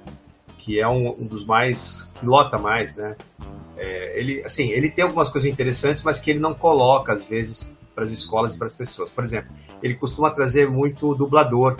Que 0.58 0.80
é 0.80 0.88
um, 0.88 1.10
um 1.10 1.26
dos 1.26 1.44
mais. 1.44 2.12
que 2.14 2.24
lota 2.24 2.58
mais, 2.58 2.96
né? 2.96 3.16
É, 3.76 4.18
ele, 4.18 4.42
assim, 4.44 4.70
ele 4.70 4.90
tem 4.90 5.04
algumas 5.04 5.30
coisas 5.30 5.50
interessantes, 5.50 6.02
mas 6.02 6.20
que 6.20 6.30
ele 6.30 6.38
não 6.38 6.54
coloca, 6.54 7.12
às 7.12 7.24
vezes, 7.24 7.70
para 7.94 8.04
as 8.04 8.10
escolas 8.10 8.54
e 8.54 8.58
para 8.58 8.66
as 8.66 8.74
pessoas. 8.74 9.10
Por 9.10 9.24
exemplo, 9.24 9.50
ele 9.82 9.94
costuma 9.94 10.30
trazer 10.30 10.68
muito 10.68 11.14
dublador 11.14 11.76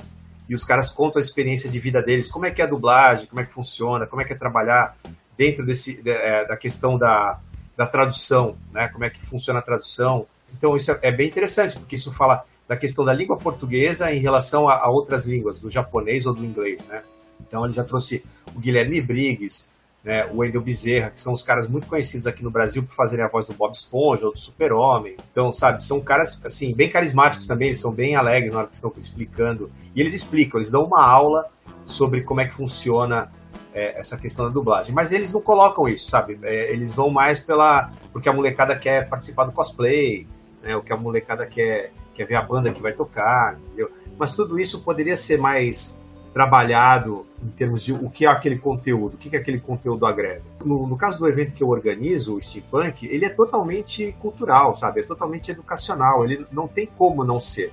e 0.49 0.55
os 0.55 0.65
caras 0.65 0.91
contam 0.91 1.19
a 1.19 1.25
experiência 1.25 1.71
de 1.71 1.79
vida 1.79 2.03
deles, 2.03 2.29
como 2.29 2.45
é 2.45 2.51
que 2.51 2.61
é 2.61 2.65
a 2.65 2.69
dublagem, 2.69 3.27
como 3.27 3.41
é 3.41 3.45
que 3.45 3.53
funciona, 3.53 4.07
como 4.07 4.21
é 4.21 4.25
que 4.25 4.33
é 4.33 4.37
trabalhar 4.37 4.97
dentro 5.41 5.65
desse, 5.65 6.03
da, 6.03 6.11
é, 6.11 6.45
da 6.45 6.55
questão 6.55 6.99
da, 6.99 7.41
da 7.75 7.87
tradução, 7.87 8.59
né? 8.73 8.89
como 8.89 9.07
é 9.07 9.11
que 9.11 9.25
funciona 9.25 9.61
a 9.61 9.63
tradução. 9.63 10.27
Então 10.53 10.77
isso 10.77 10.93
é, 10.93 10.99
é 11.01 11.11
bem 11.11 11.29
interessante, 11.29 11.79
porque 11.79 11.95
isso 11.95 12.13
fala 12.13 12.45
da 12.69 12.77
questão 12.77 13.07
da 13.07 13.15
língua 13.15 13.39
portuguesa 13.39 14.13
em 14.13 14.21
relação 14.21 14.69
a, 14.69 14.75
a 14.75 14.91
outras 14.91 15.25
línguas, 15.25 15.59
do 15.59 15.71
japonês 15.71 16.27
ou 16.27 16.35
do 16.35 16.45
inglês. 16.45 16.87
Né? 16.87 17.03
Então 17.41 17.65
ele 17.65 17.73
já 17.73 17.83
trouxe 17.83 18.23
o 18.55 18.61
Guilherme 18.61 19.01
Briggs, 19.01 19.71
né, 20.05 20.27
o 20.27 20.41
Wendel 20.41 20.61
Bezerra, 20.61 21.09
que 21.09 21.19
são 21.19 21.33
os 21.33 21.43
caras 21.43 21.67
muito 21.67 21.87
conhecidos 21.87 22.27
aqui 22.27 22.45
no 22.45 22.51
Brasil 22.51 22.83
por 22.83 22.95
fazerem 22.95 23.25
a 23.25 23.29
voz 23.29 23.47
do 23.47 23.55
Bob 23.55 23.73
Esponja 23.73 24.27
ou 24.27 24.33
do 24.33 24.39
Super-Homem. 24.39 25.17
Então, 25.33 25.55
sabe, 25.55 25.83
são 25.83 26.03
caras, 26.03 26.39
assim, 26.45 26.75
bem 26.75 26.91
carismáticos 26.91 27.47
também, 27.47 27.69
eles 27.69 27.81
são 27.81 27.93
bem 27.95 28.15
alegres 28.15 28.53
na 28.53 28.59
hora 28.59 28.69
que 28.69 28.75
estão 28.75 28.93
explicando. 28.99 29.71
E 29.95 30.01
eles 30.01 30.13
explicam, 30.13 30.59
eles 30.59 30.71
dão 30.71 30.85
uma 30.85 31.03
aula 31.03 31.47
sobre 31.87 32.23
como 32.23 32.43
é 32.43 32.47
que 32.47 32.53
funciona 32.53 33.31
é, 33.75 33.99
essa 33.99 34.19
questão 34.19 34.47
da 34.47 34.51
dublagem. 34.51 34.95
Mas 34.95 35.13
eles 35.13 35.33
não 35.33 35.41
colocam 35.41 35.89
isso, 35.89 36.09
sabe? 36.09 36.39
É, 36.43 36.73
eles 36.73 36.95
vão 36.95 37.11
mais 37.11 37.41
pela... 37.41 37.91
porque 38.13 38.29
a 38.29 38.33
molecada 38.33 38.77
quer 38.77 39.09
participar 39.09 39.45
do 39.45 39.53
cosplay, 39.53 40.27
né, 40.63 40.77
o 40.77 40.83
que 40.83 40.93
a 40.93 40.97
molecada 40.97 41.47
quer, 41.47 41.93
quer 42.15 42.25
ver 42.25 42.37
a 42.37 42.43
banda 42.43 42.73
que 42.73 42.83
vai 42.83 42.93
tocar, 42.93 43.59
entendeu? 43.59 43.91
Mas 44.19 44.35
tudo 44.35 44.59
isso 44.59 44.83
poderia 44.83 45.17
ser 45.17 45.39
mais 45.39 46.01
trabalhado 46.33 47.27
em 47.43 47.49
termos 47.49 47.83
de 47.83 47.93
o 47.93 48.09
que 48.09 48.25
é 48.25 48.29
aquele 48.29 48.59
conteúdo, 48.59 49.15
o 49.15 49.17
que, 49.17 49.31
que 49.31 49.37
aquele 49.37 49.59
conteúdo 49.59 50.07
agrega. 50.07 50.43
No, 50.65 50.87
no, 50.87 50.97
caso 50.97 51.19
do 51.19 51.27
evento 51.27 51.55
que 51.55 51.63
eu 51.63 51.69
organizo, 51.69 52.37
o 52.37 52.41
Steampunk, 52.41 53.07
ele 53.07 53.25
é 53.25 53.31
totalmente 53.31 54.15
cultural, 54.21 54.75
sabe? 54.75 55.01
É 55.01 55.03
totalmente 55.03 55.51
educacional, 55.51 56.25
ele 56.25 56.47
não 56.53 56.69
tem 56.69 56.87
como 56.87 57.25
não 57.25 57.41
ser. 57.41 57.73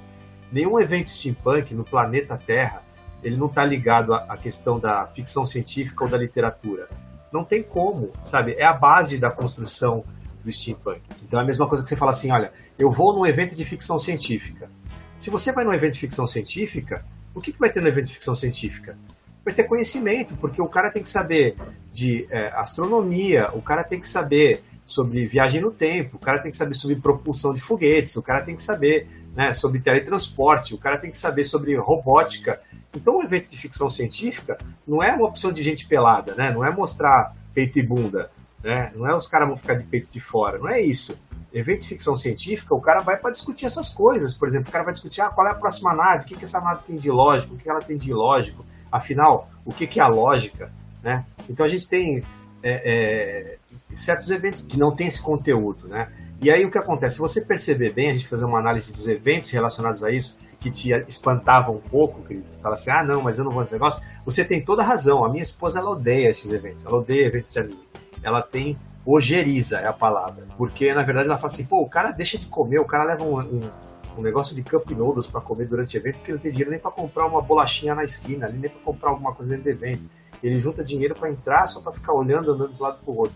Nenhum 0.52 0.80
evento 0.80 1.10
steampunk 1.10 1.74
no 1.76 1.84
planeta 1.84 2.40
Terra, 2.44 2.82
ele 3.24 3.38
não 3.38 3.48
está 3.48 3.66
ligado 3.66 4.14
à, 4.14 4.38
questão 4.38 4.80
da 4.80 5.06
ficção 5.08 5.46
científica 5.46 6.04
ou 6.04 6.10
da 6.10 6.18
literatura. 6.18 6.88
Não 7.32 7.44
tem 7.44 7.62
como, 7.62 8.12
sabe? 8.24 8.54
É 8.54 8.66
a 8.66 8.74
base 8.74 9.18
da 9.18 9.30
construção 9.30 10.04
do 10.44 10.52
steampunk. 10.52 11.02
Então 11.24 11.40
é 11.40 11.44
a 11.44 11.46
mesma 11.46 11.68
coisa 11.68 11.84
que 11.84 11.90
você 11.90 11.96
fala 11.96 12.12
assim, 12.12 12.32
olha, 12.32 12.52
eu 12.78 12.92
vou 12.92 13.14
num 13.14 13.26
evento 13.26 13.56
de 13.56 13.66
ficção 13.66 14.00
científica. 14.00 14.70
Se 15.18 15.30
você 15.30 15.52
vai 15.52 15.66
num 15.66 15.74
evento 15.74 15.94
de 15.94 16.00
ficção 16.00 16.28
científica, 16.28 17.04
o 17.34 17.42
que, 17.42 17.52
que 17.52 17.60
vai 17.60 17.72
ter 17.72 17.82
no 17.82 17.88
evento 17.88 18.06
de 18.06 18.14
ficção 18.14 18.36
científica? 18.36 18.98
Vai 19.44 19.54
ter 19.54 19.64
conhecimento, 19.64 20.36
porque 20.38 20.62
o 20.62 20.68
cara 20.68 20.92
tem 20.92 21.02
que 21.02 21.10
saber 21.10 21.56
de 21.92 22.28
é, 22.30 22.48
astronomia, 22.56 23.50
o 23.54 23.62
cara 23.62 23.84
tem 23.84 24.00
que 24.00 24.08
saber 24.08 24.64
sobre 24.86 25.26
viagem 25.26 25.60
no 25.62 25.72
tempo, 25.72 26.16
o 26.16 26.20
cara 26.20 26.40
tem 26.40 26.50
que 26.50 26.56
saber 26.56 26.74
sobre 26.74 26.96
propulsão 26.96 27.54
de 27.54 27.60
foguetes, 27.60 28.16
o 28.16 28.24
cara 28.24 28.42
tem 28.42 28.56
que 28.56 28.64
saber 28.64 29.08
né, 29.36 29.52
sobre 29.52 29.80
teletransporte, 29.80 30.74
o 30.74 30.78
cara 30.78 30.98
tem 30.98 31.12
que 31.12 31.18
saber 31.18 31.44
sobre 31.44 31.76
robótica. 31.78 32.60
Então, 32.98 33.18
um 33.18 33.24
evento 33.24 33.50
de 33.50 33.58
ficção 33.58 33.90
científica 33.90 34.58
não 34.88 35.04
é 35.04 35.14
uma 35.14 35.28
opção 35.28 35.52
de 35.52 35.64
gente 35.64 35.88
pelada, 35.88 36.36
né? 36.36 36.52
não 36.52 36.66
é 36.66 36.74
mostrar 36.74 37.34
peito 37.54 37.80
e 37.80 37.84
bunda, 37.84 38.30
né? 38.64 38.92
não 38.96 39.10
é 39.10 39.16
os 39.16 39.28
caras 39.28 39.48
vão 39.48 39.56
ficar 39.56 39.76
de 39.76 39.84
peito 39.84 40.12
de 40.12 40.20
fora, 40.20 40.58
não 40.60 40.70
é 40.70 40.82
isso 40.82 41.18
evento 41.54 41.82
de 41.82 41.88
ficção 41.90 42.16
científica, 42.16 42.74
o 42.76 42.82
cara 42.82 43.00
vai 43.00 43.18
para 43.18 43.32
discutir 43.32 43.66
essas 43.66 43.90
coisas. 43.90 44.34
Por 44.34 44.48
exemplo, 44.48 44.70
o 44.70 44.72
cara 44.72 44.84
vai 44.84 44.94
discutir 44.94 45.22
ah, 45.22 45.30
qual 45.30 45.48
é 45.48 45.52
a 45.52 45.56
próxima 45.56 45.94
nave, 45.94 46.24
o 46.24 46.28
que, 46.28 46.36
que 46.36 46.44
essa 46.44 46.62
nave 46.62 46.84
tem 46.86 46.98
de 46.98 47.10
lógico, 47.10 47.56
o 47.56 47.58
que 47.58 47.70
ela 47.70 47.82
tem 47.82 47.98
de 47.98 48.10
ilógico, 48.10 48.66
afinal, 48.92 49.50
o 49.66 49.74
que, 49.74 49.88
que 49.88 50.00
é 50.00 50.04
a 50.04 50.08
lógica. 50.08 50.72
Né? 51.02 51.26
Então 51.50 51.66
a 51.66 51.70
gente 51.70 51.88
tem 51.88 52.24
é, 52.62 53.54
é, 53.54 53.58
certos 53.94 54.30
eventos 54.30 54.62
que 54.62 54.78
não 54.78 54.94
tem 54.94 55.08
esse 55.08 55.22
conteúdo. 55.22 55.88
Né? 55.88 56.12
E 56.42 56.52
aí 56.52 56.66
o 56.66 56.72
que 56.72 56.78
acontece? 56.78 57.16
Se 57.16 57.22
você 57.22 57.42
perceber 57.42 57.94
bem, 57.94 58.10
a 58.10 58.14
gente 58.14 58.28
fazer 58.28 58.46
uma 58.46 58.60
análise 58.60 58.94
dos 58.94 59.08
eventos 59.08 59.50
relacionados 59.50 60.04
a 60.04 60.12
isso, 60.12 60.40
que 60.60 60.72
te 60.72 60.92
espantava 61.08 61.72
um 61.72 61.80
pouco, 61.80 62.22
Cris, 62.24 62.54
fala 62.62 62.74
assim, 62.74 62.90
ah 62.90 63.04
não, 63.04 63.22
mas 63.22 63.38
eu 63.38 63.46
não 63.46 63.52
vou 63.52 63.62
nesse 63.62 63.74
negócio, 63.74 64.02
você 64.26 64.44
tem 64.44 64.64
toda 64.64 64.82
a 64.82 64.86
razão. 64.86 65.24
A 65.24 65.30
minha 65.30 65.44
esposa, 65.44 65.80
ela 65.80 65.92
odeia 65.92 66.30
esses 66.30 66.52
eventos, 66.52 66.86
ela 66.86 66.98
odeia 66.98 67.28
eventos 67.28 67.54
de 67.54 67.60
anime. 67.60 67.88
Ela 68.24 68.42
tem 68.42 68.78
ojeriza 69.08 69.80
é 69.80 69.88
a 69.88 69.94
palavra. 69.94 70.46
Porque, 70.58 70.94
na 70.94 71.02
verdade, 71.02 71.28
ela 71.28 71.38
fala 71.38 71.54
assim, 71.54 71.66
pô, 71.66 71.82
o 71.82 71.90
cara 71.90 72.12
deixa 72.12 72.38
de 72.38 72.48
comer, 72.48 72.80
o 72.80 72.86
cara 72.86 73.06
leva 73.06 73.24
um, 73.24 73.40
um, 73.40 73.70
um 74.18 74.22
negócio 74.22 74.54
de 74.54 74.62
cup 74.62 74.90
noodles 74.92 75.28
para 75.28 75.40
comer 75.40 75.66
durante 75.66 75.96
o 75.96 75.98
evento, 75.98 76.18
porque 76.18 76.34
não 76.34 76.40
tem 76.40 76.52
dinheiro 76.52 76.72
nem 76.72 76.80
para 76.80 76.92
comprar 76.92 77.26
uma 77.26 77.42
bolachinha 77.42 77.96
na 77.96 78.04
esquina, 78.04 78.50
nem 78.50 78.70
para 78.70 78.82
comprar 78.82 79.12
alguma 79.12 79.34
coisa 79.34 79.52
dentro 79.52 79.64
do 79.64 79.70
evento. 79.70 80.04
Ele 80.44 80.60
junta 80.60 80.84
dinheiro 80.84 81.16
para 81.16 81.32
entrar 81.32 81.66
só 81.68 81.80
para 81.80 81.94
ficar 81.94 82.14
olhando, 82.14 82.52
andando 82.52 82.74
de 82.74 82.80
um 82.80 82.84
lado 82.84 83.00
pro 83.04 83.16
outro. 83.16 83.36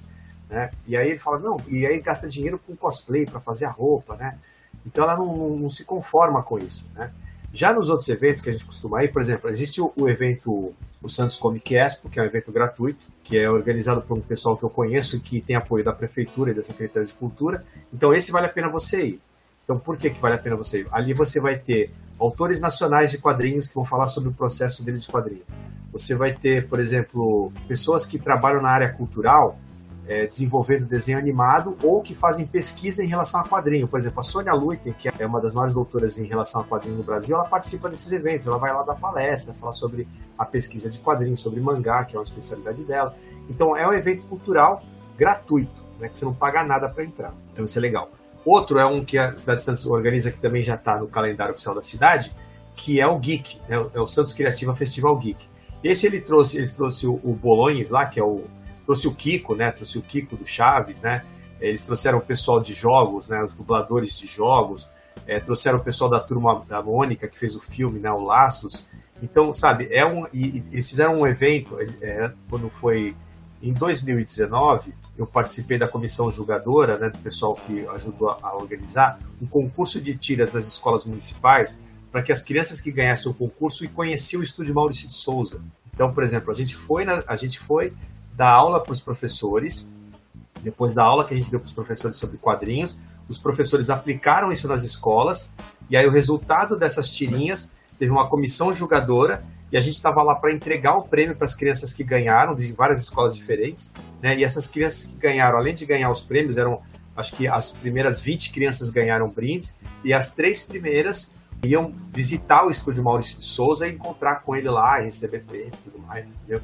Né? 0.49 0.69
E 0.85 0.97
aí 0.97 1.11
ele 1.11 1.19
fala, 1.19 1.39
não, 1.39 1.57
e 1.69 1.85
aí 1.87 1.99
gasta 2.01 2.27
dinheiro 2.27 2.59
com 2.59 2.75
cosplay 2.75 3.25
para 3.25 3.39
fazer 3.39 3.65
a 3.65 3.71
roupa, 3.71 4.17
né? 4.17 4.37
Então 4.85 5.03
ela 5.03 5.17
não, 5.17 5.57
não, 5.57 5.69
se 5.69 5.85
conforma 5.85 6.41
com 6.41 6.57
isso, 6.57 6.89
né? 6.95 7.11
Já 7.53 7.73
nos 7.73 7.89
outros 7.89 8.07
eventos 8.07 8.41
que 8.41 8.49
a 8.49 8.53
gente 8.53 8.63
costuma 8.63 9.03
ir, 9.03 9.11
por 9.11 9.21
exemplo, 9.21 9.49
existe 9.49 9.81
o, 9.81 9.91
o 9.97 10.07
evento, 10.07 10.73
o 11.01 11.09
Santos 11.09 11.35
Comic 11.35 11.75
Expo, 11.75 12.09
que 12.09 12.17
é 12.17 12.23
um 12.23 12.25
evento 12.25 12.51
gratuito, 12.51 13.05
que 13.23 13.37
é 13.37 13.49
organizado 13.49 14.01
por 14.01 14.17
um 14.17 14.21
pessoal 14.21 14.55
que 14.55 14.63
eu 14.63 14.69
conheço 14.69 15.17
e 15.17 15.19
que 15.19 15.41
tem 15.41 15.55
apoio 15.55 15.83
da 15.83 15.91
Prefeitura 15.91 16.51
e 16.51 16.53
da 16.53 16.63
Secretaria 16.63 17.05
de 17.05 17.13
Cultura. 17.13 17.63
Então 17.93 18.13
esse 18.13 18.31
vale 18.31 18.45
a 18.45 18.49
pena 18.49 18.69
você 18.69 19.03
ir. 19.03 19.21
Então 19.65 19.77
por 19.77 19.97
que, 19.97 20.09
que 20.09 20.21
vale 20.21 20.35
a 20.35 20.37
pena 20.37 20.55
você 20.55 20.81
ir? 20.81 20.87
Ali 20.91 21.13
você 21.13 21.41
vai 21.41 21.57
ter 21.57 21.91
autores 22.17 22.61
nacionais 22.61 23.11
de 23.11 23.17
quadrinhos 23.17 23.67
que 23.67 23.75
vão 23.75 23.85
falar 23.85 24.07
sobre 24.07 24.29
o 24.29 24.33
processo 24.33 24.85
deles 24.85 25.03
de 25.03 25.11
quadrinho. 25.11 25.43
Você 25.91 26.15
vai 26.15 26.33
ter, 26.33 26.67
por 26.69 26.79
exemplo, 26.79 27.51
pessoas 27.67 28.05
que 28.05 28.17
trabalham 28.17 28.61
na 28.61 28.69
área 28.69 28.93
cultural 28.93 29.59
é, 30.07 30.25
desenvolvendo 30.25 30.85
desenho 30.85 31.17
animado 31.17 31.77
ou 31.83 32.01
que 32.01 32.15
fazem 32.15 32.45
pesquisa 32.45 33.03
em 33.03 33.07
relação 33.07 33.41
a 33.41 33.47
quadrinho. 33.47 33.87
Por 33.87 33.99
exemplo, 33.99 34.19
a 34.19 34.23
Sônia 34.23 34.53
Luiten, 34.53 34.93
que 34.93 35.09
é 35.09 35.25
uma 35.25 35.39
das 35.39 35.53
maiores 35.53 35.73
doutoras 35.73 36.17
em 36.17 36.25
relação 36.25 36.61
a 36.61 36.63
quadrinho 36.63 36.97
no 36.97 37.03
Brasil, 37.03 37.35
ela 37.35 37.45
participa 37.45 37.89
desses 37.89 38.11
eventos. 38.11 38.47
Ela 38.47 38.57
vai 38.57 38.73
lá 38.73 38.83
dar 38.83 38.95
palestra, 38.95 39.53
falar 39.53 39.73
sobre 39.73 40.07
a 40.37 40.45
pesquisa 40.45 40.89
de 40.89 40.99
quadrinhos, 40.99 41.41
sobre 41.41 41.59
mangá, 41.59 42.03
que 42.03 42.15
é 42.15 42.19
uma 42.19 42.23
especialidade 42.23 42.83
dela. 42.83 43.15
Então, 43.49 43.75
é 43.77 43.87
um 43.87 43.93
evento 43.93 44.23
cultural 44.23 44.81
gratuito, 45.17 45.83
né, 45.99 46.09
que 46.09 46.17
você 46.17 46.25
não 46.25 46.33
paga 46.33 46.63
nada 46.63 46.89
para 46.89 47.03
entrar. 47.03 47.33
Então, 47.53 47.65
isso 47.65 47.77
é 47.77 47.81
legal. 47.81 48.09
Outro 48.43 48.79
é 48.79 48.85
um 48.85 49.05
que 49.05 49.19
a 49.19 49.35
Cidade 49.35 49.59
de 49.59 49.65
Santos 49.65 49.85
organiza, 49.85 50.31
que 50.31 50.39
também 50.39 50.63
já 50.63 50.75
está 50.75 50.97
no 50.97 51.07
calendário 51.07 51.53
oficial 51.53 51.75
da 51.75 51.83
cidade, 51.83 52.33
que 52.75 52.99
é 52.99 53.05
o 53.05 53.19
Geek, 53.19 53.59
né, 53.69 53.85
é 53.93 53.99
o 53.99 54.07
Santos 54.07 54.33
Criativa 54.33 54.75
Festival 54.75 55.15
Geek. 55.17 55.45
Esse 55.83 56.07
ele 56.07 56.21
trouxe, 56.21 56.57
eles 56.57 56.73
trouxe 56.73 57.07
o, 57.07 57.13
o 57.23 57.37
lá, 57.91 58.05
que 58.05 58.19
é 58.19 58.23
o 58.23 58.43
trouxe 58.85 59.07
o 59.07 59.13
Kiko, 59.13 59.55
né? 59.55 59.71
Trouxe 59.71 59.97
o 59.97 60.01
Kiko 60.01 60.35
do 60.35 60.45
Chaves, 60.45 61.01
né? 61.01 61.23
Eles 61.59 61.85
trouxeram 61.85 62.17
o 62.17 62.21
pessoal 62.21 62.59
de 62.59 62.73
jogos, 62.73 63.27
né? 63.27 63.43
Os 63.43 63.53
dubladores 63.53 64.17
de 64.17 64.27
jogos. 64.27 64.89
É, 65.27 65.39
trouxeram 65.39 65.77
o 65.77 65.83
pessoal 65.83 66.09
da 66.09 66.19
turma 66.19 66.63
da 66.67 66.81
Mônica 66.81 67.27
que 67.27 67.37
fez 67.37 67.55
o 67.55 67.61
filme, 67.61 67.99
né? 67.99 68.09
O 68.11 68.21
Laços. 68.21 68.87
Então, 69.21 69.53
sabe, 69.53 69.87
é 69.91 70.05
um. 70.05 70.25
E, 70.33 70.63
eles 70.71 70.89
fizeram 70.89 71.19
um 71.19 71.27
evento 71.27 71.77
é, 72.01 72.31
quando 72.49 72.69
foi 72.69 73.15
em 73.61 73.73
2019. 73.73 74.93
Eu 75.17 75.27
participei 75.27 75.77
da 75.77 75.87
comissão 75.87 76.31
julgadora, 76.31 76.97
né? 76.97 77.09
Do 77.09 77.19
pessoal 77.19 77.53
que 77.53 77.85
ajudou 77.87 78.31
a 78.41 78.55
organizar 78.55 79.19
um 79.41 79.45
concurso 79.45 80.01
de 80.01 80.15
tiras 80.17 80.51
nas 80.51 80.65
escolas 80.65 81.05
municipais 81.05 81.79
para 82.11 82.21
que 82.21 82.31
as 82.31 82.41
crianças 82.41 82.81
que 82.81 82.91
ganhassem 82.91 83.31
o 83.31 83.35
concurso 83.35 83.85
e 83.85 83.87
conheciam 83.87 84.41
o 84.41 84.43
estúdio 84.43 84.75
Maurício 84.75 85.07
de 85.07 85.13
Souza. 85.13 85.61
Então, 85.93 86.13
por 86.13 86.23
exemplo, 86.23 86.51
a 86.51 86.53
gente 86.53 86.75
foi, 86.75 87.05
na, 87.05 87.23
a 87.27 87.35
gente 87.35 87.59
foi 87.59 87.93
dar 88.41 88.51
aula 88.51 88.79
para 88.79 88.91
os 88.91 88.99
professores. 88.99 89.87
Depois 90.63 90.95
da 90.95 91.03
aula 91.03 91.23
que 91.23 91.31
a 91.31 91.37
gente 91.37 91.51
deu 91.51 91.59
para 91.59 91.67
os 91.67 91.73
professores 91.73 92.17
sobre 92.17 92.37
quadrinhos, 92.37 92.97
os 93.29 93.37
professores 93.37 93.91
aplicaram 93.91 94.51
isso 94.51 94.67
nas 94.67 94.83
escolas. 94.83 95.53
E 95.91 95.95
aí 95.95 96.07
o 96.07 96.11
resultado 96.11 96.75
dessas 96.75 97.11
tirinhas 97.11 97.73
teve 97.99 98.11
uma 98.11 98.27
comissão 98.27 98.73
julgadora 98.73 99.43
e 99.71 99.77
a 99.77 99.79
gente 99.79 99.93
estava 99.93 100.23
lá 100.23 100.33
para 100.33 100.51
entregar 100.51 100.97
o 100.97 101.03
prêmio 101.03 101.35
para 101.35 101.45
as 101.45 101.53
crianças 101.53 101.93
que 101.93 102.03
ganharam 102.03 102.55
de 102.55 102.71
várias 102.73 102.99
escolas 102.99 103.35
diferentes, 103.35 103.93
né? 104.23 104.35
E 104.35 104.43
essas 104.43 104.67
crianças 104.67 105.05
que 105.05 105.17
ganharam, 105.17 105.59
além 105.59 105.75
de 105.75 105.85
ganhar 105.85 106.09
os 106.09 106.19
prêmios, 106.19 106.57
eram 106.57 106.81
acho 107.15 107.35
que 107.35 107.47
as 107.47 107.69
primeiras 107.69 108.19
20 108.19 108.51
crianças 108.51 108.89
ganharam 108.89 109.29
brindes 109.29 109.77
e 110.03 110.13
as 110.13 110.33
três 110.33 110.63
primeiras 110.63 111.31
iam 111.63 111.93
visitar 112.09 112.65
o 112.65 112.71
estúdio 112.71 113.03
Maurício 113.03 113.37
de 113.37 113.45
Souza 113.45 113.87
e 113.87 113.93
encontrar 113.93 114.41
com 114.41 114.55
ele 114.55 114.69
lá 114.69 114.99
e 114.99 115.05
receber 115.05 115.43
prêmio 115.43 115.67
e 115.67 115.89
tudo 115.91 115.99
mais, 116.07 116.31
entendeu? 116.31 116.61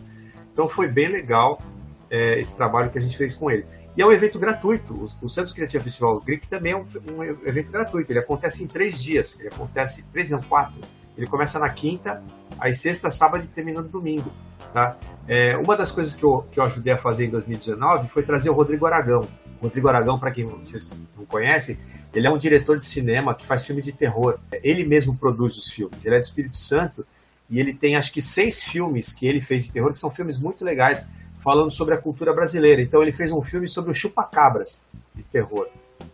Então 0.58 0.68
foi 0.68 0.88
bem 0.88 1.08
legal 1.08 1.62
é, 2.10 2.40
esse 2.40 2.58
trabalho 2.58 2.90
que 2.90 2.98
a 2.98 3.02
gente 3.02 3.16
fez 3.16 3.36
com 3.36 3.52
ele. 3.52 3.64
E 3.96 4.02
é 4.02 4.06
um 4.06 4.12
evento 4.12 4.40
gratuito. 4.40 4.92
O, 4.92 5.26
o 5.28 5.30
Santos 5.30 5.54
Criativo 5.54 5.84
Festival 5.84 6.20
Greek 6.20 6.48
também 6.48 6.72
é 6.72 6.76
um, 6.76 6.84
um, 7.16 7.24
evento 7.24 7.72
gratuito. 7.72 8.12
Ele 8.12 8.18
acontece 8.18 8.64
em 8.64 8.68
três 8.68 9.00
dias. 9.00 9.40
Ele 9.40 9.50
acontece, 9.50 10.08
três 10.12 10.32
não, 10.32 10.42
quatro. 10.42 10.82
Ele 11.16 11.28
começa 11.28 11.60
na 11.60 11.70
quinta, 11.70 12.24
aí 12.60 12.74
sexta, 12.74 13.12
sábado 13.12 13.44
e 13.44 13.48
termina 13.48 13.84
no 13.84 13.88
domingo. 13.88 14.32
Tá? 14.74 14.98
É, 15.28 15.56
uma 15.58 15.78
das 15.78 15.92
coisas 15.92 16.16
que 16.16 16.24
eu, 16.24 16.44
que 16.52 16.60
eu 16.60 16.64
ajudei 16.64 16.92
a 16.92 16.98
fazer 16.98 17.28
em 17.28 17.30
2019 17.30 18.08
foi 18.08 18.24
trazer 18.24 18.50
o 18.50 18.54
Rodrigo 18.54 18.88
Aragão. 18.88 19.28
Rodrigo 19.62 19.88
Aragão, 19.88 20.18
para 20.18 20.32
quem 20.32 20.44
vocês 20.44 20.92
não 21.16 21.26
conhecem, 21.28 21.78
ele 22.16 22.26
é 22.26 22.32
um 22.32 22.38
diretor 22.38 22.78
de 22.78 22.86
cinema 22.86 23.36
que 23.36 23.46
faz 23.46 23.64
filme 23.64 23.84
de 23.84 23.92
terror. 23.92 24.40
Ele 24.64 24.84
mesmo 24.84 25.16
produz 25.16 25.56
os 25.56 25.70
filmes. 25.70 26.04
Ele 26.04 26.16
é 26.16 26.20
do 26.20 26.24
Espírito 26.24 26.58
Santo 26.58 27.06
e 27.50 27.60
ele 27.60 27.74
tem 27.74 27.96
acho 27.96 28.12
que 28.12 28.22
seis 28.22 28.64
filmes 28.64 29.14
que 29.14 29.26
ele 29.28 29.42
fez 29.42 29.66
de 29.66 29.72
terror, 29.72 29.92
que 29.92 30.00
são 30.00 30.12
filmes 30.12 30.38
muito 30.38 30.66
legais, 30.66 31.08
falando 31.44 31.72
sobre 31.72 31.94
a 31.94 31.98
cultura 31.98 32.34
brasileira. 32.34 32.82
Então 32.82 33.02
ele 33.02 33.12
fez 33.12 33.32
um 33.32 33.42
filme 33.42 33.68
sobre 33.68 33.92
o 33.92 33.94
chupacabras 33.94 34.82
de 35.16 35.24
terror. 35.24 35.68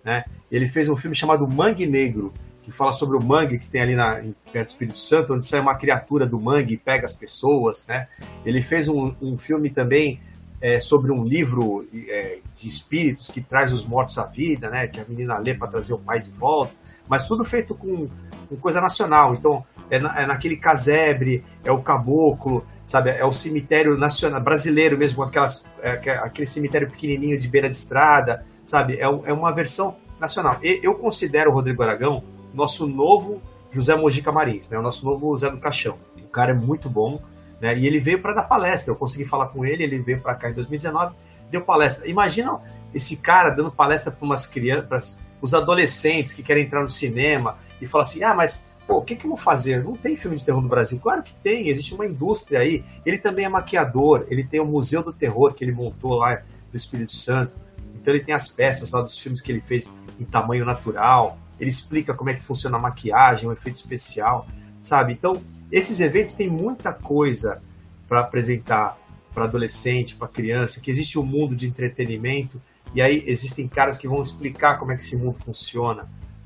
Né? 0.04 0.24
Ele 0.52 0.68
fez 0.68 0.90
um 0.90 0.96
filme 0.96 1.16
chamado 1.16 1.48
Mangue 1.48 1.88
Negro, 1.88 2.34
que 2.64 2.72
fala 2.72 2.94
sobre 2.94 3.18
o 3.18 3.22
mangue 3.22 3.60
que 3.60 3.70
tem 3.70 3.82
ali 3.82 3.96
na, 3.96 4.24
perto 4.52 4.68
do 4.68 4.72
Espírito 4.72 4.98
Santo, 4.98 5.34
onde 5.34 5.46
sai 5.46 5.60
uma 5.60 5.76
criatura 5.76 6.26
do 6.26 6.40
mangue 6.40 6.76
e 6.76 6.78
pega 6.78 7.06
as 7.06 7.14
pessoas. 7.14 7.86
Né? 7.88 8.08
Ele 8.46 8.62
fez 8.62 8.88
um, 8.88 9.14
um 9.22 9.38
filme 9.38 9.70
também 9.70 10.22
é, 10.64 10.80
sobre 10.80 11.12
um 11.12 11.26
livro 11.26 11.86
é, 11.94 12.38
de 12.58 12.68
espíritos 12.70 13.30
que 13.30 13.42
traz 13.42 13.74
os 13.74 13.84
mortos 13.84 14.18
à 14.18 14.24
vida, 14.24 14.70
né? 14.70 14.88
que 14.88 14.98
a 14.98 15.04
menina 15.06 15.38
lê 15.38 15.54
para 15.54 15.68
trazer 15.68 15.94
o 15.94 15.98
pai 15.98 16.22
de 16.22 16.32
volta, 16.32 16.74
mas 17.06 17.28
tudo 17.28 17.44
feito 17.44 17.76
com, 17.76 18.08
com 18.48 18.56
coisa 18.56 18.80
nacional. 18.80 19.34
Então, 19.34 19.62
é, 19.90 20.00
na, 20.00 20.22
é 20.22 20.26
naquele 20.26 20.56
casebre, 20.56 21.44
é 21.66 21.72
o 21.72 21.82
caboclo, 21.82 22.66
sabe? 22.86 23.10
É 23.10 23.26
o 23.26 23.34
cemitério 23.34 23.98
nacional 23.98 24.40
brasileiro 24.40 24.98
mesmo, 24.98 25.22
aquelas, 25.22 25.68
é, 25.82 25.92
aquele 26.12 26.46
cemitério 26.46 26.90
pequenininho 26.90 27.38
de 27.38 27.50
beira 27.50 27.70
de 27.70 27.76
estrada, 27.76 28.46
sabe? 28.66 28.94
É, 28.96 29.04
é 29.04 29.34
uma 29.34 29.52
versão 29.52 29.98
nacional. 30.18 30.60
E, 30.64 30.80
eu 30.82 30.96
considero 30.96 31.52
o 31.52 31.54
Rodrigo 31.54 31.84
Aragão 31.84 32.24
nosso 32.54 32.88
novo 32.88 33.42
José 33.70 33.98
Mojica 33.98 34.32
Marins, 34.32 34.70
né? 34.70 34.80
O 34.80 34.82
nosso 34.82 35.04
novo 35.04 35.36
Zé 35.36 35.50
do 35.50 35.58
Caixão. 35.58 35.98
O 36.18 36.30
cara 36.30 36.52
é 36.52 36.56
muito 36.56 36.90
bom, 36.90 37.20
né? 37.64 37.78
E 37.78 37.88
ele 37.88 37.98
veio 37.98 38.22
para 38.22 38.34
dar 38.34 38.44
palestra. 38.44 38.92
Eu 38.92 38.98
consegui 38.98 39.24
falar 39.26 39.48
com 39.48 39.66
ele, 39.66 39.84
ele 39.84 40.00
veio 40.00 40.20
para 40.20 40.36
cá 40.36 40.50
em 40.50 40.54
2019, 40.54 41.16
deu 41.50 41.62
palestra. 41.62 42.06
Imagina 42.10 42.60
esse 42.94 43.18
cara 43.18 43.52
dando 43.52 43.72
palestra 43.72 44.12
para 44.12 44.26
umas 44.26 44.46
crianças, 44.46 45.22
os 45.42 45.54
adolescentes 45.54 46.34
que 46.34 46.44
querem 46.44 46.66
entrar 46.66 46.84
no 46.84 46.90
cinema 46.90 47.58
e 47.82 47.88
falar 47.88 48.02
assim: 48.02 48.22
"Ah, 48.22 48.34
mas 48.34 48.68
Pô, 48.86 48.98
o 48.98 49.02
que, 49.02 49.16
que 49.16 49.26
eu 49.26 49.30
vou 49.30 49.38
fazer? 49.38 49.82
Não 49.82 49.96
tem 49.96 50.18
filme 50.18 50.36
de 50.36 50.44
terror 50.44 50.62
no 50.62 50.68
Brasil? 50.68 51.00
Claro 51.00 51.24
que 51.24 51.34
tem, 51.36 51.70
existe 51.70 51.94
uma 51.94 52.06
indústria 52.06 52.60
aí. 52.60 52.84
Ele 53.06 53.18
também 53.18 53.46
é 53.46 53.48
maquiador, 53.50 54.26
ele 54.30 54.44
tem 54.44 54.60
o 54.60 54.66
Museu 54.66 55.02
do 55.02 55.14
Terror 55.14 55.54
que 55.54 55.64
ele 55.64 55.72
montou 55.72 56.16
lá 56.16 56.42
no 56.70 56.76
Espírito 56.76 57.16
Santo. 57.16 57.54
Então 57.96 58.14
ele 58.14 58.22
tem 58.22 58.36
as 58.36 58.50
peças 58.50 58.92
lá 58.92 59.02
dos 59.02 59.18
filmes 59.18 59.40
que 59.40 59.50
ele 59.50 59.62
fez 59.62 59.90
em 60.20 60.26
tamanho 60.26 60.66
natural. 60.66 61.38
Ele 61.58 61.70
explica 61.70 62.14
como 62.14 62.30
é 62.30 62.34
que 62.34 62.44
funciona 62.44 62.76
a 62.76 62.80
maquiagem, 62.80 63.48
o 63.48 63.54
efeito 63.54 63.76
especial, 63.76 64.46
sabe? 64.84 65.14
Então, 65.14 65.42
esses 65.74 66.00
eventos 66.00 66.34
têm 66.34 66.48
muita 66.48 66.94
coisa 66.94 67.62
para 68.08 68.20
apresentar 68.20 68.96
para 69.34 69.46
adolescente, 69.46 70.16
para 70.16 70.28
criança, 70.28 70.80
que 70.80 70.92
existe 70.92 71.18
um 71.18 71.24
mundo 71.24 71.56
de 71.56 71.68
entretenimento 71.68 72.62
e 72.94 73.02
aí 73.02 73.24
existem 73.26 73.68
caras 73.68 73.98
que 73.98 74.08
vão 74.08 74.22
explicar 74.22 74.78
como 74.78 74.92
é 74.92 74.96
que 74.96 75.02
esse 75.02 75.18
mundo 75.18 75.38
funciona 75.44 76.06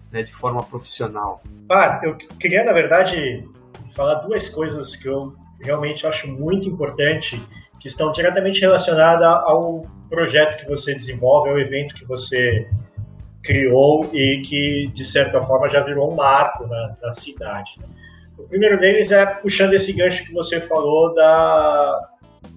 né, 0.09 0.23
de 0.23 0.31
forma 0.31 0.63
profissional? 0.63 1.43
Ah, 1.69 1.99
eu 2.03 2.15
queria, 2.15 2.63
na 2.63 2.71
verdade, 2.71 3.45
falar 3.93 4.15
duas 4.21 4.47
coisas 4.47 4.95
que 4.95 5.09
eu 5.09 5.33
realmente 5.59 6.07
acho 6.07 6.27
muito 6.27 6.69
importante, 6.69 7.41
que 7.81 7.89
estão 7.89 8.13
diretamente 8.13 8.61
relacionadas 8.61 9.27
ao 9.27 9.85
projeto 10.09 10.61
que 10.61 10.69
você 10.69 10.95
desenvolve, 10.95 11.49
ao 11.49 11.59
evento 11.59 11.93
que 11.95 12.05
você 12.05 12.69
criou 13.43 14.09
e 14.13 14.41
que, 14.41 14.87
de 14.93 15.03
certa 15.03 15.41
forma, 15.41 15.69
já 15.69 15.81
virou 15.81 16.11
um 16.11 16.15
marco 16.15 16.65
na, 16.65 16.95
na 17.01 17.11
cidade. 17.11 17.75
O 18.37 18.43
primeiro 18.43 18.79
deles 18.79 19.11
é 19.11 19.25
puxando 19.25 19.73
esse 19.73 19.91
gancho 19.93 20.23
que 20.25 20.33
você 20.33 20.61
falou 20.61 21.13
da, 21.13 22.09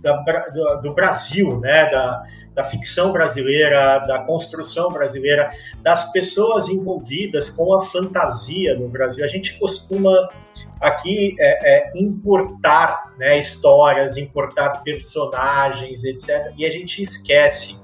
da 0.03 0.13
do, 0.53 0.83
do, 0.83 0.95
Brasil, 0.95 1.59
né, 1.61 1.91
da, 1.91 2.23
da 2.55 2.65
ficção 2.65 3.13
brasileira, 3.13 3.99
da 4.01 4.21
construção 4.25 4.91
brasileira, 4.91 5.51
das 5.83 6.13
pessoas 6.13 6.69
envolvidas 6.69 7.51
com 7.51 7.75
a 7.75 7.83
fantasia 7.83 8.75
no 8.75 8.89
Brasil. 8.89 9.25
A 9.25 9.29
gente 9.29 9.59
costuma 9.59 10.29
aqui 10.81 11.35
é, 11.39 11.77
é, 11.77 11.91
importar 11.95 13.13
né, 13.19 13.39
histórias, 13.39 14.17
importar 14.17 14.83
personagens, 14.83 16.05
etc. 16.05 16.53
E 16.57 16.65
a 16.65 16.71
gente 16.71 17.03
esquece 17.03 17.79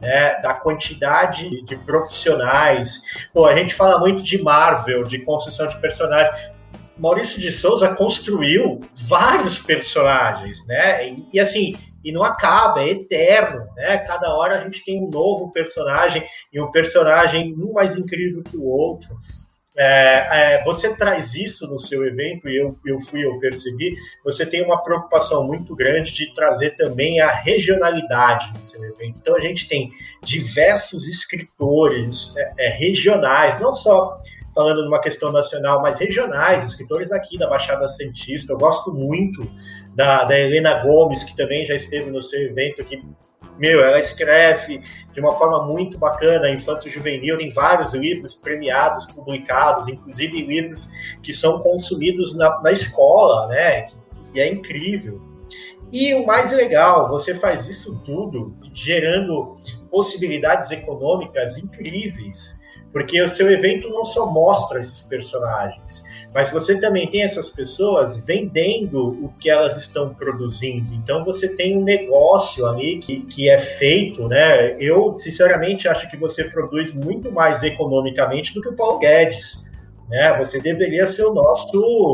né, 0.00 0.40
da 0.40 0.54
quantidade 0.54 1.62
de 1.64 1.76
profissionais. 1.76 3.02
Pô, 3.32 3.46
a 3.46 3.56
gente 3.56 3.74
fala 3.74 3.98
muito 3.98 4.22
de 4.22 4.42
Marvel, 4.42 5.04
de 5.04 5.18
construção 5.20 5.68
de 5.68 5.78
personagens. 5.78 6.59
Maurício 7.00 7.40
de 7.40 7.50
Souza 7.50 7.94
construiu 7.94 8.80
vários 9.08 9.58
personagens, 9.58 10.64
né? 10.66 11.08
E, 11.08 11.26
e 11.34 11.40
assim, 11.40 11.74
e 12.04 12.12
não 12.12 12.22
acaba, 12.22 12.82
é 12.82 12.90
eterno, 12.90 13.66
né? 13.76 13.98
Cada 13.98 14.34
hora 14.34 14.60
a 14.60 14.64
gente 14.64 14.84
tem 14.84 15.02
um 15.02 15.10
novo 15.10 15.50
personagem 15.50 16.24
e 16.52 16.60
um 16.60 16.70
personagem 16.70 17.54
um 17.54 17.72
mais 17.72 17.96
incrível 17.96 18.42
que 18.42 18.56
o 18.56 18.64
outro. 18.64 19.16
É, 19.76 20.58
é, 20.58 20.64
você 20.64 20.94
traz 20.94 21.34
isso 21.34 21.66
no 21.70 21.78
seu 21.78 22.04
evento, 22.04 22.48
e 22.48 22.60
eu, 22.60 22.76
eu 22.84 23.00
fui, 23.00 23.24
eu 23.24 23.38
percebi, 23.38 23.94
você 24.24 24.44
tem 24.44 24.62
uma 24.64 24.82
preocupação 24.82 25.46
muito 25.46 25.74
grande 25.76 26.12
de 26.12 26.34
trazer 26.34 26.76
também 26.76 27.20
a 27.20 27.30
regionalidade 27.30 28.52
no 28.52 28.62
seu 28.62 28.82
evento. 28.84 29.16
Então 29.20 29.36
a 29.36 29.40
gente 29.40 29.68
tem 29.68 29.90
diversos 30.22 31.06
escritores 31.06 32.36
é, 32.36 32.66
é 32.66 32.70
regionais, 32.70 33.60
não 33.60 33.72
só 33.72 34.12
falando 34.54 34.82
de 34.82 34.88
uma 34.88 35.00
questão 35.00 35.30
nacional, 35.32 35.80
mas 35.82 35.98
regionais, 35.98 36.64
escritores 36.64 37.12
aqui 37.12 37.38
da 37.38 37.48
Baixada 37.48 37.86
Santista. 37.88 38.52
Eu 38.52 38.58
gosto 38.58 38.92
muito 38.92 39.40
da, 39.94 40.24
da 40.24 40.38
Helena 40.38 40.82
Gomes, 40.82 41.24
que 41.24 41.36
também 41.36 41.64
já 41.64 41.74
esteve 41.74 42.10
no 42.10 42.20
seu 42.20 42.40
evento 42.40 42.80
aqui. 42.82 43.02
Meu, 43.58 43.84
ela 43.84 43.98
escreve 43.98 44.80
de 45.12 45.20
uma 45.20 45.32
forma 45.32 45.66
muito 45.66 45.98
bacana, 45.98 46.50
infanto-juvenil, 46.50 47.36
tem 47.36 47.50
vários 47.50 47.92
livros 47.94 48.34
premiados, 48.34 49.06
publicados, 49.12 49.86
inclusive 49.88 50.46
livros 50.46 50.88
que 51.22 51.32
são 51.32 51.60
consumidos 51.62 52.36
na, 52.36 52.60
na 52.62 52.72
escola, 52.72 53.48
né? 53.48 53.88
E 54.34 54.40
é 54.40 54.50
incrível. 54.50 55.20
E 55.92 56.14
o 56.14 56.24
mais 56.24 56.52
legal, 56.52 57.08
você 57.08 57.34
faz 57.34 57.68
isso 57.68 58.02
tudo 58.04 58.56
gerando 58.72 59.50
possibilidades 59.90 60.70
econômicas 60.70 61.58
incríveis 61.58 62.59
porque 62.92 63.22
o 63.22 63.28
seu 63.28 63.50
evento 63.50 63.88
não 63.88 64.04
só 64.04 64.30
mostra 64.30 64.80
esses 64.80 65.02
personagens, 65.02 66.02
mas 66.34 66.50
você 66.50 66.80
também 66.80 67.10
tem 67.10 67.22
essas 67.22 67.50
pessoas 67.50 68.24
vendendo 68.24 69.24
o 69.24 69.32
que 69.38 69.50
elas 69.50 69.76
estão 69.76 70.14
produzindo. 70.14 70.92
Então 70.94 71.22
você 71.22 71.54
tem 71.56 71.76
um 71.76 71.82
negócio 71.82 72.66
ali 72.66 72.98
que, 72.98 73.20
que 73.22 73.48
é 73.48 73.58
feito, 73.58 74.28
né? 74.28 74.76
Eu, 74.78 75.16
sinceramente, 75.16 75.88
acho 75.88 76.08
que 76.10 76.16
você 76.16 76.44
produz 76.44 76.94
muito 76.94 77.32
mais 77.32 77.62
economicamente 77.62 78.54
do 78.54 78.60
que 78.60 78.68
o 78.68 78.76
Paulo 78.76 78.98
Guedes. 78.98 79.64
Né? 80.08 80.36
Você 80.38 80.60
deveria 80.60 81.06
ser 81.06 81.24
o 81.24 81.34
nosso 81.34 82.12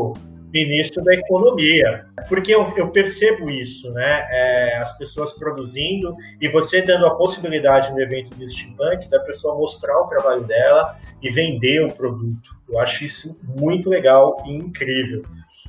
ministro 0.51 1.03
da 1.03 1.13
Economia. 1.13 2.05
Porque 2.27 2.53
eu, 2.53 2.73
eu 2.77 2.89
percebo 2.89 3.49
isso, 3.49 3.91
né? 3.93 4.27
É, 4.29 4.77
as 4.77 4.97
pessoas 4.97 5.33
produzindo 5.37 6.15
e 6.41 6.47
você 6.47 6.81
dando 6.81 7.05
a 7.05 7.15
possibilidade 7.15 7.91
no 7.91 8.01
evento 8.01 8.35
de 8.35 8.49
steampunk 8.49 9.09
da 9.09 9.19
pessoa 9.21 9.55
mostrar 9.55 9.97
o 10.01 10.07
trabalho 10.07 10.43
dela 10.45 10.97
e 11.21 11.29
vender 11.29 11.83
o 11.83 11.91
produto. 11.91 12.55
Eu 12.69 12.79
acho 12.79 13.05
isso 13.05 13.41
muito 13.57 13.89
legal 13.89 14.43
e 14.45 14.55
incrível. 14.55 15.21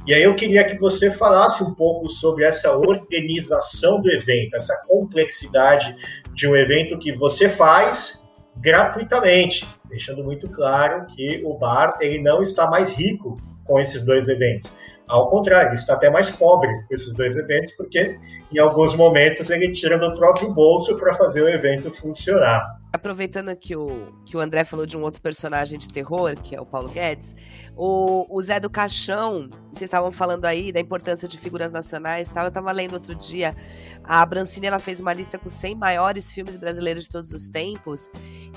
E 0.07 0.14
aí 0.14 0.22
eu 0.22 0.35
queria 0.37 0.64
que 0.64 0.79
você 0.79 1.11
falasse 1.11 1.62
um 1.62 1.74
pouco 1.74 2.09
sobre 2.09 2.45
essa 2.45 2.76
organização 2.76 4.01
do 4.01 4.11
evento, 4.11 4.55
essa 4.55 4.74
complexidade 4.87 5.95
de 6.35 6.47
um 6.47 6.57
evento 6.57 6.99
que 6.99 7.12
você 7.12 7.49
faz 7.49 8.29
gratuitamente, 8.57 9.66
deixando 9.89 10.24
muito 10.24 10.49
claro 10.49 11.07
que 11.07 11.43
o 11.45 11.55
bar 11.55 11.97
ele 12.01 12.22
não 12.22 12.43
está 12.43 12.68
mais 12.68 12.93
rico 12.93 13.37
com 13.69 13.79
esses 13.79 14.05
dois 14.05 14.27
eventos. 14.27 14.75
Ao 15.07 15.31
contrário, 15.31 15.75
está 15.75 15.95
até 15.95 16.11
mais 16.11 16.31
pobre 16.31 16.69
com 16.89 16.95
esses 16.95 17.14
dois 17.14 17.37
eventos, 17.37 17.73
porque 17.77 18.19
em 18.53 18.59
alguns 18.59 18.97
momentos 18.97 19.49
ele 19.49 19.71
tira 19.71 19.99
do 19.99 20.14
próprio 20.14 20.53
bolso 20.53 20.99
para 20.99 21.14
fazer 21.14 21.43
o 21.43 21.49
evento 21.49 21.91
funcionar. 21.91 22.79
Aproveitando 22.93 23.55
que 23.55 23.76
o, 23.76 24.12
que 24.24 24.36
o 24.36 24.41
André 24.41 24.64
falou 24.64 24.86
de 24.86 24.97
um 24.97 25.03
outro 25.03 25.20
personagem 25.20 25.78
de 25.78 25.91
terror, 25.91 26.34
que 26.36 26.57
é 26.57 26.61
o 26.61 26.64
Paulo 26.64 26.89
Guedes, 26.89 27.36
o, 27.76 28.26
o 28.28 28.41
Zé 28.41 28.59
do 28.59 28.70
Caixão, 28.70 29.51
vocês 29.72 29.82
estavam 29.82 30.11
falando 30.11 30.47
aí 30.47 30.72
da 30.72 30.80
importância 30.80 31.28
de 31.28 31.39
figuras 31.39 31.70
nacionais 31.70 32.28
tal. 32.30 32.45
Eu 32.45 32.49
estava 32.49 32.72
lendo 32.72 32.95
outro 32.95 33.14
dia, 33.14 33.55
a 34.03 34.24
Brancini 34.24 34.66
ela 34.66 34.78
fez 34.78 35.01
uma 35.01 35.12
lista 35.12 35.39
com 35.39 35.47
os 35.47 35.53
100 35.53 35.76
maiores 35.76 36.32
filmes 36.32 36.57
brasileiros 36.57 37.05
de 37.05 37.11
todos 37.11 37.32
os 37.32 37.49
tempos. 37.49 38.09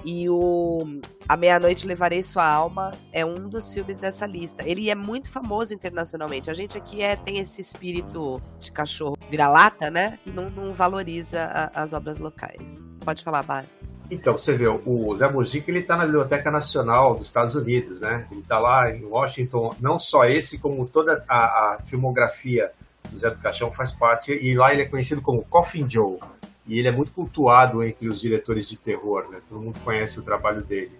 E 0.03 0.27
o 0.29 0.99
A 1.27 1.35
Meia-Noite 1.37 1.85
Levarei 1.85 2.23
Sua 2.23 2.45
Alma 2.45 2.91
é 3.11 3.25
um 3.25 3.49
dos 3.49 3.71
filmes 3.73 3.99
dessa 3.99 4.25
lista. 4.25 4.63
Ele 4.67 4.89
é 4.89 4.95
muito 4.95 5.29
famoso 5.29 5.73
internacionalmente. 5.73 6.49
A 6.49 6.53
gente 6.53 6.77
aqui 6.77 7.01
é, 7.03 7.15
tem 7.15 7.37
esse 7.37 7.61
espírito 7.61 8.41
de 8.59 8.71
cachorro 8.71 9.17
vira-lata, 9.29 9.91
né? 9.91 10.17
E 10.25 10.31
não, 10.31 10.49
não 10.49 10.73
valoriza 10.73 11.43
a, 11.43 11.83
as 11.83 11.93
obras 11.93 12.19
locais. 12.19 12.83
Pode 13.01 13.23
falar, 13.23 13.43
Bar. 13.43 13.65
Então, 14.11 14.37
você 14.37 14.57
vê, 14.57 14.67
o 14.67 15.15
Zé 15.15 15.31
Mujica, 15.31 15.71
ele 15.71 15.79
está 15.79 15.95
na 15.95 16.03
Biblioteca 16.03 16.51
Nacional 16.51 17.15
dos 17.15 17.27
Estados 17.27 17.55
Unidos, 17.55 18.01
né? 18.01 18.27
Ele 18.29 18.41
está 18.41 18.59
lá 18.59 18.93
em 18.93 19.05
Washington, 19.05 19.73
não 19.79 19.97
só 19.97 20.25
esse, 20.25 20.59
como 20.59 20.85
toda 20.85 21.23
a, 21.29 21.37
a, 21.37 21.79
filmografia 21.85 22.69
do 23.09 23.17
Zé 23.17 23.29
do 23.29 23.37
Caixão 23.37 23.71
faz 23.71 23.93
parte, 23.93 24.33
e 24.33 24.53
lá 24.53 24.73
ele 24.73 24.81
é 24.81 24.85
conhecido 24.85 25.21
como 25.21 25.45
Coffin 25.45 25.89
Joe, 25.89 26.19
e 26.67 26.77
ele 26.77 26.89
é 26.89 26.91
muito 26.91 27.13
cultuado 27.13 27.81
entre 27.81 28.09
os 28.09 28.19
diretores 28.19 28.67
de 28.67 28.75
terror, 28.75 29.29
né? 29.31 29.39
Todo 29.47 29.61
mundo 29.61 29.79
conhece 29.81 30.19
o 30.19 30.23
trabalho 30.23 30.61
dele, 30.61 30.91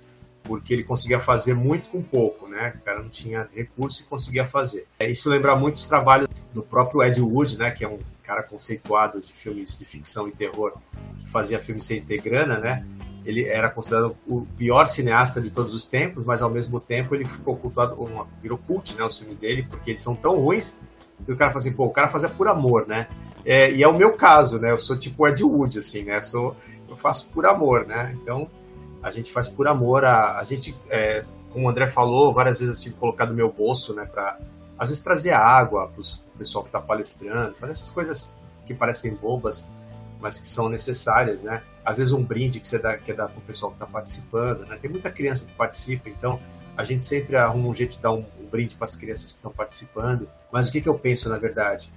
porque 0.45 0.73
ele 0.73 0.83
conseguia 0.85 1.19
fazer 1.19 1.53
muito 1.53 1.89
com 1.89 2.01
pouco, 2.01 2.47
né? 2.47 2.75
O 2.79 2.85
cara 2.85 3.03
não 3.03 3.09
tinha 3.09 3.49
recurso 3.53 4.03
e 4.03 4.05
conseguia 4.05 4.47
fazer. 4.47 4.87
É, 4.97 5.09
isso 5.09 5.29
lembra 5.29 5.53
muito 5.53 5.75
os 5.75 5.85
trabalhos 5.85 6.29
do 6.53 6.63
próprio 6.63 7.03
Ed 7.03 7.19
Wood, 7.19 7.57
né? 7.57 7.71
Que 7.71 7.83
é 7.83 7.89
um 7.89 7.99
cara 8.23 8.41
conceituado 8.41 9.19
de 9.19 9.33
filmes 9.33 9.77
de 9.77 9.83
ficção 9.83 10.29
e 10.29 10.31
terror, 10.31 10.71
que 11.19 11.29
fazia 11.29 11.59
filmes 11.59 11.83
sem 11.83 12.01
ter 12.01 12.21
grana, 12.21 12.57
né? 12.57 12.85
Ele 13.25 13.45
era 13.45 13.69
considerado 13.69 14.15
o 14.27 14.45
pior 14.57 14.85
cineasta 14.85 15.39
de 15.39 15.51
todos 15.51 15.73
os 15.73 15.85
tempos, 15.85 16.25
mas 16.25 16.41
ao 16.41 16.49
mesmo 16.49 16.79
tempo 16.79 17.13
ele 17.13 17.25
ficou 17.25 17.55
cultuado, 17.55 17.95
virou 18.41 18.57
cult, 18.57 18.95
né? 18.95 19.03
Os 19.03 19.17
filmes 19.17 19.37
dele, 19.37 19.65
porque 19.69 19.91
eles 19.91 20.01
são 20.01 20.15
tão 20.15 20.39
ruins 20.39 20.79
que 21.25 21.31
o 21.31 21.37
cara 21.37 21.51
fala 21.51 21.61
assim, 21.61 21.73
pô, 21.73 21.85
o 21.85 21.91
cara 21.91 22.07
fazia 22.07 22.29
por 22.29 22.47
amor, 22.47 22.87
né? 22.87 23.07
É, 23.45 23.71
e 23.71 23.83
é 23.83 23.87
o 23.87 23.97
meu 23.97 24.13
caso, 24.13 24.59
né? 24.59 24.71
Eu 24.71 24.77
sou 24.77 24.97
tipo 24.97 25.27
Ed 25.27 25.43
Wood, 25.43 25.79
assim, 25.79 26.03
né? 26.03 26.17
Eu, 26.17 26.23
sou, 26.23 26.55
eu 26.89 26.95
faço 26.95 27.31
por 27.31 27.45
amor, 27.45 27.85
né? 27.85 28.15
Então, 28.21 28.49
a 29.01 29.09
gente 29.09 29.31
faz 29.31 29.47
por 29.47 29.67
amor. 29.67 30.05
A, 30.05 30.39
a 30.39 30.43
gente, 30.43 30.75
é, 30.89 31.23
como 31.51 31.67
o 31.67 31.69
André 31.69 31.87
falou, 31.87 32.33
várias 32.33 32.59
vezes 32.59 32.75
eu 32.75 32.81
tive 32.81 32.95
colocado 32.95 33.29
no 33.29 33.35
meu 33.35 33.51
bolso, 33.51 33.93
né? 33.93 34.05
Pra, 34.05 34.37
às 34.77 34.89
vezes, 34.89 35.03
trazer 35.03 35.31
água 35.31 35.87
para 35.87 36.01
o 36.01 36.37
pessoal 36.37 36.63
que 36.63 36.69
está 36.69 36.79
palestrando, 36.79 37.55
fazer 37.55 37.73
essas 37.73 37.91
coisas 37.91 38.31
que 38.65 38.73
parecem 38.73 39.15
bobas, 39.15 39.65
mas 40.21 40.39
que 40.39 40.47
são 40.47 40.69
necessárias, 40.69 41.43
né? 41.43 41.61
Às 41.83 41.97
vezes 41.97 42.13
um 42.13 42.23
brinde 42.23 42.59
que 42.59 42.67
você 42.67 42.77
dá, 42.77 42.97
quer 42.97 43.15
dar 43.15 43.27
para 43.27 43.39
o 43.39 43.41
pessoal 43.41 43.71
que 43.71 43.75
está 43.75 43.85
participando, 43.85 44.65
né? 44.65 44.77
Tem 44.81 44.89
muita 44.89 45.09
criança 45.09 45.45
que 45.45 45.53
participa, 45.53 46.09
então 46.09 46.39
a 46.77 46.83
gente 46.83 47.03
sempre 47.03 47.35
arruma 47.35 47.67
um 47.67 47.73
jeito 47.75 47.97
de 47.97 48.01
dar 48.01 48.11
um, 48.11 48.23
um 48.39 48.45
brinde 48.49 48.75
para 48.75 48.85
as 48.85 48.95
crianças 48.95 49.31
que 49.31 49.37
estão 49.37 49.51
participando. 49.51 50.27
Mas 50.51 50.69
o 50.69 50.71
que, 50.71 50.81
que 50.81 50.89
eu 50.89 50.97
penso, 50.97 51.29
na 51.29 51.37
verdade? 51.37 51.91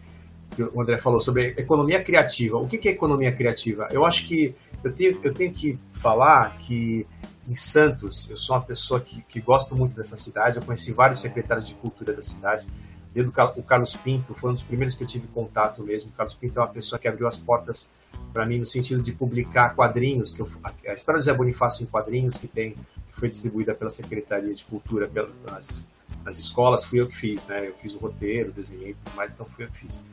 Que 0.57 0.63
o 0.63 0.81
André 0.81 0.99
falou 0.99 1.21
sobre 1.21 1.49
economia 1.57 2.03
criativa. 2.03 2.57
O 2.57 2.67
que, 2.67 2.79
que 2.79 2.89
é 2.89 2.93
economia 2.93 3.33
criativa? 3.33 3.89
Eu 3.91 4.05
acho 4.05 4.27
que 4.27 4.55
eu 4.83 4.93
tenho, 4.93 5.21
eu 5.23 5.35
tenho 5.35 5.53
que 5.53 5.79
falar 5.93 6.57
que 6.59 7.07
em 7.49 7.55
Santos, 7.55 8.31
eu 8.31 8.37
sou 8.37 8.57
uma 8.57 8.63
pessoa 8.63 9.01
que, 9.01 9.23
que 9.23 9.41
gosto 9.41 9.77
muito 9.77 9.95
dessa 9.95 10.17
cidade. 10.17 10.57
Eu 10.57 10.63
conheci 10.63 10.93
vários 10.93 11.21
secretários 11.21 11.69
de 11.69 11.75
cultura 11.75 12.13
da 12.13 12.23
cidade 12.23 12.67
desde 13.15 13.31
o 13.57 13.63
Carlos 13.63 13.95
Pinto, 13.95 14.35
foi 14.35 14.51
um 14.51 14.55
dos 14.55 14.65
primeiros 14.65 14.97
que 14.97 15.05
eu 15.05 15.07
tive 15.07 15.29
contato 15.29 15.85
mesmo. 15.85 16.11
O 16.11 16.13
Carlos 16.13 16.35
Pinto 16.35 16.59
é 16.59 16.63
uma 16.63 16.69
pessoa 16.69 16.99
que 16.99 17.07
abriu 17.07 17.29
as 17.29 17.37
portas 17.37 17.93
para 18.33 18.45
mim 18.45 18.59
no 18.59 18.67
sentido 18.67 19.01
de 19.01 19.13
publicar 19.13 19.75
quadrinhos, 19.77 20.35
que 20.35 20.43
eu, 20.43 20.49
a 20.65 20.93
história 20.93 21.21
do 21.21 21.25
Zé 21.25 21.33
Bonifácio 21.33 21.85
em 21.85 21.87
quadrinhos, 21.87 22.37
que 22.37 22.49
tem 22.49 22.73
que 22.73 23.21
foi 23.21 23.29
distribuída 23.29 23.73
pela 23.73 23.91
Secretaria 23.91 24.53
de 24.53 24.65
Cultura 24.65 25.07
pelas, 25.07 25.87
escolas, 26.27 26.85
fui 26.85 27.01
eu 27.01 27.07
que 27.07 27.17
fiz, 27.17 27.47
né? 27.47 27.69
Eu 27.69 27.75
fiz 27.75 27.95
o 27.95 27.99
roteiro, 27.99 28.51
desenhei 28.51 28.95
tudo 28.95 29.15
mais, 29.15 29.33
então 29.33 29.47
fui 29.47 29.65
eu 29.65 29.69
que 29.69 29.79
fiz. 29.79 30.05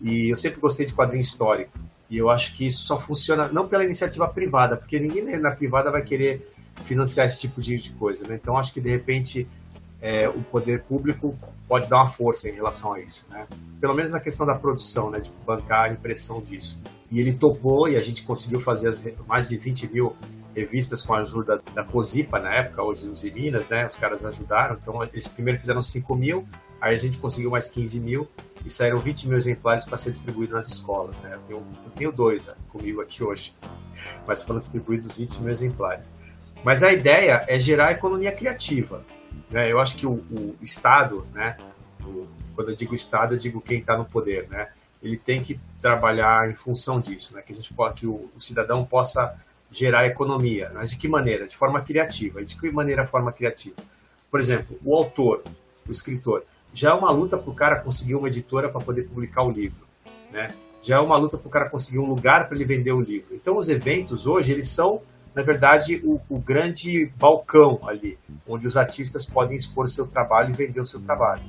E 0.00 0.32
eu 0.32 0.36
sempre 0.36 0.58
gostei 0.58 0.86
de 0.86 0.94
quadrinho 0.94 1.20
histórico. 1.20 1.78
E 2.08 2.16
eu 2.16 2.30
acho 2.30 2.54
que 2.56 2.66
isso 2.66 2.82
só 2.84 2.98
funciona 2.98 3.48
não 3.48 3.68
pela 3.68 3.84
iniciativa 3.84 4.26
privada, 4.26 4.78
porque 4.78 4.98
ninguém 4.98 5.38
na 5.38 5.50
privada 5.50 5.90
vai 5.90 6.00
querer 6.00 6.50
financiar 6.86 7.26
esse 7.26 7.42
tipo 7.42 7.60
de 7.60 7.90
coisa, 7.98 8.26
né? 8.26 8.38
Então 8.40 8.56
acho 8.56 8.72
que 8.72 8.80
de 8.80 8.88
repente 8.88 9.46
é, 10.00 10.26
o 10.26 10.40
poder 10.40 10.82
público 10.84 11.36
pode 11.68 11.88
dar 11.88 11.96
uma 11.96 12.06
força 12.06 12.48
em 12.48 12.52
relação 12.52 12.94
a 12.94 13.00
isso, 13.00 13.26
né? 13.30 13.46
Pelo 13.80 13.94
menos 13.94 14.10
na 14.10 14.18
questão 14.18 14.46
da 14.46 14.54
produção, 14.54 15.10
né? 15.10 15.20
De 15.20 15.30
bancar 15.46 15.90
a 15.90 15.92
impressão 15.92 16.40
disso. 16.40 16.82
E 17.10 17.20
ele 17.20 17.34
topou 17.34 17.88
e 17.88 17.96
a 17.96 18.00
gente 18.00 18.22
conseguiu 18.22 18.60
fazer 18.60 18.88
as, 18.88 19.04
mais 19.26 19.48
de 19.48 19.56
20 19.58 19.92
mil 19.92 20.16
revistas 20.54 21.02
com 21.02 21.14
a 21.14 21.18
ajuda 21.18 21.62
da 21.74 21.84
COSIPA 21.84 22.40
na 22.40 22.52
época, 22.52 22.82
hoje 22.82 23.08
os 23.08 23.22
Minas, 23.22 23.68
né? 23.68 23.86
Os 23.86 23.96
caras 23.96 24.24
ajudaram. 24.24 24.76
Então 24.80 25.02
eles 25.04 25.28
primeiro 25.28 25.60
fizeram 25.60 25.82
5 25.82 26.16
mil, 26.16 26.48
aí 26.80 26.94
a 26.94 26.98
gente 26.98 27.18
conseguiu 27.18 27.50
mais 27.50 27.70
15 27.70 28.00
mil 28.00 28.26
e 28.64 28.70
saíram 28.70 28.98
20 28.98 29.28
mil 29.28 29.36
exemplares 29.36 29.84
para 29.84 29.96
ser 29.96 30.10
distribuído 30.10 30.54
nas 30.54 30.68
escolas. 30.68 31.14
Né? 31.18 31.34
Eu, 31.34 31.40
tenho, 31.46 31.58
eu 31.84 31.90
tenho 31.94 32.12
dois 32.12 32.46
né, 32.46 32.54
comigo 32.70 33.00
aqui 33.00 33.22
hoje, 33.22 33.54
mas 34.26 34.42
foram 34.42 34.58
distribuídos 34.58 35.16
20 35.16 35.42
mil 35.42 35.50
exemplares. 35.50 36.12
Mas 36.64 36.82
a 36.82 36.92
ideia 36.92 37.44
é 37.46 37.58
gerar 37.58 37.92
economia 37.92 38.32
criativa. 38.32 39.04
Né? 39.50 39.70
Eu 39.70 39.80
acho 39.80 39.96
que 39.96 40.06
o, 40.06 40.12
o 40.12 40.56
Estado, 40.62 41.26
né? 41.32 41.56
O, 42.02 42.26
quando 42.54 42.70
eu 42.70 42.76
digo 42.76 42.94
Estado, 42.94 43.34
eu 43.34 43.38
digo 43.38 43.60
quem 43.60 43.78
está 43.78 43.96
no 43.96 44.04
poder, 44.04 44.48
né? 44.48 44.68
Ele 45.02 45.16
tem 45.16 45.42
que 45.42 45.60
trabalhar 45.80 46.50
em 46.50 46.54
função 46.54 47.00
disso, 47.00 47.34
né? 47.34 47.42
Que 47.42 47.52
a 47.52 47.56
gente 47.56 47.72
que 47.96 48.06
o, 48.06 48.30
o 48.36 48.40
cidadão 48.40 48.84
possa 48.84 49.36
gerar 49.70 50.06
economia, 50.06 50.70
mas 50.74 50.90
de 50.90 50.96
que 50.96 51.06
maneira? 51.06 51.46
De 51.46 51.56
forma 51.56 51.80
criativa. 51.80 52.40
E 52.40 52.44
de 52.44 52.56
que 52.56 52.70
maneira 52.70 53.06
forma 53.06 53.32
criativa? 53.32 53.76
Por 54.30 54.40
exemplo, 54.40 54.78
o 54.84 54.96
autor, 54.96 55.44
o 55.86 55.92
escritor, 55.92 56.44
já 56.72 56.90
é 56.90 56.94
uma 56.94 57.10
luta 57.10 57.38
para 57.38 57.50
o 57.50 57.54
cara 57.54 57.80
conseguir 57.80 58.14
uma 58.14 58.28
editora 58.28 58.68
para 58.68 58.80
poder 58.80 59.04
publicar 59.04 59.42
o 59.42 59.50
livro, 59.50 59.86
né? 60.30 60.48
já 60.82 60.96
é 60.96 61.00
uma 61.00 61.16
luta 61.16 61.36
para 61.36 61.48
o 61.48 61.50
cara 61.50 61.68
conseguir 61.68 61.98
um 61.98 62.06
lugar 62.06 62.46
para 62.46 62.56
ele 62.56 62.64
vender 62.64 62.92
o 62.92 63.00
livro. 63.00 63.34
Então, 63.34 63.56
os 63.56 63.68
eventos 63.68 64.26
hoje, 64.26 64.52
eles 64.52 64.68
são, 64.68 65.02
na 65.38 65.44
verdade, 65.44 66.02
o, 66.04 66.20
o, 66.28 66.40
grande 66.40 67.12
balcão 67.16 67.78
ali, 67.86 68.18
onde 68.44 68.66
os 68.66 68.76
artistas 68.76 69.24
podem 69.24 69.56
expor 69.56 69.88
seu 69.88 70.04
trabalho 70.04 70.50
e 70.50 70.52
vender 70.52 70.80
o 70.80 70.86
seu 70.86 70.98
trabalho. 71.00 71.42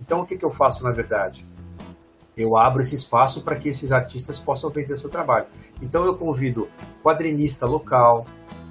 Então, 0.00 0.20
o 0.20 0.24
que, 0.24 0.38
que 0.38 0.44
eu 0.44 0.50
faço, 0.52 0.84
na 0.84 0.92
verdade? 0.92 1.44
Eu 2.36 2.56
abro 2.56 2.80
esse 2.80 2.94
espaço 2.94 3.42
para 3.42 3.56
que 3.56 3.68
esses 3.68 3.90
artistas 3.90 4.38
possam 4.38 4.70
vender 4.70 4.92
o 4.92 4.96
seu 4.96 5.10
trabalho. 5.10 5.46
Então, 5.82 6.04
eu 6.04 6.14
convido 6.14 6.68
quadrinista 7.02 7.66
local, 7.66 8.28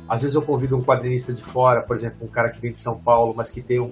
às 0.08 0.22
vezes 0.22 0.36
eu 0.36 0.42
convido 0.42 0.78
um 0.78 0.82
quadrinista 0.82 1.34
de 1.34 1.44
fora, 1.44 1.82
por 1.82 1.94
exemplo, 1.94 2.26
um 2.26 2.30
cara 2.30 2.50
que 2.50 2.62
vem 2.62 2.72
de 2.72 2.80
São 2.80 2.98
Paulo, 2.98 3.34
mas 3.36 3.52
que 3.52 3.62
tem 3.62 3.82
um, 3.82 3.92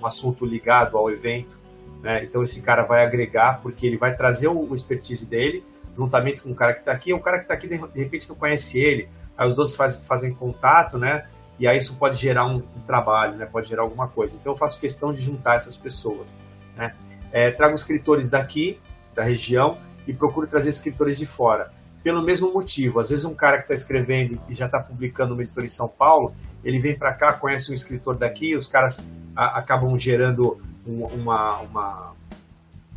um 0.00 0.06
assunto 0.06 0.46
ligado 0.46 0.96
ao 0.96 1.10
evento. 1.10 1.58
Né? 2.04 2.22
Então 2.22 2.40
esse 2.40 2.62
cara 2.62 2.84
vai 2.84 3.04
agregar, 3.04 3.60
porque 3.60 3.84
ele 3.84 3.96
vai 3.96 4.14
trazer 4.14 4.46
o, 4.46 4.70
o 4.70 4.76
expertise 4.76 5.26
dele, 5.26 5.64
juntamente 5.96 6.40
com 6.40 6.52
o 6.52 6.54
cara 6.54 6.72
que 6.72 6.80
está 6.80 6.92
aqui. 6.92 7.12
O 7.12 7.18
cara 7.18 7.38
que 7.38 7.44
está 7.46 7.54
aqui, 7.54 7.66
de, 7.66 7.76
repente, 8.00 8.28
não 8.28 8.36
conhece 8.36 8.78
ele. 8.78 9.08
Aí 9.36 9.48
os 9.48 9.56
dois 9.56 9.74
faz, 9.74 10.04
fazem 10.04 10.32
contato, 10.34 10.98
né? 10.98 11.26
E 11.58 11.68
aí 11.68 11.78
isso 11.78 11.96
pode 11.96 12.18
gerar 12.18 12.46
um, 12.46 12.56
um, 12.56 12.80
trabalho, 12.86 13.36
né? 13.36 13.46
Pode 13.46 13.68
gerar 13.68 13.82
alguma 13.82 14.08
coisa. 14.08 14.36
Então 14.40 14.52
eu 14.52 14.56
faço 14.56 14.80
questão 14.80 15.12
de 15.12 15.20
juntar 15.20 15.56
essas 15.56 15.76
pessoas, 15.76 16.36
né? 16.76 16.94
É, 17.32 17.50
trago 17.50 17.74
escritores 17.74 18.30
daqui, 18.30 18.78
da 19.14 19.24
região, 19.24 19.78
e 20.06 20.12
procuro 20.12 20.46
trazer 20.46 20.70
escritores 20.70 21.18
de 21.18 21.26
fora 21.26 21.72
pelo 22.04 22.22
mesmo 22.22 22.52
motivo. 22.52 23.00
Às 23.00 23.08
vezes 23.08 23.24
um 23.24 23.34
cara 23.34 23.56
que 23.56 23.64
está 23.64 23.74
escrevendo 23.74 24.38
e 24.48 24.54
já 24.54 24.66
está 24.66 24.78
publicando 24.78 25.32
uma 25.32 25.42
editora 25.42 25.64
em 25.64 25.70
São 25.70 25.88
Paulo, 25.88 26.34
ele 26.62 26.78
vem 26.78 26.96
para 26.96 27.14
cá, 27.14 27.32
conhece 27.32 27.72
um 27.72 27.74
escritor 27.74 28.16
daqui, 28.16 28.54
os 28.54 28.68
caras 28.68 29.10
a, 29.34 29.58
acabam 29.58 29.96
gerando 29.96 30.60
um, 30.86 31.06
uma, 31.06 31.60
uma, 31.60 32.12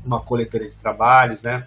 uma 0.06 0.20
coletânea 0.20 0.70
de 0.70 0.76
trabalhos, 0.76 1.42
né? 1.42 1.66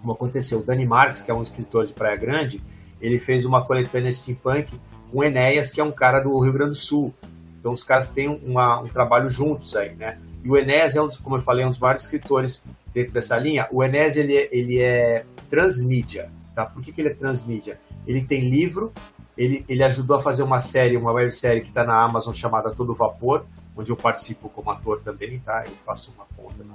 Como 0.00 0.12
aconteceu, 0.12 0.60
o 0.60 0.62
Dani 0.62 0.86
Marques, 0.86 1.22
que 1.22 1.30
é 1.30 1.34
um 1.34 1.42
escritor 1.42 1.86
de 1.86 1.92
Praia 1.92 2.16
Grande, 2.16 2.62
ele 3.00 3.18
fez 3.18 3.44
uma 3.44 3.64
coletânea 3.64 4.10
steampunk 4.10 4.72
com 5.10 5.24
Enéas, 5.24 5.70
que 5.70 5.80
é 5.80 5.84
um 5.84 5.92
cara 5.92 6.20
do 6.20 6.38
Rio 6.38 6.52
Grande 6.52 6.70
do 6.70 6.76
Sul. 6.76 7.14
Então 7.58 7.72
os 7.72 7.84
caras 7.84 8.10
têm 8.10 8.28
uma, 8.28 8.80
um 8.80 8.88
trabalho 8.88 9.28
juntos 9.28 9.74
aí, 9.76 9.94
né? 9.94 10.18
E 10.44 10.48
o 10.50 10.56
Enéas 10.56 10.94
é 10.94 11.02
um 11.02 11.06
dos, 11.06 11.16
como 11.16 11.36
eu 11.36 11.40
falei, 11.40 11.64
um 11.64 11.70
dos 11.70 11.78
vários 11.78 12.04
escritores 12.04 12.62
dentro 12.94 13.12
dessa 13.12 13.36
linha. 13.36 13.66
O 13.72 13.82
Enéas, 13.82 14.16
ele, 14.16 14.36
é, 14.36 14.48
ele 14.52 14.80
é 14.80 15.24
transmídia. 15.50 16.30
Tá? 16.54 16.64
Por 16.64 16.82
que, 16.82 16.92
que 16.92 17.00
ele 17.00 17.08
é 17.08 17.14
transmídia? 17.14 17.78
Ele 18.06 18.22
tem 18.22 18.48
livro, 18.48 18.92
ele, 19.36 19.64
ele 19.68 19.82
ajudou 19.82 20.16
a 20.16 20.22
fazer 20.22 20.42
uma 20.42 20.60
série, 20.60 20.96
uma 20.96 21.12
websérie 21.12 21.62
que 21.62 21.68
está 21.68 21.84
na 21.84 22.00
Amazon 22.00 22.32
chamada 22.32 22.70
Todo 22.70 22.94
Vapor, 22.94 23.44
onde 23.76 23.90
eu 23.90 23.96
participo 23.96 24.48
como 24.48 24.70
ator 24.70 25.02
também, 25.02 25.38
tá? 25.40 25.64
Eu 25.66 25.74
faço 25.84 26.14
uma 26.14 26.24
ponta 26.36 26.64
na, 26.64 26.74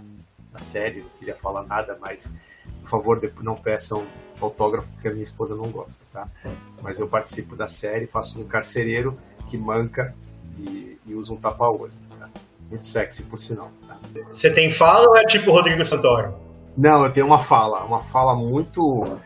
na 0.51 0.59
série, 0.59 0.99
não 0.99 1.09
queria 1.17 1.35
falar 1.35 1.63
nada, 1.63 1.97
mas 1.99 2.35
por 2.81 2.89
favor, 2.89 3.31
não 3.41 3.55
peçam 3.55 4.05
autógrafo 4.45 4.87
porque 4.89 5.07
a 5.07 5.11
minha 5.11 5.23
esposa 5.23 5.55
não 5.55 5.69
gosta, 5.69 6.03
tá? 6.11 6.27
Mas 6.81 6.99
eu 6.99 7.07
participo 7.07 7.55
da 7.55 7.67
série, 7.67 8.07
faço 8.07 8.41
um 8.41 8.45
carcereiro 8.45 9.17
que 9.47 9.57
manca 9.57 10.15
e, 10.57 10.97
e 11.05 11.13
usa 11.13 11.33
um 11.33 11.37
tapa-olho. 11.37 11.91
Tá? 12.19 12.29
Muito 12.69 12.85
sexy, 12.85 13.23
por 13.23 13.39
sinal. 13.39 13.71
Tá? 13.87 13.97
Você 14.29 14.51
tem 14.51 14.69
fala 14.71 15.09
ou 15.09 15.17
é 15.17 15.25
tipo 15.25 15.51
Rodrigo 15.51 15.83
Santoro? 15.85 16.33
Não, 16.77 17.03
eu 17.03 17.11
tenho 17.11 17.25
uma 17.25 17.39
fala, 17.39 17.83
uma 17.83 18.01
fala 18.01 18.35
muito 18.35 19.19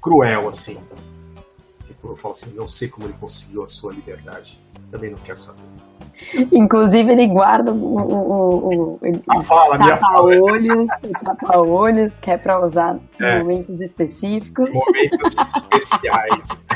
cruel, 0.00 0.48
assim. 0.48 0.80
Tipo, 1.84 2.08
eu 2.08 2.16
falo 2.16 2.32
assim, 2.32 2.52
não 2.54 2.68
sei 2.68 2.88
como 2.88 3.06
ele 3.06 3.14
conseguiu 3.14 3.64
a 3.64 3.68
sua 3.68 3.92
liberdade. 3.92 4.60
Também 4.90 5.10
não 5.10 5.18
quero 5.18 5.40
saber. 5.40 5.73
Inclusive, 6.52 7.12
ele 7.12 7.26
guarda 7.26 7.72
o. 7.72 7.76
o, 7.76 8.68
o 8.68 8.98
ele 9.02 9.22
a 9.28 9.42
fala, 9.42 9.78
tapa 9.78 9.98
fala. 9.98 10.42
olhos, 10.42 10.86
tapa 11.24 11.58
olhos, 11.58 12.18
que 12.18 12.30
é 12.30 12.36
para 12.36 12.64
usar 12.64 12.98
é. 13.20 13.36
em 13.36 13.38
momentos 13.40 13.80
específicos. 13.80 14.70
Momentos 14.72 15.36
especiais. 15.36 16.66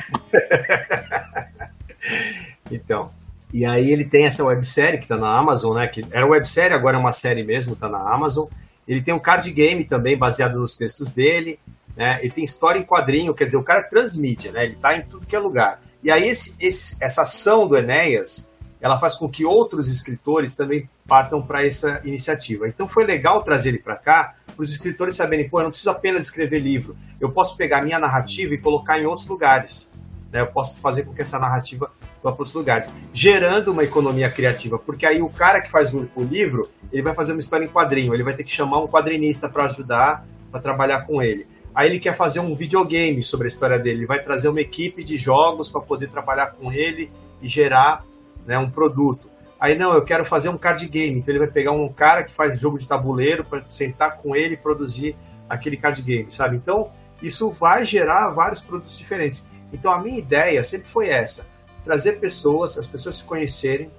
então. 2.70 3.10
E 3.52 3.64
aí 3.64 3.90
ele 3.90 4.04
tem 4.04 4.26
essa 4.26 4.44
websérie 4.44 4.98
que 4.98 5.04
está 5.04 5.16
na 5.16 5.38
Amazon, 5.38 5.74
né? 5.74 5.88
Que 5.88 6.04
era 6.12 6.26
websérie, 6.26 6.76
agora 6.76 6.98
é 6.98 7.00
uma 7.00 7.12
série 7.12 7.42
mesmo, 7.42 7.72
está 7.72 7.88
na 7.88 7.98
Amazon. 7.98 8.46
Ele 8.86 9.00
tem 9.00 9.14
um 9.14 9.18
card 9.18 9.50
game 9.50 9.84
também 9.84 10.18
baseado 10.18 10.58
nos 10.58 10.76
textos 10.76 11.10
dele 11.10 11.58
né? 11.98 12.20
Ele 12.22 12.30
tem 12.30 12.44
história 12.44 12.78
em 12.78 12.84
quadrinho, 12.84 13.34
quer 13.34 13.46
dizer, 13.46 13.56
o 13.56 13.64
cara 13.64 13.80
é 13.80 13.82
transmídia, 13.82 14.52
né? 14.52 14.64
Ele 14.64 14.74
está 14.74 14.96
em 14.96 15.02
tudo 15.02 15.26
que 15.26 15.34
é 15.34 15.38
lugar. 15.38 15.82
E 16.00 16.12
aí 16.12 16.28
esse, 16.28 16.56
esse, 16.64 17.02
essa 17.02 17.22
ação 17.22 17.66
do 17.66 17.76
Enéas, 17.76 18.48
ela 18.80 18.98
faz 18.98 19.14
com 19.14 19.28
que 19.28 19.44
outros 19.44 19.90
escritores 19.90 20.54
também 20.54 20.88
partam 21.06 21.42
para 21.42 21.66
essa 21.66 22.00
iniciativa. 22.04 22.68
Então 22.68 22.88
foi 22.88 23.04
legal 23.04 23.42
trazer 23.42 23.70
ele 23.70 23.78
para 23.78 23.96
cá, 23.96 24.34
para 24.54 24.62
os 24.62 24.70
escritores 24.70 25.16
saberem, 25.16 25.48
pô, 25.48 25.60
eu 25.60 25.64
não 25.64 25.70
preciso 25.70 25.90
apenas 25.90 26.26
escrever 26.26 26.60
livro, 26.60 26.96
eu 27.20 27.30
posso 27.30 27.56
pegar 27.56 27.82
minha 27.82 27.98
narrativa 27.98 28.54
e 28.54 28.58
colocar 28.58 28.98
em 28.98 29.06
outros 29.06 29.26
lugares. 29.26 29.90
Né? 30.32 30.40
Eu 30.40 30.46
posso 30.46 30.80
fazer 30.80 31.04
com 31.04 31.14
que 31.14 31.22
essa 31.22 31.38
narrativa 31.38 31.90
vá 32.22 32.32
para 32.32 32.40
outros 32.40 32.54
lugares, 32.54 32.90
gerando 33.12 33.72
uma 33.72 33.84
economia 33.84 34.30
criativa, 34.30 34.78
porque 34.78 35.06
aí 35.06 35.22
o 35.22 35.28
cara 35.28 35.60
que 35.60 35.70
faz 35.70 35.94
o, 35.94 36.08
o 36.14 36.22
livro, 36.22 36.68
ele 36.92 37.02
vai 37.02 37.14
fazer 37.14 37.32
uma 37.32 37.40
história 37.40 37.64
em 37.64 37.68
quadrinho, 37.68 38.12
ele 38.12 38.24
vai 38.24 38.34
ter 38.34 38.44
que 38.44 38.50
chamar 38.50 38.82
um 38.82 38.88
quadrinista 38.88 39.48
para 39.48 39.64
ajudar, 39.64 40.26
para 40.50 40.60
trabalhar 40.60 41.06
com 41.06 41.22
ele. 41.22 41.46
Aí 41.74 41.88
ele 41.88 42.00
quer 42.00 42.16
fazer 42.16 42.40
um 42.40 42.54
videogame 42.54 43.22
sobre 43.22 43.46
a 43.46 43.48
história 43.48 43.78
dele. 43.78 44.00
Ele 44.00 44.06
vai 44.06 44.20
trazer 44.20 44.48
uma 44.48 44.60
equipe 44.60 45.04
de 45.04 45.16
jogos 45.16 45.70
para 45.70 45.80
poder 45.80 46.10
trabalhar 46.10 46.48
com 46.48 46.72
ele 46.72 47.08
e 47.40 47.46
gerar 47.46 48.02
né, 48.48 48.58
um 48.58 48.70
produto. 48.70 49.30
Aí 49.60 49.76
não, 49.76 49.92
eu 49.92 50.02
quero 50.02 50.24
fazer 50.24 50.48
um 50.48 50.56
card 50.56 50.88
game. 50.88 51.18
Então 51.18 51.30
ele 51.30 51.38
vai 51.38 51.48
pegar 51.48 51.72
um 51.72 51.88
cara 51.88 52.24
que 52.24 52.34
faz 52.34 52.58
jogo 52.58 52.78
de 52.78 52.88
tabuleiro 52.88 53.44
para 53.44 53.62
sentar 53.68 54.16
com 54.16 54.34
ele 54.34 54.54
e 54.54 54.56
produzir 54.56 55.14
aquele 55.48 55.76
card 55.76 56.00
game, 56.00 56.30
sabe? 56.30 56.56
Então 56.56 56.90
isso 57.22 57.50
vai 57.50 57.84
gerar 57.84 58.30
vários 58.30 58.60
produtos 58.60 58.96
diferentes. 58.96 59.44
Então 59.70 59.92
a 59.92 60.02
minha 60.02 60.18
ideia 60.18 60.64
sempre 60.64 60.88
foi 60.88 61.10
essa: 61.10 61.46
trazer 61.84 62.18
pessoas, 62.20 62.78
as 62.78 62.86
pessoas 62.86 63.16
se 63.16 63.24
conhecerem, 63.24 63.90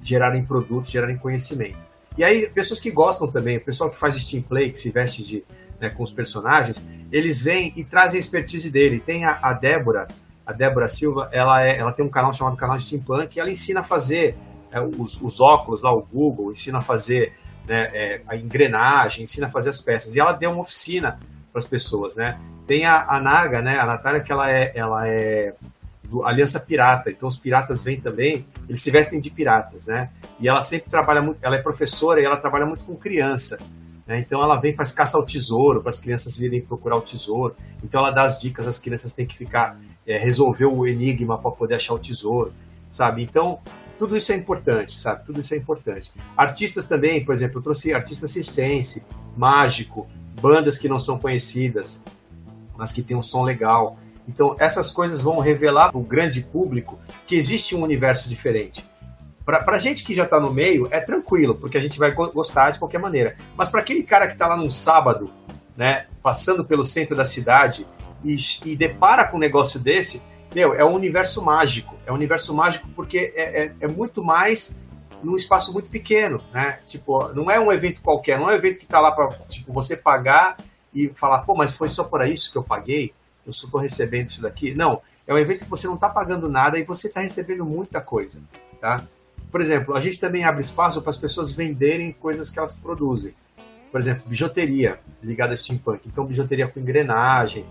gerarem 0.00 0.44
produtos, 0.44 0.92
gerarem 0.92 1.16
conhecimento. 1.16 1.78
E 2.16 2.22
aí 2.22 2.48
pessoas 2.50 2.78
que 2.78 2.92
gostam 2.92 3.26
também, 3.26 3.56
o 3.56 3.60
pessoal 3.60 3.90
que 3.90 3.98
faz 3.98 4.14
Steam 4.14 4.42
Play, 4.42 4.70
que 4.70 4.78
se 4.78 4.90
veste 4.90 5.24
de 5.24 5.44
né, 5.80 5.90
com 5.90 6.04
os 6.04 6.12
personagens, 6.12 6.80
eles 7.10 7.42
vêm 7.42 7.72
e 7.74 7.82
trazem 7.82 8.18
a 8.18 8.20
expertise 8.20 8.70
dele. 8.70 9.00
Tem 9.00 9.24
a, 9.24 9.40
a 9.42 9.52
Débora, 9.52 10.06
a 10.46 10.52
Débora 10.52 10.88
Silva, 10.88 11.28
ela, 11.32 11.62
é, 11.62 11.78
ela 11.78 11.92
tem 11.92 12.04
um 12.04 12.10
canal 12.10 12.32
chamado 12.32 12.56
Canal 12.56 12.78
Steampunk, 12.78 13.36
e 13.36 13.40
ela 13.40 13.50
ensina 13.50 13.80
a 13.80 13.84
fazer 13.84 14.36
é, 14.70 14.80
os, 14.80 15.20
os, 15.20 15.40
óculos 15.40 15.82
lá, 15.82 15.92
o 15.92 16.02
Google, 16.02 16.52
ensina 16.52 16.78
a 16.78 16.82
fazer 16.82 17.32
né, 17.66 17.90
é, 17.94 18.20
a 18.26 18.36
engrenagem, 18.36 19.24
ensina 19.24 19.46
a 19.46 19.50
fazer 19.50 19.70
as 19.70 19.80
peças. 19.80 20.14
E 20.14 20.20
ela 20.20 20.32
deu 20.32 20.50
uma 20.50 20.60
oficina 20.60 21.18
para 21.52 21.58
as 21.58 21.64
pessoas, 21.64 22.16
né? 22.16 22.38
Tem 22.66 22.84
a, 22.84 23.06
a 23.08 23.20
Naga, 23.20 23.62
né, 23.62 23.78
a 23.78 23.86
Natália, 23.86 24.20
que 24.20 24.32
ela 24.32 24.50
é, 24.50 24.72
ela 24.74 25.06
é 25.06 25.54
do 26.04 26.24
Aliança 26.24 26.60
Pirata, 26.60 27.10
então 27.10 27.28
os 27.28 27.36
piratas 27.36 27.82
vêm 27.82 28.00
também, 28.00 28.46
eles 28.68 28.82
se 28.82 28.90
vestem 28.90 29.20
de 29.20 29.30
piratas, 29.30 29.86
né? 29.86 30.10
E 30.38 30.48
ela 30.48 30.60
sempre 30.60 30.90
trabalha 30.90 31.22
muito, 31.22 31.38
ela 31.42 31.56
é 31.56 31.62
professora 31.62 32.20
e 32.20 32.24
ela 32.24 32.36
trabalha 32.36 32.66
muito 32.66 32.84
com 32.84 32.94
criança. 32.94 33.58
Né? 34.06 34.18
Então 34.18 34.42
ela 34.42 34.60
vem 34.60 34.74
faz 34.74 34.92
caça 34.92 35.16
ao 35.16 35.24
tesouro 35.24 35.80
para 35.80 35.90
as 35.90 35.98
crianças 35.98 36.36
virem 36.36 36.60
procurar 36.60 36.96
o 36.96 37.00
tesouro. 37.00 37.56
Então 37.82 38.00
ela 38.00 38.10
dá 38.10 38.24
as 38.24 38.38
dicas, 38.38 38.66
as 38.66 38.78
crianças 38.78 39.14
têm 39.14 39.26
que 39.26 39.36
ficar 39.36 39.76
é, 40.06 40.18
resolver 40.18 40.66
o 40.66 40.86
enigma 40.86 41.38
para 41.38 41.50
poder 41.50 41.76
achar 41.76 41.94
o 41.94 41.98
tesouro, 41.98 42.52
sabe? 42.90 43.22
Então 43.22 43.58
tudo 43.98 44.16
isso 44.16 44.32
é 44.32 44.36
importante, 44.36 44.98
sabe? 44.98 45.24
Tudo 45.24 45.40
isso 45.40 45.54
é 45.54 45.56
importante. 45.56 46.10
Artistas 46.36 46.86
também, 46.86 47.24
por 47.24 47.34
exemplo, 47.34 47.58
eu 47.58 47.62
trouxe 47.62 47.94
artista 47.94 48.26
circense, 48.26 49.04
mágico, 49.36 50.08
bandas 50.40 50.78
que 50.78 50.88
não 50.88 50.98
são 50.98 51.18
conhecidas, 51.18 52.02
mas 52.76 52.92
que 52.92 53.02
tem 53.02 53.16
um 53.16 53.22
som 53.22 53.42
legal. 53.42 53.96
Então 54.28 54.56
essas 54.58 54.90
coisas 54.90 55.20
vão 55.20 55.38
revelar 55.38 55.90
para 55.90 55.98
o 55.98 56.02
grande 56.02 56.42
público 56.42 56.98
que 57.26 57.36
existe 57.36 57.76
um 57.76 57.82
universo 57.82 58.28
diferente. 58.28 58.84
Para 59.44 59.76
gente 59.76 60.04
que 60.04 60.14
já 60.14 60.24
está 60.24 60.40
no 60.40 60.50
meio, 60.50 60.88
é 60.90 61.00
tranquilo, 61.00 61.54
porque 61.54 61.76
a 61.76 61.80
gente 61.80 61.98
vai 61.98 62.12
gostar 62.12 62.70
de 62.70 62.78
qualquer 62.78 62.98
maneira. 62.98 63.36
Mas 63.54 63.68
para 63.68 63.80
aquele 63.80 64.02
cara 64.02 64.26
que 64.26 64.32
está 64.32 64.46
lá 64.46 64.56
num 64.56 64.70
sábado, 64.70 65.30
né, 65.76 66.06
passando 66.22 66.64
pelo 66.64 66.82
centro 66.82 67.14
da 67.14 67.26
cidade 67.26 67.86
e, 68.24 68.36
e, 68.64 68.76
depara 68.76 69.26
com 69.26 69.36
um 69.36 69.40
negócio 69.40 69.78
desse, 69.78 70.22
meu, 70.54 70.74
é 70.74 70.84
um 70.84 70.94
universo 70.94 71.44
mágico. 71.44 71.94
É 72.06 72.12
um 72.12 72.14
universo 72.14 72.54
mágico 72.54 72.88
porque 72.96 73.32
é, 73.34 73.64
é, 73.64 73.72
é 73.80 73.86
muito 73.88 74.22
mais 74.22 74.80
num 75.22 75.36
espaço 75.36 75.72
muito 75.72 75.88
pequeno, 75.88 76.42
né? 76.52 76.78
Tipo, 76.86 77.28
não 77.32 77.50
é 77.50 77.58
um 77.58 77.72
evento 77.72 78.02
qualquer, 78.02 78.38
não 78.38 78.50
é 78.50 78.54
um 78.54 78.56
evento 78.56 78.78
que 78.78 78.84
está 78.84 79.00
lá 79.00 79.10
para 79.10 79.28
tipo, 79.48 79.72
você 79.72 79.96
pagar 79.96 80.56
e 80.94 81.08
falar, 81.08 81.38
pô, 81.40 81.54
mas 81.54 81.76
foi 81.76 81.88
só 81.88 82.04
por 82.04 82.26
isso 82.26 82.52
que 82.52 82.58
eu 82.58 82.62
paguei? 82.62 83.12
Eu 83.46 83.52
só 83.52 83.66
estou 83.66 83.80
recebendo 83.80 84.28
isso 84.28 84.42
daqui? 84.42 84.74
Não, 84.74 85.00
é 85.26 85.32
um 85.32 85.38
evento 85.38 85.64
que 85.64 85.70
você 85.70 85.86
não 85.86 85.94
está 85.94 86.08
pagando 86.08 86.48
nada 86.48 86.78
e 86.78 86.84
você 86.84 87.08
está 87.08 87.20
recebendo 87.20 87.64
muita 87.64 88.00
coisa, 88.00 88.40
tá? 88.80 89.02
Por 89.50 89.60
exemplo, 89.60 89.94
a 89.96 90.00
gente 90.00 90.20
também 90.20 90.44
abre 90.44 90.60
espaço 90.60 91.00
para 91.00 91.10
as 91.10 91.16
pessoas 91.16 91.52
venderem 91.52 92.12
coisas 92.12 92.50
que 92.50 92.58
elas 92.58 92.74
produzem. 92.74 93.34
Por 93.90 94.00
exemplo, 94.00 94.24
bijuteria 94.26 94.98
ligada 95.22 95.52
a 95.52 95.56
steampunk. 95.56 96.00
Então, 96.06 96.26
bijuteria 96.26 96.66
com 96.66 96.80
engrenagem. 96.80 97.64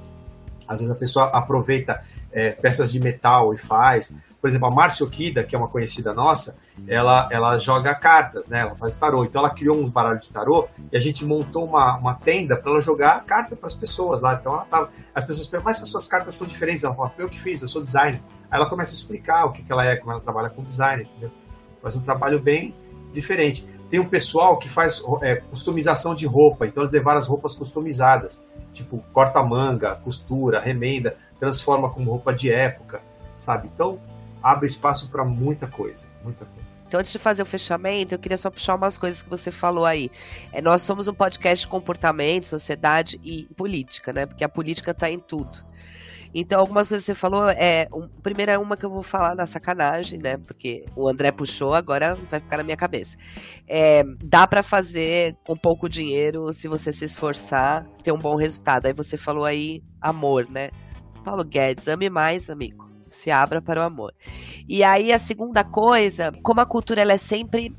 Às 0.67 0.79
vezes 0.79 0.93
a 0.93 0.97
pessoa 0.97 1.25
aproveita 1.25 2.01
é, 2.31 2.51
peças 2.51 2.91
de 2.91 2.99
metal 2.99 3.53
e 3.53 3.57
faz. 3.57 4.15
Por 4.41 4.49
exemplo, 4.49 4.67
a 4.67 4.71
Márcia 4.71 5.05
Okida, 5.05 5.43
que 5.43 5.55
é 5.55 5.57
uma 5.57 5.69
conhecida 5.69 6.13
nossa, 6.13 6.59
ela, 6.87 7.29
ela 7.31 7.57
joga 7.57 7.95
cartas, 7.95 8.49
né? 8.49 8.59
Ela 8.59 8.75
faz 8.75 8.95
tarô. 8.97 9.23
Então 9.23 9.41
ela 9.41 9.53
criou 9.53 9.77
uns 9.77 9.89
baralhos 9.89 10.27
de 10.27 10.33
tarô 10.33 10.67
e 10.91 10.97
a 10.97 10.99
gente 10.99 11.23
montou 11.23 11.65
uma, 11.65 11.97
uma 11.97 12.15
tenda 12.15 12.57
para 12.57 12.69
ela 12.69 12.81
jogar 12.81 13.23
carta 13.23 13.55
para 13.55 13.67
as 13.67 13.73
pessoas 13.73 14.21
lá. 14.21 14.33
Então 14.33 14.53
ela 14.53 14.65
tava, 14.65 14.89
as 15.15 15.23
pessoas 15.23 15.47
perguntam, 15.47 15.71
mas 15.71 15.81
as 15.81 15.89
suas 15.89 16.07
cartas 16.07 16.35
são 16.35 16.45
diferentes. 16.45 16.83
Ela 16.83 16.93
fala, 16.93 17.09
foi 17.09 17.23
eu 17.23 17.29
que 17.29 17.39
fiz, 17.39 17.61
eu 17.61 17.69
sou 17.69 17.81
designer. 17.81 18.19
Aí 18.51 18.59
ela 18.59 18.69
começa 18.69 18.91
a 18.91 18.95
explicar 18.95 19.45
o 19.45 19.53
que, 19.53 19.63
que 19.63 19.71
ela 19.71 19.85
é, 19.85 19.95
como 19.95 20.11
ela 20.11 20.21
trabalha 20.21 20.49
com 20.49 20.61
design, 20.61 21.03
entendeu? 21.03 21.31
Faz 21.81 21.95
um 21.95 22.01
trabalho 22.01 22.41
bem 22.41 22.75
diferente. 23.13 23.65
Tem 23.89 23.99
um 23.99 24.09
pessoal 24.09 24.57
que 24.57 24.67
faz 24.67 25.01
é, 25.21 25.35
customização 25.35 26.15
de 26.15 26.25
roupa, 26.25 26.65
então 26.65 26.83
eles 26.83 26.91
levaram 26.91 27.17
as 27.17 27.27
roupas 27.27 27.55
customizadas, 27.55 28.43
tipo 28.73 29.03
corta 29.13 29.41
manga, 29.41 29.95
costura, 29.95 30.59
remenda, 30.59 31.15
transforma 31.39 31.89
como 31.89 32.11
roupa 32.11 32.33
de 32.33 32.51
época, 32.51 33.01
sabe? 33.39 33.69
Então 33.73 33.99
abre 34.41 34.65
espaço 34.65 35.09
para 35.09 35.23
muita 35.23 35.67
coisa, 35.67 36.05
muita 36.23 36.43
coisa. 36.43 36.63
Então, 36.93 36.99
antes 36.99 37.11
de 37.11 37.17
fazer 37.17 37.41
o 37.41 37.45
fechamento, 37.45 38.13
eu 38.13 38.19
queria 38.19 38.37
só 38.37 38.51
puxar 38.51 38.75
umas 38.75 38.99
coisas 38.99 39.23
que 39.23 39.29
você 39.29 39.51
falou 39.51 39.83
aí. 39.83 40.11
É, 40.51 40.61
nós 40.61 40.83
somos 40.83 41.07
um 41.07 41.13
podcast 41.13 41.65
de 41.65 41.67
comportamento, 41.67 42.45
sociedade 42.45 43.19
e 43.23 43.45
política, 43.55 44.13
né? 44.13 44.27
Porque 44.27 44.43
a 44.43 44.49
política 44.49 44.91
está 44.91 45.09
em 45.09 45.17
tudo. 45.17 45.57
Então, 46.33 46.59
algumas 46.59 46.89
coisas 46.89 47.05
que 47.05 47.11
você 47.11 47.15
falou, 47.15 47.49
é, 47.49 47.87
um, 47.93 48.07
primeiro 48.21 48.51
é 48.51 48.57
uma 48.57 48.75
que 48.75 48.85
eu 48.85 48.89
vou 48.89 49.03
falar 49.03 49.35
na 49.35 49.45
sacanagem, 49.45 50.19
né? 50.19 50.37
Porque 50.37 50.85
o 50.95 51.07
André 51.07 51.31
puxou, 51.31 51.73
agora 51.73 52.15
vai 52.29 52.39
ficar 52.39 52.57
na 52.57 52.63
minha 52.63 52.77
cabeça. 52.77 53.15
É, 53.67 54.03
dá 54.23 54.47
para 54.47 54.63
fazer 54.63 55.35
com 55.45 55.55
pouco 55.55 55.87
dinheiro, 55.87 56.51
se 56.51 56.67
você 56.67 56.91
se 56.91 57.05
esforçar, 57.05 57.85
ter 58.03 58.11
um 58.11 58.17
bom 58.17 58.35
resultado. 58.35 58.87
Aí 58.87 58.93
você 58.93 59.15
falou 59.17 59.45
aí 59.45 59.83
amor, 60.01 60.49
né? 60.49 60.69
Paulo 61.23 61.43
Guedes, 61.43 61.87
ame 61.87 62.09
mais, 62.09 62.49
amigo. 62.49 62.91
Se 63.09 63.29
abra 63.29 63.61
para 63.61 63.81
o 63.81 63.83
amor. 63.83 64.13
E 64.67 64.83
aí 64.83 65.13
a 65.13 65.19
segunda 65.19 65.63
coisa, 65.63 66.31
como 66.41 66.61
a 66.61 66.65
cultura 66.65 67.01
ela 67.01 67.13
é 67.13 67.17
sempre 67.17 67.71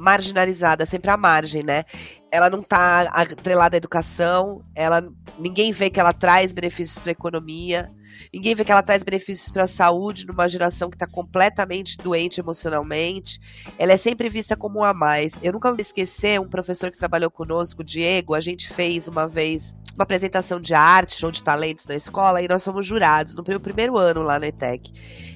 marginalizada, 0.00 0.86
sempre 0.86 1.10
à 1.10 1.16
margem, 1.16 1.62
né? 1.62 1.84
Ela 2.32 2.48
não 2.48 2.60
está 2.60 3.02
atrelada 3.02 3.76
à 3.76 3.78
educação, 3.78 4.64
ela 4.74 5.06
ninguém 5.38 5.72
vê 5.72 5.90
que 5.90 6.00
ela 6.00 6.12
traz 6.12 6.52
benefícios 6.52 6.98
para 6.98 7.10
a 7.10 7.12
economia, 7.12 7.90
ninguém 8.32 8.54
vê 8.54 8.64
que 8.64 8.72
ela 8.72 8.82
traz 8.82 9.02
benefícios 9.02 9.50
para 9.50 9.64
a 9.64 9.66
saúde 9.66 10.26
numa 10.26 10.48
geração 10.48 10.88
que 10.88 10.96
está 10.96 11.06
completamente 11.06 11.98
doente 11.98 12.40
emocionalmente. 12.40 13.40
Ela 13.78 13.92
é 13.92 13.96
sempre 13.96 14.28
vista 14.28 14.56
como 14.56 14.80
um 14.80 14.84
a 14.84 14.94
mais. 14.94 15.34
Eu 15.42 15.52
nunca 15.52 15.70
vou 15.70 15.80
esquecer 15.80 16.40
um 16.40 16.48
professor 16.48 16.90
que 16.90 16.98
trabalhou 16.98 17.30
conosco, 17.30 17.82
o 17.82 17.84
Diego, 17.84 18.34
a 18.34 18.40
gente 18.40 18.72
fez 18.72 19.08
uma 19.08 19.26
vez 19.26 19.74
uma 19.94 20.04
apresentação 20.04 20.60
de 20.60 20.72
arte, 20.72 21.18
show 21.18 21.30
de 21.30 21.42
talentos 21.42 21.86
na 21.86 21.94
escola, 21.94 22.40
e 22.40 22.48
nós 22.48 22.64
fomos 22.64 22.86
jurados 22.86 23.34
no 23.34 23.44
meu 23.46 23.60
primeiro 23.60 23.98
ano 23.98 24.22
lá 24.22 24.38
na 24.38 24.46
ETEC. 24.46 24.92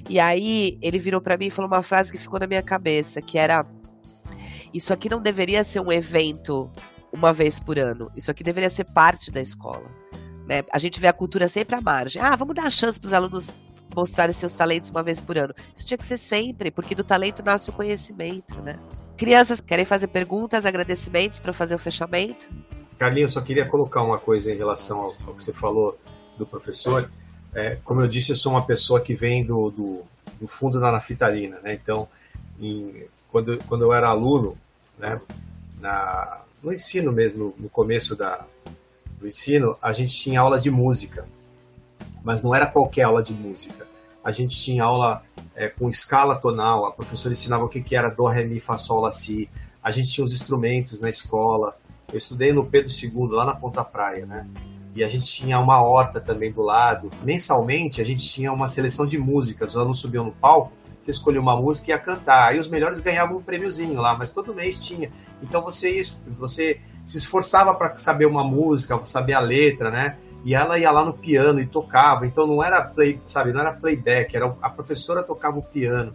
E 0.08 0.20
aí 0.20 0.78
ele 0.80 0.98
virou 0.98 1.20
para 1.20 1.36
mim 1.36 1.46
e 1.46 1.50
falou 1.50 1.70
uma 1.70 1.82
frase 1.82 2.10
que 2.10 2.18
ficou 2.18 2.38
na 2.38 2.46
minha 2.46 2.62
cabeça, 2.62 3.20
que 3.20 3.36
era 3.38 3.66
isso 4.74 4.92
aqui 4.92 5.08
não 5.08 5.22
deveria 5.22 5.62
ser 5.62 5.80
um 5.80 5.92
evento 5.92 6.70
uma 7.12 7.32
vez 7.32 7.60
por 7.60 7.78
ano. 7.78 8.10
Isso 8.16 8.30
aqui 8.30 8.42
deveria 8.42 8.68
ser 8.68 8.84
parte 8.84 9.30
da 9.30 9.40
escola. 9.40 9.88
Né? 10.46 10.64
A 10.72 10.78
gente 10.78 10.98
vê 10.98 11.06
a 11.06 11.12
cultura 11.12 11.46
sempre 11.46 11.76
à 11.76 11.80
margem. 11.80 12.20
Ah, 12.20 12.34
vamos 12.34 12.56
dar 12.56 12.64
a 12.64 12.70
chance 12.70 12.98
para 12.98 13.06
os 13.06 13.12
alunos 13.12 13.54
mostrarem 13.94 14.32
seus 14.32 14.52
talentos 14.52 14.90
uma 14.90 15.02
vez 15.02 15.20
por 15.20 15.38
ano. 15.38 15.54
Isso 15.74 15.86
tinha 15.86 15.96
que 15.96 16.04
ser 16.04 16.18
sempre, 16.18 16.72
porque 16.72 16.94
do 16.94 17.04
talento 17.04 17.42
nasce 17.44 17.70
o 17.70 17.72
conhecimento, 17.72 18.60
né? 18.60 18.76
Crianças 19.16 19.60
querem 19.60 19.84
fazer 19.84 20.08
perguntas, 20.08 20.66
agradecimentos 20.66 21.38
para 21.38 21.52
fazer 21.52 21.76
o 21.76 21.78
fechamento? 21.78 22.48
Carlinhos, 22.98 23.32
só 23.32 23.40
queria 23.40 23.64
colocar 23.66 24.02
uma 24.02 24.18
coisa 24.18 24.52
em 24.52 24.56
relação 24.56 25.00
ao, 25.00 25.14
ao 25.26 25.34
que 25.34 25.42
você 25.42 25.52
falou 25.52 25.96
do 26.36 26.44
professor. 26.44 27.08
É, 27.54 27.78
como 27.84 28.00
eu 28.00 28.08
disse, 28.08 28.32
eu 28.32 28.36
sou 28.36 28.52
uma 28.52 28.66
pessoa 28.66 29.00
que 29.00 29.14
vem 29.14 29.44
do, 29.44 29.70
do, 29.70 30.02
do 30.40 30.48
fundo 30.48 30.80
da 30.80 30.90
nafitalina, 30.90 31.60
né? 31.62 31.74
Então, 31.74 32.08
em, 32.58 33.06
quando, 33.34 33.58
quando 33.66 33.82
eu 33.82 33.92
era 33.92 34.06
aluno, 34.06 34.56
né, 34.96 35.20
na, 35.80 36.42
no 36.62 36.72
ensino 36.72 37.10
mesmo, 37.10 37.52
no 37.58 37.68
começo 37.68 38.14
da, 38.14 38.46
do 39.18 39.26
ensino, 39.26 39.76
a 39.82 39.90
gente 39.90 40.16
tinha 40.16 40.40
aula 40.40 40.56
de 40.56 40.70
música, 40.70 41.26
mas 42.22 42.44
não 42.44 42.54
era 42.54 42.64
qualquer 42.64 43.02
aula 43.02 43.24
de 43.24 43.32
música. 43.32 43.88
A 44.22 44.30
gente 44.30 44.56
tinha 44.56 44.84
aula 44.84 45.20
é, 45.56 45.68
com 45.68 45.88
escala 45.88 46.36
tonal, 46.36 46.86
a 46.86 46.92
professora 46.92 47.32
ensinava 47.32 47.64
o 47.64 47.68
que, 47.68 47.82
que 47.82 47.96
era 47.96 48.08
Dó, 48.08 48.28
Ré, 48.28 48.44
Mi, 48.44 48.60
Fá, 48.60 48.76
Sol, 48.78 49.00
Lá, 49.00 49.10
Si. 49.10 49.50
A 49.82 49.90
gente 49.90 50.12
tinha 50.12 50.24
os 50.24 50.32
instrumentos 50.32 51.00
na 51.00 51.10
escola. 51.10 51.76
Eu 52.12 52.18
estudei 52.18 52.52
no 52.52 52.64
Pedro 52.64 52.88
II, 52.88 53.30
lá 53.32 53.44
na 53.44 53.56
Ponta 53.56 53.82
Praia, 53.82 54.24
né? 54.24 54.46
E 54.94 55.02
a 55.02 55.08
gente 55.08 55.26
tinha 55.26 55.58
uma 55.58 55.82
horta 55.82 56.20
também 56.20 56.52
do 56.52 56.62
lado. 56.62 57.10
Mensalmente, 57.24 58.00
a 58.00 58.04
gente 58.04 58.24
tinha 58.24 58.52
uma 58.52 58.68
seleção 58.68 59.04
de 59.04 59.18
músicas. 59.18 59.70
Os 59.70 59.76
alunos 59.76 59.98
subiam 59.98 60.24
no 60.24 60.30
palco 60.30 60.83
você 61.04 61.10
escolhia 61.10 61.40
uma 61.40 61.54
música 61.56 61.90
e 61.90 61.94
ia 61.94 61.98
cantar. 61.98 62.48
Aí 62.48 62.58
os 62.58 62.68
melhores 62.68 62.98
ganhavam 63.00 63.36
um 63.36 63.42
prêmiozinho 63.42 64.00
lá, 64.00 64.16
mas 64.16 64.32
todo 64.32 64.54
mês 64.54 64.82
tinha. 64.82 65.10
Então 65.42 65.60
você, 65.60 66.00
você 66.38 66.80
se 67.04 67.18
esforçava 67.18 67.74
para 67.74 67.96
saber 67.98 68.26
uma 68.26 68.42
música, 68.42 68.98
saber 69.04 69.34
a 69.34 69.40
letra, 69.40 69.90
né? 69.90 70.16
E 70.44 70.54
ela 70.54 70.78
ia 70.78 70.90
lá 70.90 71.04
no 71.04 71.12
piano 71.12 71.60
e 71.60 71.66
tocava. 71.66 72.26
Então 72.26 72.46
não 72.46 72.64
era 72.64 72.82
play, 72.82 73.20
sabe, 73.26 73.52
não 73.52 73.60
era 73.60 73.74
playback, 73.74 74.34
era 74.34 74.54
a 74.62 74.70
professora 74.70 75.22
tocava 75.22 75.58
o 75.58 75.62
piano. 75.62 76.12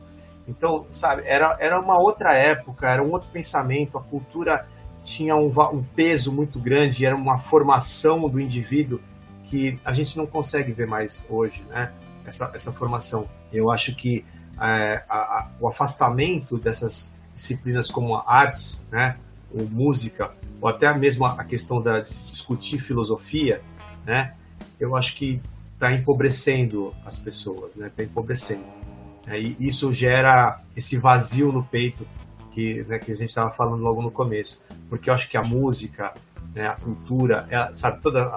Então, 0.48 0.88
sabe, 0.92 1.22
era, 1.26 1.56
era 1.60 1.80
uma 1.80 2.02
outra 2.02 2.36
época, 2.36 2.90
era 2.90 3.04
um 3.04 3.12
outro 3.12 3.30
pensamento, 3.30 4.00
a 4.00 4.02
cultura 4.02 4.66
tinha 5.04 5.36
um, 5.36 5.52
um 5.72 5.84
peso 5.84 6.34
muito 6.34 6.60
grande, 6.60 7.06
era 7.06 7.16
uma 7.16 7.38
formação 7.38 8.28
do 8.28 8.40
indivíduo 8.40 9.00
que 9.46 9.80
a 9.86 9.94
gente 9.94 10.18
não 10.18 10.26
consegue 10.26 10.72
ver 10.72 10.88
mais 10.88 11.26
hoje, 11.30 11.64
né? 11.70 11.92
Essa, 12.26 12.52
essa 12.54 12.72
formação. 12.72 13.28
Eu 13.52 13.72
acho 13.72 13.96
que 13.96 14.26
é, 14.62 15.04
a, 15.10 15.18
a, 15.18 15.50
o 15.60 15.68
afastamento 15.68 16.58
dessas 16.58 17.18
disciplinas 17.34 17.90
como 17.90 18.16
a 18.16 18.24
artes, 18.28 18.84
né, 18.92 19.18
ou 19.54 19.68
música, 19.70 20.32
ou 20.62 20.70
até 20.70 20.96
mesmo 20.98 21.26
a 21.26 21.44
questão 21.44 21.82
da, 21.82 22.00
de 22.00 22.14
discutir 22.26 22.80
filosofia, 22.80 23.62
né, 24.06 24.36
eu 24.80 24.96
acho 24.96 25.16
que 25.16 25.42
está 25.74 25.94
empobrecendo 25.94 26.94
as 27.06 27.18
pessoas, 27.18 27.76
né, 27.76 27.88
está 27.88 28.04
empobrecendo. 28.04 28.66
É, 29.28 29.40
e 29.40 29.56
isso 29.60 29.94
gera 29.94 30.60
esse 30.76 30.98
vazio 30.98 31.52
no 31.52 31.64
peito 31.64 32.06
que, 32.52 32.84
né, 32.88 33.00
que 33.00 33.12
a 33.12 33.16
gente 33.16 33.30
estava 33.30 33.52
falando 33.52 33.82
logo 33.82 34.02
no 34.02 34.12
começo, 34.12 34.62
porque 34.90 35.10
eu 35.10 35.14
acho 35.14 35.30
que 35.30 35.38
a 35.38 35.44
música, 35.44 36.14
né, 36.54 36.68
a 36.68 36.76
cultura, 36.76 37.48
ela, 37.50 37.74
sabe, 37.74 38.02
todas 38.02 38.28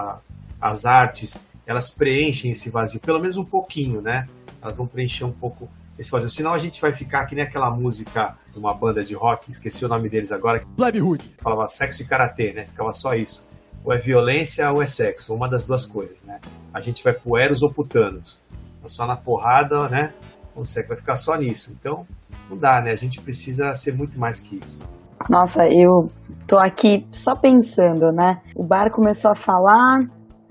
as 0.60 0.84
artes, 0.84 1.46
elas 1.66 1.90
preenchem 1.90 2.50
esse 2.50 2.70
vazio, 2.70 3.00
pelo 3.00 3.20
menos 3.20 3.36
um 3.36 3.44
pouquinho, 3.44 4.00
né? 4.00 4.28
Elas 4.60 4.76
vão 4.76 4.86
preencher 4.86 5.24
um 5.24 5.32
pouco 5.32 5.68
esse 6.02 6.10
vazio. 6.10 6.28
Senão 6.28 6.52
a 6.52 6.58
gente 6.58 6.80
vai 6.80 6.92
ficar 6.92 7.24
que 7.26 7.34
nem 7.34 7.44
aquela 7.44 7.70
música 7.70 8.36
de 8.52 8.58
uma 8.58 8.74
banda 8.74 9.02
de 9.02 9.14
rock, 9.14 9.50
esqueci 9.50 9.84
o 9.84 9.88
nome 9.88 10.08
deles 10.08 10.30
agora. 10.30 10.62
Hood. 10.78 11.34
Falava 11.38 11.66
sexo 11.68 12.02
e 12.02 12.06
karatê, 12.06 12.52
né? 12.52 12.66
Ficava 12.66 12.92
só 12.92 13.14
isso. 13.14 13.48
Ou 13.84 13.92
é 13.92 13.98
violência 13.98 14.70
ou 14.70 14.82
é 14.82 14.86
sexo, 14.86 15.34
uma 15.34 15.48
das 15.48 15.66
duas 15.66 15.86
coisas, 15.86 16.22
né? 16.24 16.38
A 16.72 16.80
gente 16.80 17.02
vai 17.02 17.12
pro 17.12 17.36
Eros 17.36 17.62
ou 17.62 17.72
pro 17.72 17.84
Thanos. 17.84 18.40
Só 18.86 19.06
na 19.06 19.16
porrada, 19.16 19.88
né? 19.88 20.12
Consegue, 20.54 20.88
vai 20.88 20.96
ficar 20.96 21.16
só 21.16 21.36
nisso. 21.36 21.74
Então, 21.78 22.06
não 22.50 22.56
dá, 22.56 22.80
né? 22.80 22.90
A 22.90 22.96
gente 22.96 23.20
precisa 23.20 23.74
ser 23.74 23.96
muito 23.96 24.18
mais 24.18 24.40
que 24.40 24.56
isso. 24.56 24.82
Nossa, 25.30 25.66
eu 25.68 26.10
tô 26.46 26.58
aqui 26.58 27.06
só 27.12 27.34
pensando, 27.34 28.12
né? 28.12 28.40
O 28.54 28.64
bar 28.64 28.90
começou 28.90 29.30
a 29.30 29.34
falar, 29.34 30.00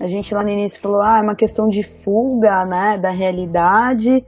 a 0.00 0.06
gente 0.06 0.34
lá 0.34 0.42
no 0.42 0.48
início 0.48 0.80
falou, 0.80 1.02
ah, 1.02 1.18
é 1.18 1.22
uma 1.22 1.36
questão 1.36 1.68
de 1.68 1.82
fuga, 1.82 2.64
né, 2.64 2.98
da 2.98 3.10
realidade. 3.10 4.24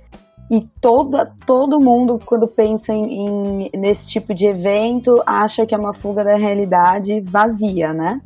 E 0.50 0.60
toda, 0.80 1.32
todo 1.46 1.80
mundo, 1.80 2.18
quando 2.24 2.46
pensa 2.46 2.92
em, 2.92 3.04
em, 3.04 3.70
nesse 3.74 4.06
tipo 4.06 4.34
de 4.34 4.46
evento, 4.46 5.14
acha 5.26 5.64
que 5.64 5.74
é 5.74 5.78
uma 5.78 5.94
fuga 5.94 6.22
da 6.22 6.36
realidade 6.36 7.20
vazia, 7.20 7.92
né? 7.92 8.20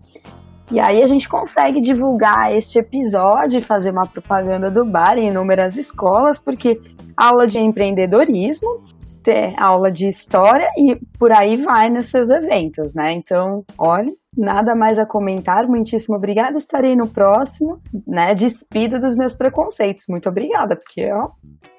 E 0.70 0.78
aí 0.78 1.02
a 1.02 1.06
gente 1.06 1.28
consegue 1.28 1.80
divulgar 1.80 2.52
este 2.52 2.78
episódio 2.78 3.58
e 3.58 3.62
fazer 3.62 3.90
uma 3.90 4.06
propaganda 4.06 4.70
do 4.70 4.84
bar 4.84 5.16
em 5.16 5.28
inúmeras 5.28 5.78
escolas, 5.78 6.38
porque 6.38 6.78
aula 7.16 7.46
de 7.46 7.58
empreendedorismo, 7.58 8.82
ter 9.22 9.54
aula 9.58 9.90
de 9.90 10.06
história 10.06 10.68
e 10.76 10.96
por 11.18 11.32
aí 11.32 11.56
vai 11.56 11.88
nos 11.88 12.06
seus 12.06 12.28
eventos, 12.28 12.94
né? 12.94 13.12
Então, 13.12 13.64
olha, 13.78 14.12
nada 14.36 14.74
mais 14.74 14.98
a 14.98 15.06
comentar. 15.06 15.66
Muitíssimo 15.66 16.16
obrigada. 16.16 16.56
Estarei 16.56 16.94
no 16.94 17.08
próximo, 17.08 17.80
né? 18.06 18.34
Despida 18.34 18.98
dos 18.98 19.14
meus 19.16 19.34
preconceitos. 19.34 20.04
Muito 20.08 20.28
obrigada, 20.28 20.76
porque, 20.76 21.10
ó, 21.10 21.30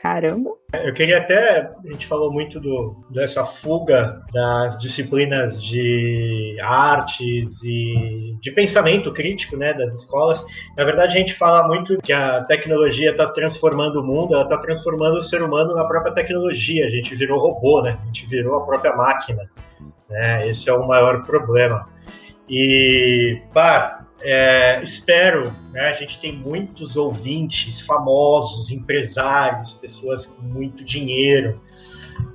caramba. 0.01 0.51
Eu 0.73 0.93
queria 0.93 1.19
até. 1.19 1.71
A 1.83 1.91
gente 1.91 2.05
falou 2.05 2.31
muito 2.31 2.59
do, 2.59 3.05
dessa 3.09 3.45
fuga 3.45 4.21
das 4.33 4.77
disciplinas 4.77 5.61
de 5.61 6.57
artes 6.61 7.63
e 7.63 8.37
de 8.41 8.51
pensamento 8.51 9.11
crítico, 9.11 9.57
né? 9.57 9.73
Das 9.73 9.93
escolas. 9.93 10.43
Na 10.77 10.83
verdade, 10.83 11.15
a 11.15 11.19
gente 11.19 11.33
fala 11.33 11.67
muito 11.67 11.97
que 11.97 12.13
a 12.13 12.43
tecnologia 12.43 13.11
está 13.11 13.27
transformando 13.27 14.01
o 14.01 14.03
mundo, 14.05 14.33
ela 14.33 14.43
está 14.43 14.57
transformando 14.57 15.17
o 15.17 15.21
ser 15.21 15.41
humano 15.41 15.73
na 15.73 15.87
própria 15.87 16.13
tecnologia. 16.13 16.85
A 16.85 16.89
gente 16.89 17.15
virou 17.15 17.39
robô, 17.39 17.81
né? 17.81 17.97
A 18.01 18.05
gente 18.05 18.25
virou 18.27 18.57
a 18.57 18.65
própria 18.65 18.95
máquina. 18.95 19.43
Né? 20.09 20.47
Esse 20.47 20.69
é 20.69 20.73
o 20.73 20.87
maior 20.87 21.23
problema. 21.23 21.87
E, 22.49 23.41
pá, 23.53 24.07
é, 24.21 24.81
espero, 24.83 25.53
né, 25.71 25.81
a 25.81 25.93
gente 25.93 26.19
tem 26.19 26.33
muitos 26.33 26.97
ouvintes 26.97 27.81
famosos, 27.81 28.69
empresários, 28.69 29.73
pessoas 29.75 30.25
com 30.25 30.41
muito 30.41 30.83
dinheiro, 30.83 31.61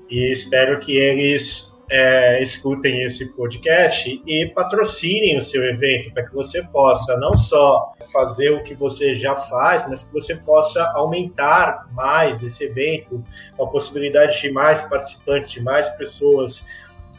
e 0.08 0.32
espero 0.32 0.78
que 0.80 0.96
eles 0.96 1.74
é, 1.90 2.42
escutem 2.42 3.04
esse 3.04 3.26
podcast 3.26 4.22
e 4.26 4.46
patrocinem 4.54 5.36
o 5.36 5.40
seu 5.40 5.62
evento 5.64 6.12
para 6.12 6.24
que 6.24 6.34
você 6.34 6.62
possa 6.62 7.16
não 7.18 7.36
só 7.36 7.92
fazer 8.12 8.50
o 8.50 8.62
que 8.62 8.74
você 8.74 9.14
já 9.14 9.36
faz, 9.36 9.86
mas 9.88 10.02
que 10.02 10.12
você 10.12 10.34
possa 10.36 10.82
aumentar 10.94 11.86
mais 11.92 12.42
esse 12.42 12.64
evento, 12.64 13.22
a 13.60 13.66
possibilidade 13.66 14.40
de 14.40 14.50
mais 14.50 14.82
participantes, 14.82 15.50
de 15.50 15.60
mais 15.60 15.88
pessoas 15.90 16.66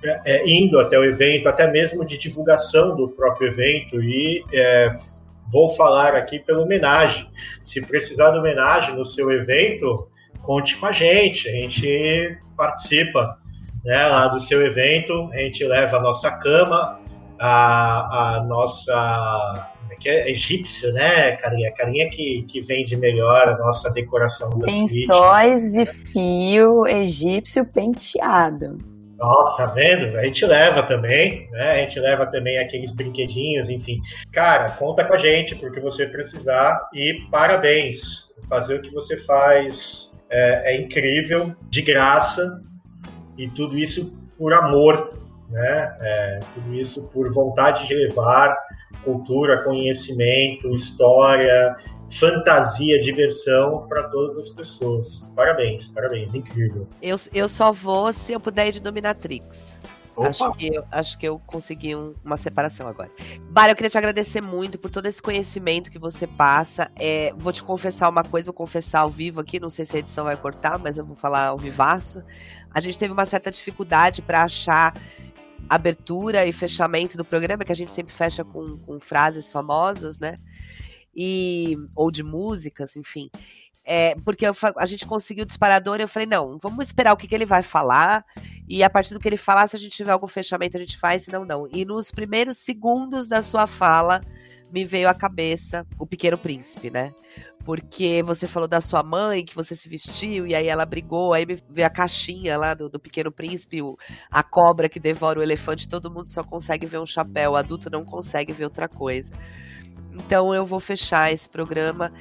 é, 0.06 0.22
é, 0.26 0.48
indo 0.48 0.80
até 0.80 0.98
o 0.98 1.04
evento, 1.04 1.48
até 1.48 1.70
mesmo 1.72 2.06
de 2.06 2.18
divulgação 2.18 2.96
do 2.96 3.10
próprio 3.10 3.48
evento 3.48 4.02
e 4.02 4.44
é, 4.54 4.94
vou 5.52 5.70
falar 5.70 6.16
aqui 6.16 6.40
pela 6.40 6.64
homenagem. 6.64 7.28
Se 7.64 7.82
precisar 7.82 8.32
de 8.32 8.40
homenagem 8.40 8.96
no 8.96 9.06
seu 9.06 9.32
evento, 9.32 10.08
conte 10.44 10.76
com 10.78 10.86
a 10.86 10.92
gente, 10.92 11.50
a 11.50 11.52
gente 11.52 12.38
participa 12.56 13.38
né, 13.84 14.06
lá 14.08 14.28
do 14.28 14.40
seu 14.40 14.66
evento, 14.66 15.30
a 15.34 15.38
gente 15.38 15.64
leva 15.64 15.98
a 15.98 16.02
nossa 16.02 16.32
cama, 16.32 17.00
a, 17.40 18.38
a 18.38 18.44
nossa 18.44 19.72
é 19.92 19.96
que 19.96 20.10
é 20.10 20.32
egípcio, 20.32 20.92
né, 20.94 21.36
carinha? 21.38 21.72
Carinha 21.74 22.10
que, 22.10 22.44
que 22.50 22.62
vende 22.62 22.96
melhor 22.96 23.50
a 23.50 23.58
nossa 23.58 23.90
decoração 23.92 24.58
da 24.58 24.66
Lençóis 24.66 25.74
de 25.74 25.86
fio 25.86 26.86
egípcio 26.88 27.66
penteado. 27.66 28.78
Ó, 29.26 29.54
tá 29.54 29.66
vendo? 29.66 30.18
A 30.18 30.24
gente 30.24 30.46
leva 30.46 30.84
também, 30.84 31.50
né? 31.52 31.72
A 31.72 31.78
gente 31.80 32.00
leva 32.00 32.26
também 32.28 32.60
aqueles 32.60 32.94
brinquedinhos, 32.94 33.70
enfim. 33.70 34.00
Cara, 34.32 34.70
conta 34.72 35.04
com 35.04 35.14
a 35.14 35.18
gente 35.18 35.56
porque 35.56 35.80
você 35.80 36.06
precisar 36.06 36.90
e 36.94 37.28
parabéns. 37.32 38.26
Fazer 38.48 38.76
o 38.76 38.82
que 38.82 38.92
você 38.92 39.18
faz 39.26 40.16
é, 40.30 40.74
é 40.74 40.82
incrível, 40.82 41.56
de 41.70 41.82
graça, 41.82 42.62
e 43.38 43.48
tudo 43.50 43.78
isso 43.78 44.18
por 44.38 44.54
amor, 44.54 45.14
né? 45.50 45.98
É, 46.02 46.40
tudo 46.54 46.76
isso 46.76 47.10
por 47.10 47.32
vontade 47.34 47.88
de 47.88 47.94
levar 47.94 48.56
cultura, 49.04 49.64
conhecimento, 49.64 50.74
história, 50.74 51.76
fantasia, 52.10 53.00
diversão 53.00 53.86
para 53.88 54.04
todas 54.04 54.38
as 54.38 54.50
pessoas. 54.50 55.32
Parabéns, 55.36 55.88
parabéns, 55.88 56.34
incrível. 56.34 56.88
Eu, 57.02 57.18
eu 57.34 57.50
só 57.50 57.72
vou 57.72 58.14
se 58.14 58.34
eu 58.34 58.40
puder 58.40 58.68
ir 58.68 58.74
de 58.74 58.82
Dominatrix. 58.82 59.80
Acho 60.18 60.54
que, 60.54 60.74
eu, 60.74 60.86
acho 60.92 61.18
que 61.18 61.28
eu 61.28 61.40
consegui 61.46 61.94
um, 61.94 62.16
uma 62.24 62.38
separação 62.38 62.88
agora. 62.88 63.10
Bara, 63.50 63.74
eu 63.74 63.76
queria 63.76 63.90
te 63.90 63.98
agradecer 63.98 64.40
muito 64.40 64.78
por 64.78 64.90
todo 64.90 65.08
esse 65.08 65.22
conhecimento 65.22 65.92
que 65.92 66.00
você 66.00 66.26
passa. 66.26 66.90
É, 66.96 67.34
vou 67.38 67.52
te 67.52 67.62
confessar 67.62 68.08
uma 68.08 68.24
coisa, 68.24 68.46
vou 68.46 68.54
confessar 68.54 69.02
ao 69.02 69.10
vivo 69.10 69.42
aqui, 69.42 69.60
não 69.60 69.70
sei 69.70 69.84
se 69.84 69.98
a 69.98 70.00
edição 70.00 70.24
vai 70.24 70.38
cortar, 70.38 70.80
mas 70.80 70.98
eu 70.98 71.06
vou 71.06 71.18
falar 71.18 71.48
ao 71.48 71.58
vivaço. 71.58 72.24
A 72.74 72.80
gente 72.80 72.98
teve 72.98 73.12
uma 73.12 73.26
certa 73.26 73.52
dificuldade 73.52 74.22
para 74.22 74.44
achar 74.44 74.94
abertura 75.70 76.46
e 76.46 76.52
fechamento 76.54 77.18
do 77.18 77.26
programa, 77.26 77.64
que 77.66 77.72
a 77.72 77.76
gente 77.76 77.92
sempre 77.92 78.14
fecha 78.14 78.44
com, 78.44 78.78
com 78.78 79.00
frases 79.00 79.50
famosas, 79.50 80.20
né? 80.20 80.38
E, 81.16 81.78
ou 81.96 82.12
de 82.12 82.24
músicas, 82.24 82.96
enfim. 82.96 83.30
É, 83.88 84.16
porque 84.26 84.48
eu, 84.48 84.54
a 84.78 84.86
gente 84.88 85.06
conseguiu 85.06 85.44
o 85.44 85.46
disparador 85.46 86.00
e 86.00 86.04
eu 86.04 86.08
falei, 86.08 86.28
não, 86.28 86.58
vamos 86.58 86.86
esperar 86.86 87.14
o 87.14 87.18
que, 87.18 87.28
que 87.28 87.36
ele 87.36 87.46
vai 87.46 87.62
falar. 87.62 88.26
E 88.68 88.84
a 88.84 88.90
partir 88.90 89.14
do 89.14 89.20
que 89.20 89.30
ele 89.30 89.38
falar, 89.38 89.68
se 89.68 89.76
a 89.76 89.80
gente 89.80 89.96
tiver 89.96 90.12
algum 90.12 90.28
fechamento, 90.28 90.76
a 90.76 90.80
gente 90.80 90.98
faz, 90.98 91.24
senão 91.24 91.46
não. 91.46 91.68
E 91.72 91.86
nos 91.86 92.10
primeiros 92.10 92.58
segundos 92.58 93.28
da 93.28 93.44
sua 93.44 93.68
fala, 93.68 94.22
me 94.72 94.84
veio 94.84 95.08
à 95.08 95.14
cabeça 95.14 95.86
o 96.00 96.08
Pequeno 96.08 96.38
Príncipe, 96.38 96.90
né? 96.90 97.14
Porque 97.64 98.24
você 98.24 98.48
falou 98.48 98.68
da 98.68 98.82
sua 98.82 99.04
mãe, 99.04 99.46
que 99.46 99.56
você 99.56 99.76
se 99.76 99.88
vestiu, 99.88 100.46
e 100.48 100.56
aí 100.56 100.68
ela 100.68 100.86
brigou, 100.86 101.34
aí 101.34 101.46
me 101.46 101.58
veio 101.70 101.88
a 101.88 101.90
caixinha 101.90 102.58
lá 102.58 102.74
do, 102.74 102.90
do 102.90 103.00
Pequeno 103.00 103.32
Príncipe, 103.32 103.82
o, 103.82 103.98
a 104.30 104.44
cobra 104.44 104.90
que 104.90 105.00
devora 105.00 105.40
o 105.40 105.44
elefante, 105.44 105.88
todo 105.88 106.12
mundo 106.12 106.30
só 106.30 106.44
consegue 106.44 106.88
ver 106.88 107.00
um 107.00 107.06
chapéu, 107.06 107.52
o 107.52 107.56
adulto 107.56 107.90
não 107.90 108.04
consegue 108.04 108.52
ver 108.52 108.66
outra 108.66 108.88
coisa. 108.88 109.32
Então 110.16 110.54
eu 110.56 110.66
vou 110.66 110.80
fechar 110.80 111.32
esse 111.32 111.48
programa 111.48 112.12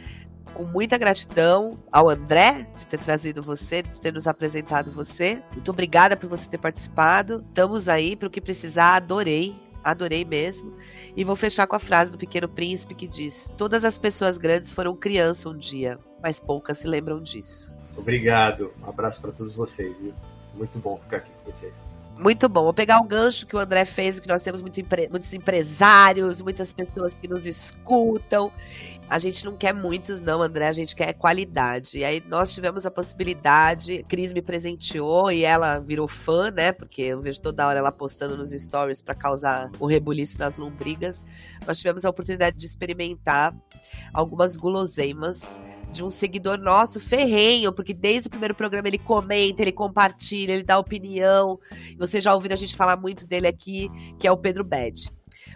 com 0.53 0.65
muita 0.65 0.97
gratidão 0.97 1.79
ao 1.91 2.09
André 2.09 2.67
de 2.77 2.87
ter 2.87 2.99
trazido 2.99 3.43
você, 3.43 3.83
de 3.83 4.01
ter 4.01 4.13
nos 4.13 4.27
apresentado 4.27 4.91
você. 4.91 5.43
Muito 5.53 5.71
obrigada 5.71 6.17
por 6.17 6.29
você 6.29 6.49
ter 6.49 6.59
participado. 6.59 7.45
Estamos 7.49 7.89
aí 7.89 8.17
para 8.17 8.29
o 8.29 8.31
que 8.31 8.41
precisar. 8.41 8.97
Adorei, 8.97 9.55
adorei 9.83 10.25
mesmo. 10.25 10.73
E 11.17 11.25
vou 11.25 11.37
fechar 11.37 11.67
com 11.67 11.77
a 11.77 11.81
frase 11.81 12.13
do 12.13 12.19
Pequeno 12.19 12.49
Príncipe 12.49 12.95
que 12.95 13.07
diz: 13.07 13.53
Todas 13.57 13.85
as 13.85 13.99
pessoas 13.99 14.39
grandes 14.39 14.73
foram 14.73 14.97
criança 14.97 15.49
um 15.49 15.57
dia, 15.57 15.99
mas 16.23 16.39
poucas 16.39 16.79
se 16.79 16.87
lembram 16.87 17.21
disso. 17.21 17.73
Obrigado. 17.97 18.73
Um 18.83 18.89
abraço 18.89 19.21
para 19.21 19.33
todos 19.33 19.55
vocês. 19.55 19.97
Viu? 20.01 20.15
Muito 20.55 20.79
bom 20.79 20.97
ficar 20.97 21.19
aqui 21.19 21.31
com 21.31 21.51
vocês. 21.51 21.94
Muito 22.19 22.49
bom. 22.49 22.63
Vou 22.63 22.73
pegar 22.73 22.99
o 22.99 23.05
gancho 23.05 23.47
que 23.47 23.57
o 23.57 23.59
André 23.59 23.85
fez, 23.85 24.21
que 24.21 24.29
nós 24.29 24.41
temos 24.41 24.63
muito 24.63 24.81
empre 24.81 25.09
muitos 25.09 25.35
empresários, 25.35 26.41
muitas 26.41 26.73
pessoas 26.73 27.17
que 27.17 27.27
nos 27.27 27.45
escutam. 27.45 28.53
A 29.09 29.19
gente 29.19 29.45
não 29.45 29.57
quer 29.57 29.75
muitos, 29.75 30.21
não, 30.21 30.41
André, 30.41 30.67
a 30.67 30.73
gente 30.73 30.95
quer 30.95 31.13
qualidade. 31.13 31.99
E 31.99 32.05
aí 32.05 32.23
nós 32.27 32.55
tivemos 32.55 32.87
a 32.87 32.91
possibilidade, 32.91 34.05
Cris 34.09 34.33
me 34.33 34.41
presenteou 34.41 35.31
e 35.31 35.45
ela 35.45 35.79
virou 35.79 36.09
fã, 36.09 36.51
né? 36.51 36.73
Porque 36.73 37.03
eu 37.03 37.21
vejo 37.21 37.41
toda 37.41 37.67
hora 37.67 37.79
ela 37.79 37.93
postando 37.93 38.37
nos 38.37 38.51
stories 38.51 39.03
para 39.03 39.15
causar 39.15 39.71
o 39.79 39.87
rebuliço 39.87 40.39
nas 40.39 40.57
lombrigas. 40.57 41.25
Nós 41.67 41.79
tivemos 41.79 42.05
a 42.05 42.11
oportunidade 42.11 42.57
de 42.57 42.65
experimentar 42.65 43.55
algumas 44.13 44.57
guloseimas 44.57 45.61
de 45.95 46.05
um 46.05 46.11
seguidor 46.11 46.59
nosso 46.59 46.99
ferrenho, 46.99 47.73
porque 47.73 47.95
desde 47.95 48.27
o 48.27 48.31
primeiro 48.31 48.55
programa 48.55 48.89
ele 48.89 48.99
comenta, 48.99 49.63
ele 49.63 49.73
compartilha, 49.73 50.53
ele 50.53 50.65
dá 50.65 50.77
opinião. 50.77 51.59
Você 51.97 52.21
já 52.21 52.35
ouviu 52.35 52.53
a 52.53 52.57
gente 52.57 52.75
falar 52.75 52.97
muito 52.97 53.25
dele 53.27 53.47
aqui, 53.47 53.89
que 54.19 54.27
é 54.27 54.33
o 54.33 54.37
Pedro 54.37 54.65
Bed. 54.65 55.09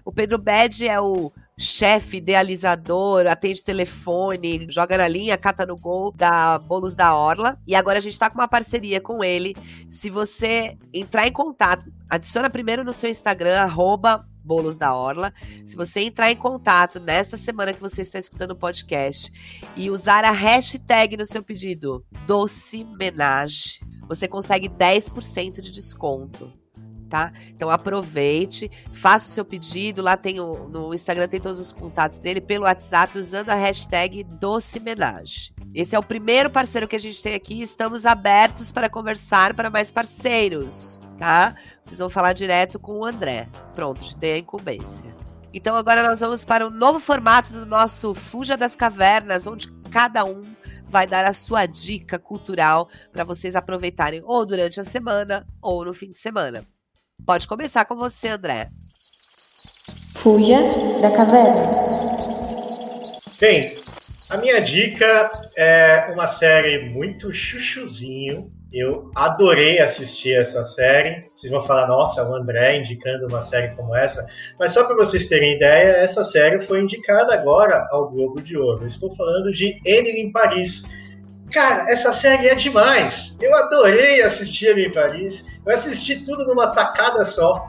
O 0.05 0.13
Pedro 0.13 0.39
Bed 0.39 0.87
é 0.87 1.01
o 1.01 1.33
chefe, 1.59 2.19
idealizador, 2.19 3.27
atende 3.27 3.65
telefone, 3.65 4.69
joga 4.71 4.97
na 4.97 5.09
linha, 5.09 5.37
cata 5.37 5.67
no 5.67 5.77
gol 5.77 6.13
da 6.13 6.57
Bolos 6.57 6.95
da 6.95 7.15
Orla. 7.15 7.59
E 7.67 7.75
agora 7.75 7.99
a 7.99 8.01
gente 8.01 8.19
tá 8.19 8.31
com 8.31 8.39
uma 8.39 8.47
parceria 8.47 9.01
com 9.01 9.25
ele. 9.25 9.57
Se 9.91 10.09
você 10.09 10.79
entrar 10.95 11.27
em 11.27 11.33
contato, 11.33 11.93
adiciona 12.09 12.49
primeiro 12.49 12.85
no 12.85 12.93
seu 12.93 13.11
Instagram, 13.11 13.59
arroba 13.59 14.25
Bolos 14.49 14.79
da 14.79 14.97
Orla. 14.97 15.31
Se 15.67 15.77
você 15.77 16.01
entrar 16.01 16.33
em 16.33 16.37
contato 16.37 16.99
nesta 16.99 17.37
semana 17.37 17.75
que 17.75 17.81
você 17.81 18.01
está 18.01 18.19
escutando 18.19 18.53
o 18.53 18.57
podcast 18.57 19.31
e 19.77 19.91
usar 19.91 20.25
a 20.25 20.31
hashtag 20.31 21.19
no 21.19 21.27
seu 21.27 21.43
pedido, 21.43 22.03
Doce 22.27 22.83
Menage, 22.83 23.81
você 24.09 24.27
consegue 24.27 24.67
10% 24.67 25.61
de 25.61 25.71
desconto 25.71 26.51
tá? 27.09 27.33
Então 27.49 27.71
aproveite, 27.71 28.71
faça 28.93 29.27
o 29.27 29.31
seu 29.31 29.43
pedido, 29.43 30.03
lá 30.03 30.15
tem 30.15 30.41
o, 30.41 30.69
no 30.69 30.93
Instagram 30.93 31.27
tem 31.27 31.41
todos 31.41 31.59
os 31.59 31.73
contatos 31.73 32.19
dele, 32.19 32.39
pelo 32.39 32.65
WhatsApp, 32.65 33.19
usando 33.19 33.49
a 33.49 33.55
hashtag 33.55 34.23
Docemenage. 34.25 35.55
Esse 35.79 35.95
é 35.95 35.99
o 35.99 36.03
primeiro 36.03 36.51
parceiro 36.51 36.89
que 36.89 36.97
a 36.97 36.99
gente 36.99 37.23
tem 37.23 37.37
aqui, 37.37 37.63
estamos 37.63 38.05
abertos 38.05 38.73
para 38.73 38.91
conversar 38.91 39.55
para 39.55 39.71
mais 39.71 39.93
parceiros, 39.93 41.01
tá? 41.17 41.55
Vocês 41.81 42.01
vão 42.01 42.11
falar 42.11 42.33
direto 42.33 42.81
com 42.81 42.99
o 42.99 43.05
André. 43.05 43.49
Pronto, 43.77 44.03
te 44.03 44.17
dei 44.17 44.33
a 44.33 44.39
incumbência. 44.39 45.05
Então 45.55 45.77
agora 45.77 46.03
nós 46.03 46.19
vamos 46.19 46.45
para 46.45 46.67
o 46.67 46.71
novo 46.71 46.99
formato 46.99 47.53
do 47.53 47.65
nosso 47.65 48.13
Fuja 48.13 48.57
das 48.57 48.75
Cavernas, 48.75 49.47
onde 49.47 49.71
cada 49.89 50.25
um 50.25 50.43
vai 50.89 51.07
dar 51.07 51.25
a 51.25 51.33
sua 51.33 51.65
dica 51.65 52.19
cultural 52.19 52.89
para 53.13 53.23
vocês 53.23 53.55
aproveitarem 53.55 54.21
ou 54.25 54.45
durante 54.45 54.81
a 54.81 54.85
semana 54.85 55.47
ou 55.63 55.85
no 55.85 55.95
fim 55.95 56.11
de 56.11 56.19
semana. 56.19 56.67
Pode 57.25 57.47
começar 57.47 57.85
com 57.85 57.95
você, 57.95 58.27
André. 58.27 58.69
Fuja 60.17 60.59
da 61.01 61.13
caverna. 61.13 61.63
Bem, 63.41 63.88
a 64.31 64.37
minha 64.37 64.61
dica 64.61 65.31
é 65.57 66.07
uma 66.13 66.27
série 66.27 66.91
muito 66.91 67.33
chuchuzinho. 67.33 68.53
Eu 68.71 69.11
adorei 69.17 69.79
assistir 69.81 70.39
essa 70.39 70.63
série. 70.63 71.31
Vocês 71.35 71.51
vão 71.51 71.63
falar, 71.63 71.89
nossa, 71.89 72.23
o 72.29 72.35
André 72.35 72.79
indicando 72.79 73.27
uma 73.27 73.41
série 73.43 73.75
como 73.75 73.97
essa. 73.97 74.27
Mas 74.59 74.73
só 74.73 74.85
para 74.85 74.97
vocês 74.97 75.25
terem 75.25 75.57
ideia, 75.57 75.97
essa 75.97 76.23
série 76.23 76.61
foi 76.61 76.83
indicada 76.83 77.33
agora 77.33 77.87
ao 77.91 78.11
Globo 78.11 78.43
de 78.43 78.59
Ouro. 78.59 78.83
Eu 78.83 78.89
estou 78.89 79.11
falando 79.17 79.51
de 79.51 79.81
Emily 79.87 80.21
em 80.21 80.31
Paris. 80.31 80.85
Cara, 81.51 81.91
essa 81.91 82.13
série 82.13 82.49
é 82.49 82.55
demais. 82.55 83.35
Eu 83.41 83.55
adorei 83.57 84.21
assistir 84.21 84.67
Emily 84.67 84.89
em 84.89 84.93
Paris. 84.93 85.43
Eu 85.65 85.75
assisti 85.75 86.23
tudo 86.23 86.47
numa 86.47 86.67
tacada 86.73 87.25
só. 87.25 87.68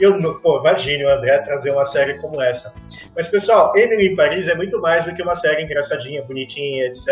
Eu, 0.00 0.40
pô, 0.40 0.60
imagine 0.60 1.04
o 1.04 1.10
André 1.10 1.38
trazer 1.38 1.70
uma 1.70 1.84
série 1.84 2.14
como 2.14 2.40
essa. 2.40 2.72
Mas, 3.14 3.28
pessoal, 3.28 3.76
Emily 3.76 4.08
em 4.08 4.16
Paris 4.16 4.48
é 4.48 4.54
muito 4.54 4.80
mais 4.80 5.04
do 5.04 5.14
que 5.14 5.22
uma 5.22 5.34
série 5.34 5.62
engraçadinha, 5.62 6.22
bonitinha, 6.22 6.86
etc. 6.86 7.06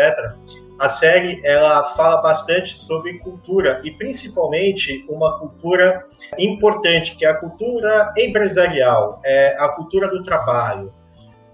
A 0.79 0.89
série, 0.89 1.39
ela 1.45 1.83
fala 1.89 2.19
bastante 2.21 2.75
sobre 2.75 3.19
cultura, 3.19 3.79
e 3.83 3.91
principalmente 3.91 5.05
uma 5.07 5.37
cultura 5.37 6.03
importante, 6.37 7.15
que 7.15 7.25
é 7.25 7.29
a 7.29 7.35
cultura 7.35 8.11
empresarial, 8.17 9.21
é 9.23 9.55
a 9.59 9.69
cultura 9.69 10.07
do 10.07 10.23
trabalho. 10.23 10.91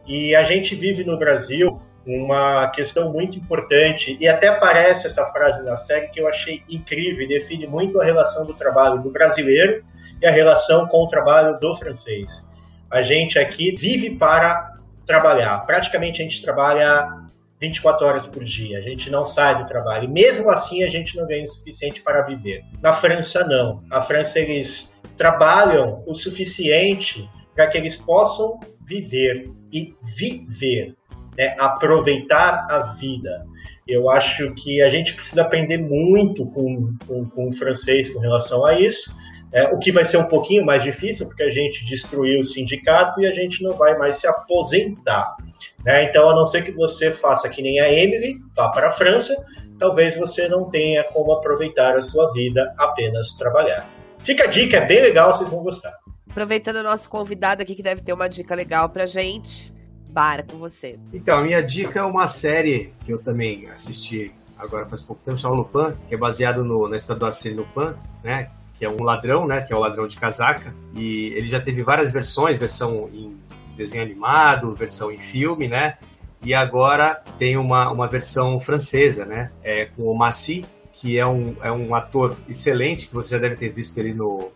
E 0.07 0.33
a 0.35 0.43
gente 0.45 0.73
vive 0.73 1.03
no 1.03 1.17
Brasil 1.17 1.81
uma 2.05 2.67
questão 2.69 3.11
muito 3.11 3.37
importante, 3.37 4.15
e 4.21 4.27
até 4.27 4.47
aparece 4.47 5.07
essa 5.07 5.25
frase 5.25 5.65
na 5.65 5.75
série 5.75 6.07
que 6.09 6.21
eu 6.21 6.27
achei 6.27 6.61
incrível 6.69 7.27
define 7.27 7.67
muito 7.67 7.99
a 7.99 8.05
relação 8.05 8.45
do 8.45 8.53
trabalho 8.53 9.01
do 9.01 9.09
brasileiro 9.09 9.83
e 10.21 10.25
a 10.25 10.31
relação 10.31 10.87
com 10.87 11.03
o 11.03 11.07
trabalho 11.07 11.59
do 11.59 11.75
francês. 11.75 12.45
A 12.91 13.01
gente 13.01 13.37
aqui 13.37 13.75
vive 13.77 14.11
para 14.15 14.75
trabalhar. 15.05 15.59
Praticamente 15.65 16.21
a 16.21 16.23
gente 16.23 16.41
trabalha 16.41 17.25
24 17.59 18.05
horas 18.05 18.27
por 18.27 18.43
dia. 18.43 18.79
A 18.79 18.81
gente 18.81 19.09
não 19.09 19.25
sai 19.25 19.57
do 19.57 19.67
trabalho. 19.67 20.05
E 20.05 20.07
mesmo 20.07 20.49
assim 20.49 20.83
a 20.83 20.89
gente 20.89 21.15
não 21.17 21.27
ganha 21.27 21.43
o 21.43 21.47
suficiente 21.47 22.01
para 22.01 22.21
viver. 22.23 22.63
Na 22.81 22.93
França 22.93 23.45
não. 23.45 23.83
Na 23.87 24.01
França 24.01 24.39
eles 24.39 25.01
trabalham 25.17 26.03
o 26.05 26.13
suficiente 26.13 27.27
para 27.53 27.67
que 27.67 27.77
eles 27.77 27.95
possam 27.95 28.59
viver 28.85 29.49
e 29.71 29.95
viver, 30.15 30.93
né? 31.37 31.55
aproveitar 31.57 32.67
a 32.69 32.79
vida. 32.93 33.45
Eu 33.87 34.09
acho 34.09 34.53
que 34.55 34.81
a 34.81 34.89
gente 34.89 35.13
precisa 35.13 35.43
aprender 35.43 35.77
muito 35.77 36.45
com, 36.47 36.93
com, 37.07 37.25
com 37.29 37.47
o 37.47 37.51
francês 37.51 38.11
com 38.11 38.19
relação 38.19 38.65
a 38.65 38.79
isso. 38.79 39.15
É, 39.53 39.73
o 39.73 39.79
que 39.79 39.91
vai 39.91 40.03
ser 40.03 40.17
um 40.17 40.27
pouquinho 40.27 40.65
mais 40.65 40.83
difícil, 40.83 41.27
porque 41.27 41.43
a 41.43 41.51
gente 41.51 41.85
destruiu 41.85 42.39
o 42.39 42.43
sindicato 42.43 43.21
e 43.21 43.25
a 43.25 43.33
gente 43.33 43.63
não 43.63 43.73
vai 43.73 43.97
mais 43.97 44.17
se 44.17 44.27
aposentar. 44.27 45.35
Né? 45.83 46.05
Então, 46.05 46.29
a 46.29 46.35
não 46.35 46.45
ser 46.45 46.63
que 46.63 46.71
você 46.71 47.11
faça 47.11 47.47
que 47.47 47.61
nem 47.61 47.79
a 47.79 47.91
Emily, 47.91 48.37
vá 48.55 48.69
para 48.69 48.89
a 48.89 48.91
França, 48.91 49.33
talvez 49.79 50.17
você 50.17 50.47
não 50.49 50.69
tenha 50.69 51.03
como 51.05 51.31
aproveitar 51.31 51.97
a 51.97 52.01
sua 52.01 52.31
vida 52.33 52.73
apenas 52.77 53.33
trabalhar. 53.33 53.89
Fica 54.19 54.43
a 54.43 54.47
dica, 54.47 54.77
é 54.77 54.85
bem 54.85 55.01
legal, 55.01 55.33
vocês 55.33 55.49
vão 55.49 55.63
gostar. 55.63 55.93
Aproveitando 56.29 56.77
o 56.77 56.83
nosso 56.83 57.09
convidado 57.09 57.61
aqui, 57.61 57.75
que 57.75 57.83
deve 57.83 58.01
ter 58.01 58.11
uma 58.11 58.27
dica 58.27 58.53
legal 58.53 58.89
pra 58.89 59.05
gente, 59.05 59.73
Bara, 60.09 60.43
com 60.43 60.57
você. 60.57 60.97
Então, 61.13 61.37
a 61.37 61.41
minha 61.41 61.61
dica 61.61 61.99
é 61.99 62.03
uma 62.03 62.25
série 62.25 62.93
que 63.05 63.11
eu 63.11 63.21
também 63.21 63.69
assisti 63.69 64.33
agora 64.57 64.85
faz 64.85 65.01
pouco 65.01 65.21
tempo, 65.23 65.37
chama 65.37 65.55
Lupin, 65.55 65.95
que 66.07 66.15
é 66.15 66.17
baseado 66.17 66.63
no, 66.63 66.87
na 66.87 66.95
história 66.95 67.19
do 67.19 67.25
Arsène 67.25 67.55
Lupin, 67.55 67.95
né? 68.23 68.49
Que 68.77 68.85
é 68.85 68.89
um 68.89 69.03
ladrão, 69.03 69.47
né? 69.47 69.61
Que 69.61 69.73
é 69.73 69.75
o 69.75 69.79
ladrão 69.79 70.07
de 70.07 70.17
casaca. 70.17 70.73
E 70.93 71.33
ele 71.35 71.47
já 71.47 71.59
teve 71.59 71.81
várias 71.81 72.11
versões, 72.11 72.57
versão 72.57 73.09
em 73.13 73.37
desenho 73.75 74.03
animado, 74.03 74.75
versão 74.75 75.11
em 75.11 75.17
filme, 75.17 75.67
né? 75.67 75.97
E 76.41 76.53
agora 76.53 77.21
tem 77.39 77.57
uma, 77.57 77.91
uma 77.91 78.07
versão 78.07 78.59
francesa, 78.59 79.25
né? 79.25 79.51
É, 79.63 79.85
com 79.85 80.03
o 80.03 80.15
Massy, 80.15 80.65
que 80.93 81.17
é 81.17 81.25
um, 81.25 81.55
é 81.61 81.71
um 81.71 81.93
ator 81.95 82.35
excelente, 82.47 83.07
que 83.07 83.13
você 83.13 83.35
já 83.35 83.41
deve 83.41 83.55
ter 83.55 83.69
visto 83.69 83.97
ele 83.97 84.13
no, 84.13 84.51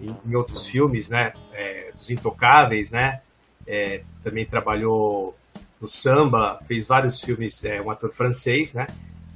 em, 0.00 0.14
em 0.26 0.34
outros 0.34 0.66
filmes, 0.66 1.08
né? 1.08 1.32
É, 1.52 1.92
dos 1.96 2.10
Intocáveis, 2.10 2.90
né? 2.90 3.20
É, 3.66 4.02
também 4.24 4.44
trabalhou 4.44 5.36
no 5.80 5.88
samba, 5.88 6.60
fez 6.66 6.86
vários 6.86 7.20
filmes, 7.20 7.64
é 7.64 7.80
um 7.80 7.90
ator 7.90 8.12
francês, 8.12 8.74
né? 8.74 8.86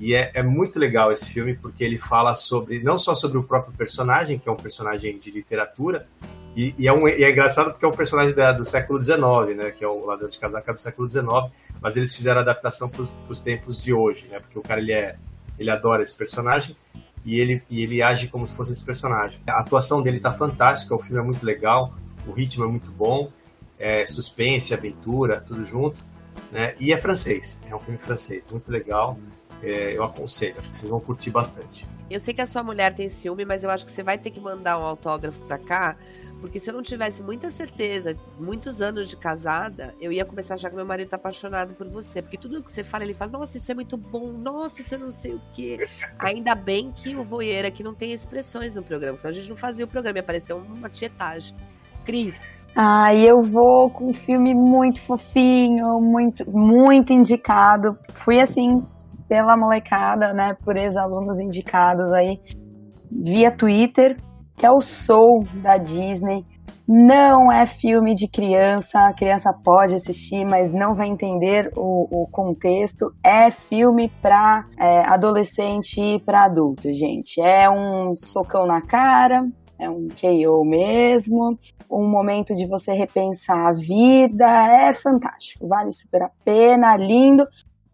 E 0.05 0.15
é, 0.15 0.31
é, 0.35 0.43
muito 0.43 0.79
legal 0.79 1.11
esse 1.11 1.31
filme 1.31 1.55
porque 1.55 1.83
ele 1.83 1.97
fala 1.97 2.35
sobre 2.35 2.79
não 2.83 2.99
só 2.99 3.15
sobre 3.15 3.39
o 3.39 3.43
próprio 3.43 3.73
personagem, 3.73 4.39
que 4.39 4.47
é 4.47 4.53
um 4.53 4.57
personagem 4.57 5.17
de 5.17 5.31
literatura, 5.31 6.07
e, 6.55 6.75
e, 6.77 6.87
é, 6.87 6.93
um, 6.93 7.09
e 7.09 7.25
é, 7.25 7.31
engraçado 7.31 7.71
porque 7.71 7.87
é 7.87 7.89
um 7.89 7.97
personagem 7.97 8.35
da, 8.35 8.53
do 8.53 8.67
século 8.67 9.03
XIX, 9.03 9.57
né? 9.57 9.71
Que 9.71 9.83
é 9.83 9.89
o 9.89 10.05
ladrão 10.05 10.29
de 10.29 10.39
casaca 10.39 10.75
do 10.75 10.79
século 10.79 11.09
XIX, 11.09 11.25
mas 11.81 11.97
eles 11.97 12.15
fizeram 12.15 12.41
a 12.41 12.43
adaptação 12.43 12.91
para 12.91 13.01
os 13.01 13.41
tempos 13.41 13.83
de 13.83 13.95
hoje, 13.95 14.27
né? 14.29 14.41
Porque 14.41 14.59
o 14.59 14.63
cara 14.63 14.79
ele 14.79 14.93
é 14.93 15.17
ele 15.59 15.71
adora 15.71 16.03
esse 16.03 16.15
personagem 16.15 16.77
e 17.25 17.41
ele, 17.41 17.63
e 17.71 17.83
ele 17.83 18.03
age 18.03 18.29
como 18.29 18.47
se 18.47 18.55
fosse 18.55 18.73
esse 18.73 18.85
personagem. 18.85 19.41
A 19.47 19.61
atuação 19.61 20.03
dele 20.03 20.21
tá 20.21 20.35
fantástica, 20.35 20.95
o 20.95 20.99
filme 20.99 21.23
é 21.23 21.25
muito 21.25 21.47
legal, 21.47 21.95
o 22.27 22.33
ritmo 22.33 22.65
é 22.65 22.69
muito 22.69 22.91
bom, 22.91 23.31
é 23.79 24.07
suspense, 24.07 24.75
aventura, 24.75 25.41
tudo 25.41 25.65
junto, 25.65 26.05
né? 26.53 26.75
E 26.79 26.93
é 26.93 26.99
francês, 26.99 27.63
é 27.71 27.75
um 27.75 27.79
filme 27.81 27.99
francês, 27.99 28.45
muito 28.51 28.71
legal. 28.71 29.19
É, 29.65 29.97
eu 29.97 30.05
aconselho, 30.05 30.57
acho 30.59 30.71
que 30.71 30.77
vocês 30.77 30.91
vão 30.91 31.01
curtir 31.01 31.31
bastante. 31.31 31.87
Eu 32.11 32.21
sei 32.21 32.35
que 32.35 32.43
a 32.43 32.47
sua 32.47 32.63
mulher 32.63 32.95
tem 32.95 33.09
ciúme, 33.09 33.47
mas 33.47 33.65
eu 33.65 33.71
acho 33.71 33.87
que 33.87 33.91
você 33.91 34.03
vai 34.03 34.19
ter 34.19 34.31
que 34.31 34.39
mandar 34.39 34.79
um 34.79 34.83
autógrafo 34.83 35.41
para 35.47 35.57
cá, 35.57 35.97
porque 36.39 36.61
se 36.61 36.69
eu 36.69 36.75
não 36.75 36.83
tivesse 36.83 37.23
muita 37.23 37.49
certeza, 37.49 38.15
muitos 38.39 38.83
anos 38.83 39.09
de 39.09 39.17
casada, 39.17 39.95
eu 39.99 40.13
ia 40.13 40.27
começar 40.27 40.53
a 40.53 40.57
achar 40.57 40.69
que 40.69 40.77
meu 40.77 40.85
marido 40.85 41.09
tá 41.09 41.17
apaixonado 41.17 41.73
por 41.73 41.89
você. 41.89 42.21
Porque 42.21 42.37
tudo 42.37 42.63
que 42.63 42.71
você 42.71 42.85
fala, 42.85 43.05
ele 43.05 43.15
fala, 43.15 43.31
nossa, 43.31 43.57
isso 43.57 43.73
é 43.73 43.75
muito 43.75 43.97
bom, 43.97 44.31
nossa, 44.33 44.79
isso 44.83 44.95
eu 44.97 44.99
não 44.99 45.11
sei 45.11 45.33
o 45.33 45.41
quê. 45.55 45.89
Ainda 46.19 46.55
bem 46.55 46.93
que 46.93 47.17
o 47.17 47.25
voeira 47.25 47.69
aqui 47.69 47.83
não 47.83 47.95
tem 47.95 48.13
expressões 48.13 48.75
no 48.75 48.83
programa, 48.83 49.17
então 49.19 49.31
a 49.31 49.33
gente 49.33 49.49
não 49.49 49.57
fazia 49.57 49.87
o 49.87 49.89
programa, 49.89 50.19
ia 50.19 50.23
aparecer 50.23 50.53
uma 50.53 50.91
tietagem. 50.91 51.57
Cris. 52.05 52.39
Ah, 52.77 53.15
eu 53.15 53.41
vou 53.41 53.89
com 53.89 54.11
um 54.11 54.13
filme 54.13 54.53
muito 54.53 55.01
fofinho, 55.01 55.99
muito, 56.03 56.45
muito 56.51 57.13
indicado. 57.13 57.97
Fui 58.11 58.39
assim, 58.39 58.83
pela 59.29 59.57
molecada, 59.57 60.33
né, 60.33 60.55
por 60.65 60.77
ex-alunos 60.77 61.39
indicados 61.39 62.13
aí, 62.13 62.39
via 63.11 63.51
Twitter, 63.51 64.17
que 64.57 64.67
é 64.67 64.71
o 64.71 64.81
Soul 64.81 65.45
da 65.63 65.77
Disney. 65.77 66.45
Não 66.87 67.51
é 67.51 67.67
filme 67.67 68.15
de 68.15 68.29
criança, 68.29 68.99
a 69.07 69.15
criança 69.15 69.51
pode 69.65 69.95
assistir, 69.95 70.45
mas 70.45 70.71
não 70.71 70.95
vai 70.95 71.09
entender 71.09 71.71
o, 71.75 72.25
o 72.25 72.29
contexto. 72.31 73.07
É 73.25 73.51
filme 73.51 74.11
para 74.21 74.67
é, 74.79 75.01
adolescente 75.11 75.99
e 75.99 76.21
para 76.21 76.45
adulto, 76.45 76.93
gente. 76.93 77.41
É 77.41 77.71
um 77.71 78.15
socão 78.15 78.67
na 78.67 78.83
cara, 78.83 79.47
é 79.79 79.89
um 79.89 80.09
KO 80.09 80.65
mesmo, 80.65 81.57
um 81.91 82.09
momento 82.09 82.55
de 82.55 82.67
você 82.67 82.93
repensar 82.93 83.69
a 83.69 83.73
vida. 83.73 84.45
É 84.45 84.93
fantástico, 84.93 85.67
vale 85.67 85.91
super 85.91 86.25
a 86.25 86.31
pena, 86.45 86.97
lindo. 86.97 87.45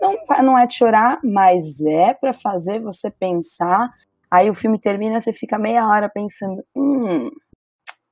Não, 0.01 0.17
não 0.43 0.59
é 0.59 0.67
de 0.67 0.75
chorar, 0.75 1.21
mas 1.23 1.81
é 1.83 2.15
para 2.15 2.33
fazer 2.33 2.81
você 2.81 3.11
pensar 3.11 3.93
Aí 4.31 4.49
o 4.49 4.55
filme 4.55 4.79
termina, 4.79 5.21
você 5.21 5.33
fica 5.33 5.59
meia 5.59 5.87
hora 5.89 6.09
pensando, 6.09 6.65
hum, 6.75 7.29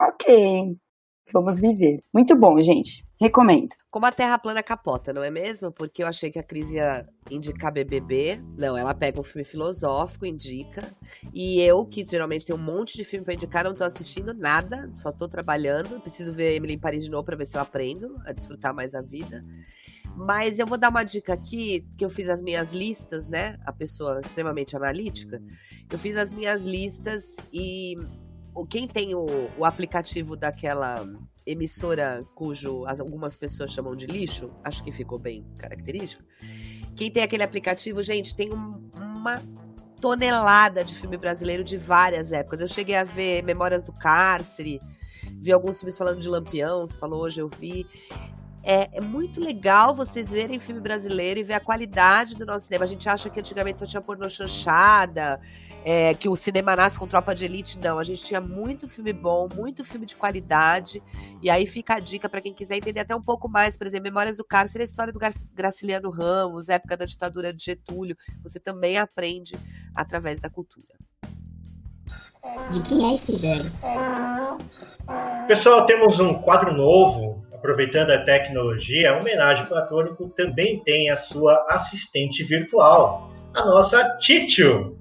ok, 0.03 0.76
vamos 1.32 1.61
viver. 1.61 1.99
Muito 2.12 2.34
bom, 2.34 2.61
gente. 2.61 3.07
Recomendo. 3.20 3.70
Como 3.91 4.07
a 4.07 4.12
Terra 4.12 4.39
plana 4.39 4.62
capota, 4.62 5.12
não 5.12 5.22
é 5.22 5.30
mesmo? 5.30 5.72
Porque 5.72 6.03
eu 6.03 6.07
achei 6.09 6.30
que 6.30 6.39
a 6.39 6.43
Cris 6.43 6.72
ia 6.72 7.07
indicar 7.30 7.72
BBB. 7.72 8.41
Não, 8.57 8.76
ela 8.76 8.95
pega 8.95 9.20
um 9.20 9.24
filme 9.24 9.45
filosófico, 9.45 10.26
indica. 10.26 10.84
E 11.32 11.61
eu, 11.61 11.84
que 11.84 12.05
geralmente 12.05 12.47
tenho 12.47 12.59
um 12.59 12.62
monte 12.62 12.97
de 12.97 13.05
filme 13.05 13.24
pra 13.24 13.34
indicar, 13.34 13.64
não 13.64 13.74
tô 13.74 13.84
assistindo 13.84 14.34
nada, 14.34 14.91
só 14.93 15.12
tô 15.12 15.28
trabalhando. 15.28 16.01
Preciso 16.01 16.32
ver 16.32 16.55
Emily 16.55 16.74
em 16.74 16.78
Paris 16.78 17.05
de 17.05 17.11
novo 17.11 17.24
pra 17.24 17.36
ver 17.36 17.47
se 17.47 17.57
eu 17.57 17.61
aprendo 17.61 18.16
a 18.24 18.32
desfrutar 18.32 18.74
mais 18.74 18.95
a 18.95 19.01
vida. 19.01 19.45
Mas 20.16 20.59
eu 20.59 20.66
vou 20.66 20.76
dar 20.76 20.90
uma 20.90 21.04
dica 21.04 21.32
aqui, 21.32 21.86
que 21.96 22.04
eu 22.04 22.11
fiz 22.11 22.28
as 22.28 22.42
minhas 22.42 22.72
listas, 22.72 23.28
né? 23.28 23.59
A 23.64 23.72
pessoa 23.72 24.20
extremamente 24.24 24.76
analítica. 24.76 25.40
Eu 25.90 25.98
fiz 25.98 26.16
as 26.16 26.32
minhas 26.32 26.64
listas 26.64 27.36
e 27.52 27.96
quem 28.68 28.88
tem 28.88 29.14
o, 29.14 29.26
o 29.56 29.64
aplicativo 29.64 30.36
daquela 30.36 31.06
emissora 31.46 32.22
cujo 32.34 32.84
as, 32.86 33.00
algumas 33.00 33.36
pessoas 33.36 33.70
chamam 33.72 33.96
de 33.96 34.06
lixo, 34.06 34.50
acho 34.62 34.82
que 34.82 34.92
ficou 34.92 35.18
bem 35.18 35.46
característico. 35.56 36.22
Quem 36.94 37.11
tem 37.11 37.22
aquele 37.22 37.42
aplicativo, 37.42 38.02
gente, 38.02 38.34
tem 38.34 38.52
um, 38.52 38.90
uma 38.94 39.40
tonelada 40.00 40.84
de 40.84 40.94
filme 40.94 41.16
brasileiro 41.16 41.64
de 41.64 41.76
várias 41.76 42.32
épocas. 42.32 42.61
Eu 42.61 42.68
cheguei 42.68 42.96
a 42.96 43.04
ver 43.04 43.42
Memórias 43.42 43.82
do 43.82 43.92
Cárcere, 43.92 44.80
vi 45.40 45.52
alguns 45.52 45.78
filmes 45.78 45.96
falando 45.96 46.20
de 46.20 46.28
Lampião, 46.28 46.86
você 46.86 46.98
falou 46.98 47.22
hoje, 47.22 47.40
eu 47.40 47.48
vi. 47.48 47.86
É, 48.71 48.99
é, 48.99 49.01
muito 49.01 49.41
legal 49.41 49.95
vocês 49.95 50.31
verem 50.31 50.59
filme 50.59 50.79
brasileiro 50.79 51.41
e 51.41 51.43
ver 51.43 51.55
a 51.55 51.61
qualidade 51.61 52.35
do 52.35 52.45
nosso 52.45 52.66
cinema. 52.66 52.85
A 52.85 52.87
gente 52.87 53.09
acha 53.09 53.31
que 53.31 53.41
antigamente 53.41 53.79
só 53.79 53.87
tinha 53.87 54.03
pornô 54.03 54.29
chanchada, 54.29 55.41
é, 55.83 56.12
que 56.12 56.29
o 56.29 56.37
cinema 56.37 56.77
nasce 56.77 56.99
com 56.99 57.07
tropa 57.07 57.35
de 57.35 57.47
elite. 57.47 57.79
Não, 57.79 57.99
a 57.99 58.05
gente 58.05 58.23
tinha 58.23 58.43
muito 58.43 58.87
filme 58.87 59.11
bom, 59.11 59.49
muito 59.55 59.87
filme 59.87 60.05
de 60.05 60.14
qualidade. 60.14 61.03
E 61.41 61.49
aí 61.49 61.66
fica 61.66 61.95
a 61.95 61.99
dica 61.99 62.29
para 62.29 62.43
quem 62.43 62.53
quiser 62.53 62.77
entender 62.77 63.01
até 63.01 63.16
um 63.16 63.23
pouco 63.23 63.49
mais, 63.49 63.75
por 63.75 63.87
exemplo, 63.87 64.05
Memórias 64.05 64.37
do 64.37 64.45
Cárcere, 64.45 64.83
a 64.83 64.85
história 64.85 65.14
do 65.14 65.19
Graciliano 65.55 66.11
Ramos, 66.11 66.69
época 66.69 66.95
da 66.95 67.07
ditadura 67.07 67.55
de 67.55 67.64
Getúlio. 67.64 68.19
Você 68.43 68.61
também 68.61 68.99
aprende 68.99 69.59
através 69.95 70.43
da 70.43 70.51
cultura. 70.51 70.95
De 72.71 72.83
quem 72.83 73.11
é 73.11 73.14
esse 73.14 73.35
Gério? 73.35 73.73
Pessoal, 75.47 75.87
temos 75.87 76.21
um 76.21 76.35
quadro 76.35 76.75
novo 76.75 77.47
aproveitando 77.59 78.12
a 78.12 78.18
tecnologia, 78.18 79.11
a 79.11 79.18
homenagem 79.18 79.66
platônico 79.66 80.28
também 80.30 80.78
tem 80.80 81.11
a 81.11 81.16
sua 81.16 81.66
assistente 81.68 82.44
virtual, 82.44 83.32
a 83.52 83.64
nossa 83.64 84.16
Titio. 84.18 84.96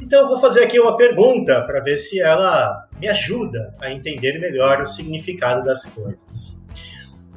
Então 0.00 0.22
eu 0.22 0.28
vou 0.28 0.38
fazer 0.38 0.64
aqui 0.64 0.80
uma 0.80 0.96
pergunta 0.96 1.60
para 1.62 1.80
ver 1.80 1.98
se 1.98 2.20
ela 2.20 2.88
me 2.98 3.08
ajuda 3.08 3.74
a 3.80 3.92
entender 3.92 4.38
melhor 4.38 4.80
o 4.80 4.86
significado 4.86 5.64
das 5.64 5.84
coisas. 5.84 6.58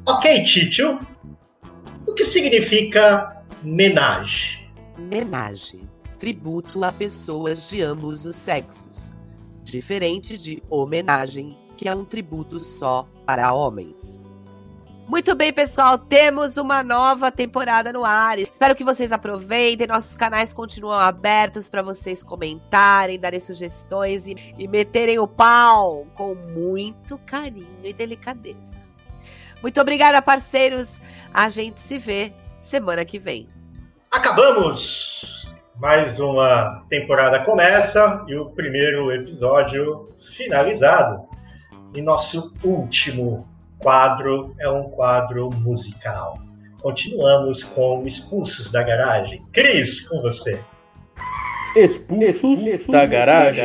Ok, 0.08 0.44
Titio, 0.44 1.00
o 2.08 2.14
que 2.14 2.24
significa 2.24 3.44
menage? 3.64 4.72
Menage, 4.98 5.82
tributo 6.18 6.84
a 6.84 6.92
pessoas 6.92 7.68
de 7.70 7.82
ambos 7.82 8.26
os 8.26 8.36
sexos, 8.36 9.14
diferente 9.64 10.38
de 10.38 10.64
homenagem, 10.70 11.58
que 11.76 11.90
é 11.90 11.96
um 11.96 12.06
tributo 12.06 12.60
só 12.60 13.08
para 13.26 13.52
homens. 13.54 14.21
Muito 15.12 15.36
bem, 15.36 15.52
pessoal, 15.52 15.98
temos 15.98 16.56
uma 16.56 16.82
nova 16.82 17.30
temporada 17.30 17.92
no 17.92 18.06
ar. 18.06 18.40
Espero 18.40 18.74
que 18.74 18.82
vocês 18.82 19.12
aproveitem. 19.12 19.86
Nossos 19.86 20.16
canais 20.16 20.54
continuam 20.54 20.98
abertos 20.98 21.68
para 21.68 21.82
vocês 21.82 22.24
comentarem, 22.24 23.20
darem 23.20 23.42
sugestões 23.42 24.26
e, 24.26 24.38
e 24.58 24.70
meterem 24.70 25.20
o 25.20 25.28
pau 25.28 26.08
com 26.14 26.34
muito 26.34 27.18
carinho 27.26 27.78
e 27.84 27.92
delicadeza. 27.92 28.80
Muito 29.62 29.82
obrigada, 29.82 30.22
parceiros. 30.22 31.02
A 31.34 31.50
gente 31.50 31.82
se 31.82 31.98
vê 31.98 32.32
semana 32.62 33.04
que 33.04 33.20
vem. 33.20 33.50
Acabamos! 34.10 35.52
Mais 35.76 36.22
uma 36.22 36.86
temporada 36.88 37.44
começa 37.44 38.24
e 38.30 38.36
o 38.38 38.52
primeiro 38.52 39.12
episódio 39.12 40.08
finalizado. 40.18 41.28
E 41.94 42.02
nosso 42.02 42.56
último 42.64 43.51
quadro 43.82 44.56
é 44.60 44.70
um 44.70 44.84
quadro 44.84 45.50
musical. 45.50 46.38
Continuamos 46.82 47.64
com 47.64 48.06
Expulsos 48.06 48.72
da 48.72 48.84
Garagem. 48.84 49.44
Cris, 49.52 50.08
com 50.08 50.22
você. 50.22 50.60
Expulsos, 51.76 52.86
da 52.88 53.06
garagem. 53.06 53.64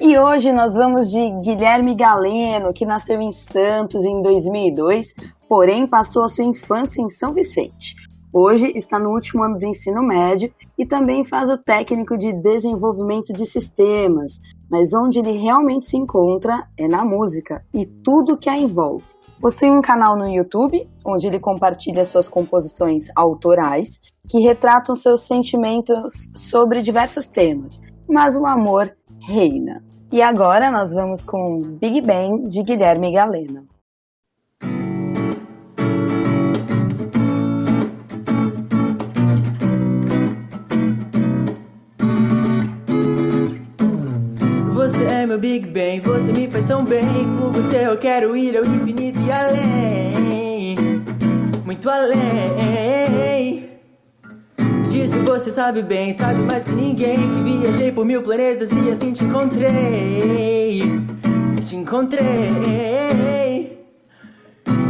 E 0.00 0.18
hoje 0.18 0.52
nós 0.52 0.74
vamos 0.74 1.10
de 1.10 1.30
Guilherme 1.40 1.94
Galeno, 1.94 2.72
que 2.72 2.84
nasceu 2.84 3.20
em 3.20 3.30
Santos 3.30 4.04
em 4.04 4.20
2002, 4.22 5.14
porém 5.48 5.86
passou 5.86 6.24
a 6.24 6.28
sua 6.28 6.44
infância 6.44 7.00
em 7.00 7.08
São 7.08 7.32
Vicente. 7.32 7.94
Hoje 8.32 8.72
está 8.74 8.98
no 8.98 9.10
último 9.10 9.44
ano 9.44 9.56
do 9.56 9.66
ensino 9.66 10.02
médio 10.02 10.52
e 10.76 10.84
também 10.84 11.24
faz 11.24 11.48
o 11.48 11.56
técnico 11.56 12.18
de 12.18 12.32
desenvolvimento 12.32 13.32
de 13.32 13.46
sistemas, 13.46 14.40
mas 14.70 14.94
onde 14.94 15.18
ele 15.18 15.32
realmente 15.32 15.86
se 15.86 15.96
encontra 15.96 16.66
é 16.78 16.88
na 16.88 17.04
música 17.04 17.64
e 17.72 17.86
tudo 17.86 18.36
que 18.36 18.48
a 18.48 18.56
envolve. 18.56 19.04
Possui 19.40 19.70
um 19.70 19.82
canal 19.82 20.16
no 20.16 20.26
YouTube, 20.26 20.88
onde 21.04 21.26
ele 21.26 21.38
compartilha 21.38 22.04
suas 22.04 22.28
composições 22.28 23.04
autorais, 23.14 24.00
que 24.28 24.40
retratam 24.40 24.96
seus 24.96 25.22
sentimentos 25.22 26.30
sobre 26.34 26.80
diversos 26.80 27.28
temas, 27.28 27.80
mas 28.08 28.36
o 28.36 28.46
amor 28.46 28.90
reina. 29.20 29.84
E 30.10 30.22
agora 30.22 30.70
nós 30.70 30.94
vamos 30.94 31.22
com 31.22 31.60
Big 31.60 32.00
Bang 32.00 32.48
de 32.48 32.62
Guilherme 32.62 33.12
Galeno. 33.12 33.75
Meu 45.26 45.38
Big 45.38 45.66
Bang, 45.66 46.00
você 46.00 46.32
me 46.32 46.48
faz 46.48 46.64
tão 46.64 46.84
bem. 46.84 47.04
Com 47.38 47.50
você 47.50 47.84
eu 47.86 47.98
quero 47.98 48.36
ir 48.36 48.56
ao 48.56 48.64
infinito 48.64 49.18
e 49.20 49.32
além. 49.32 50.76
Muito 51.64 51.90
além. 51.90 52.20
Disso 54.88 55.18
você 55.24 55.50
sabe 55.50 55.82
bem, 55.82 56.12
sabe 56.12 56.38
mais 56.40 56.62
que 56.62 56.72
ninguém. 56.72 57.16
Que 57.16 57.42
viajei 57.42 57.90
por 57.90 58.04
mil 58.04 58.22
planetas 58.22 58.70
e 58.70 58.90
assim 58.90 59.12
te 59.12 59.24
encontrei. 59.24 60.82
Te 61.64 61.74
encontrei. 61.74 63.45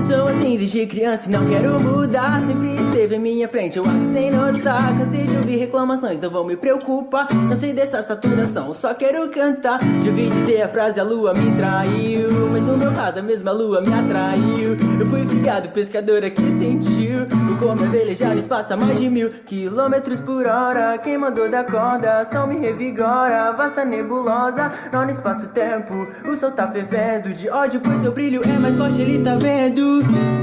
Sou 0.07 0.23
assim 0.29 0.57
desde 0.57 0.87
criança 0.87 1.29
e 1.29 1.33
não 1.33 1.45
quero 1.49 1.81
mudar. 1.83 2.41
Sempre 2.43 2.75
esteve 2.75 3.17
em 3.17 3.19
minha 3.19 3.49
frente, 3.49 3.77
eu 3.77 3.85
acho 3.85 4.13
sem 4.13 4.31
notar. 4.31 4.97
Cansei 4.97 5.25
de 5.25 5.37
ouvir 5.37 5.57
reclamações, 5.57 6.21
não 6.21 6.31
vou 6.31 6.45
me 6.45 6.57
preocupar. 6.57 7.27
Cansei 7.27 7.73
dessa 7.73 8.01
saturação, 8.03 8.73
só 8.73 8.95
quero 8.95 9.29
cantar. 9.31 9.81
Já 9.81 10.11
ouvi 10.11 10.29
dizer 10.29 10.63
a 10.63 10.69
frase: 10.69 11.01
a 11.01 11.03
lua 11.03 11.35
me 11.35 11.51
traiu. 11.57 12.31
Mas 12.53 12.63
no 12.63 12.77
meu 12.77 12.93
caso, 12.93 13.19
a 13.19 13.23
mesma 13.23 13.51
lua 13.51 13.81
me 13.81 13.93
atraiu. 13.93 14.77
Eu 15.01 15.07
fui 15.07 15.27
ficado 15.27 15.71
pescadora 15.71 16.31
que 16.31 16.53
sentiu. 16.53 17.25
O 17.51 17.59
como 17.59 17.85
é 17.85 18.39
espaço 18.39 18.75
a 18.75 18.77
mais 18.77 18.99
de 18.99 19.11
mil 19.11 19.31
quilômetros 19.31 20.21
por 20.21 20.47
hora. 20.47 20.99
Quem 20.99 21.19
mandou 21.19 21.51
da 21.51 21.65
corda, 21.65 22.25
sol 22.27 22.47
me 22.47 22.57
revigora. 22.59 23.53
Vasta 23.57 23.85
nebulosa, 23.85 24.71
não 24.93 25.05
no 25.05 25.11
espaço-tempo. 25.11 25.95
O 26.31 26.37
sol 26.37 26.53
tá 26.53 26.71
fervendo 26.71 27.33
de 27.33 27.49
ódio, 27.51 27.81
pois 27.81 28.01
seu 28.01 28.13
brilho 28.13 28.41
é 28.45 28.59
mais 28.59 28.77
forte, 28.77 29.01
ele 29.01 29.19
tá 29.19 29.35
vendo. 29.37 29.96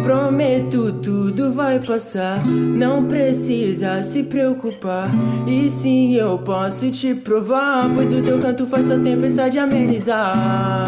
Prometo, 0.03 0.91
tudo 0.93 1.53
vai 1.53 1.79
passar. 1.79 2.45
Não 2.45 3.05
precisa 3.05 4.03
se 4.03 4.23
preocupar. 4.23 5.09
E 5.47 5.69
sim, 5.69 6.15
eu 6.15 6.39
posso 6.39 6.89
te 6.91 7.15
provar. 7.15 7.89
Pois 7.93 8.13
o 8.13 8.21
teu 8.21 8.39
canto 8.39 8.67
faz 8.67 8.85
tua 8.85 8.99
tempestade 8.99 9.57
amenizar. 9.59 10.85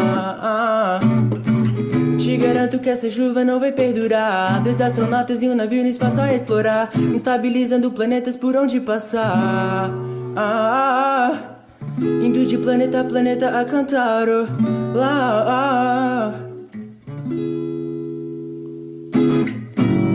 Te 2.18 2.36
garanto 2.36 2.78
que 2.78 2.90
essa 2.90 3.08
chuva 3.08 3.44
não 3.44 3.60
vai 3.60 3.72
perdurar. 3.72 4.62
Dois 4.62 4.80
astronautas 4.80 5.42
e 5.42 5.48
um 5.48 5.54
navio 5.54 5.82
no 5.82 5.88
espaço 5.88 6.20
a 6.20 6.34
explorar. 6.34 6.90
Instabilizando 7.14 7.90
planetas 7.90 8.36
por 8.36 8.56
onde 8.56 8.80
passar. 8.80 9.90
Ah, 10.36 11.56
indo 11.98 12.44
de 12.44 12.58
planeta 12.58 13.00
a 13.00 13.04
planeta 13.04 13.60
a 13.60 13.64
cantar. 13.64 14.26
Oh, 14.28 14.98
lá. 14.98 16.45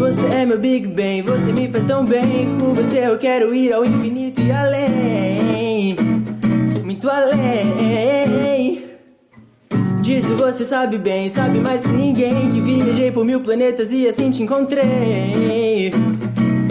Você 0.02 0.26
é 0.30 0.46
meu 0.48 0.58
Big 0.58 0.88
Bang, 0.88 1.22
você 1.22 1.54
me 1.54 1.70
faz 1.70 1.86
tão 1.86 2.04
bem. 2.04 2.58
Com 2.60 2.74
você 2.74 3.06
eu 3.06 3.20
quero 3.20 3.54
ir 3.54 3.72
ao 3.72 3.86
infinito 3.86 4.42
e 4.42 4.52
além. 4.52 5.96
Muito 6.84 7.08
além. 7.08 8.84
Disso 10.02 10.36
você 10.38 10.66
sabe 10.66 10.98
bem, 10.98 11.30
sabe 11.30 11.60
mais 11.60 11.84
que 11.84 11.92
ninguém. 11.92 12.50
Que 12.50 12.60
viajei 12.60 13.12
por 13.12 13.24
mil 13.24 13.42
planetas 13.42 13.92
e 13.92 14.08
assim 14.08 14.32
te 14.32 14.42
encontrei. 14.42 15.92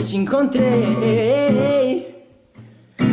Te 0.05 0.17
encontrei. 0.17 2.10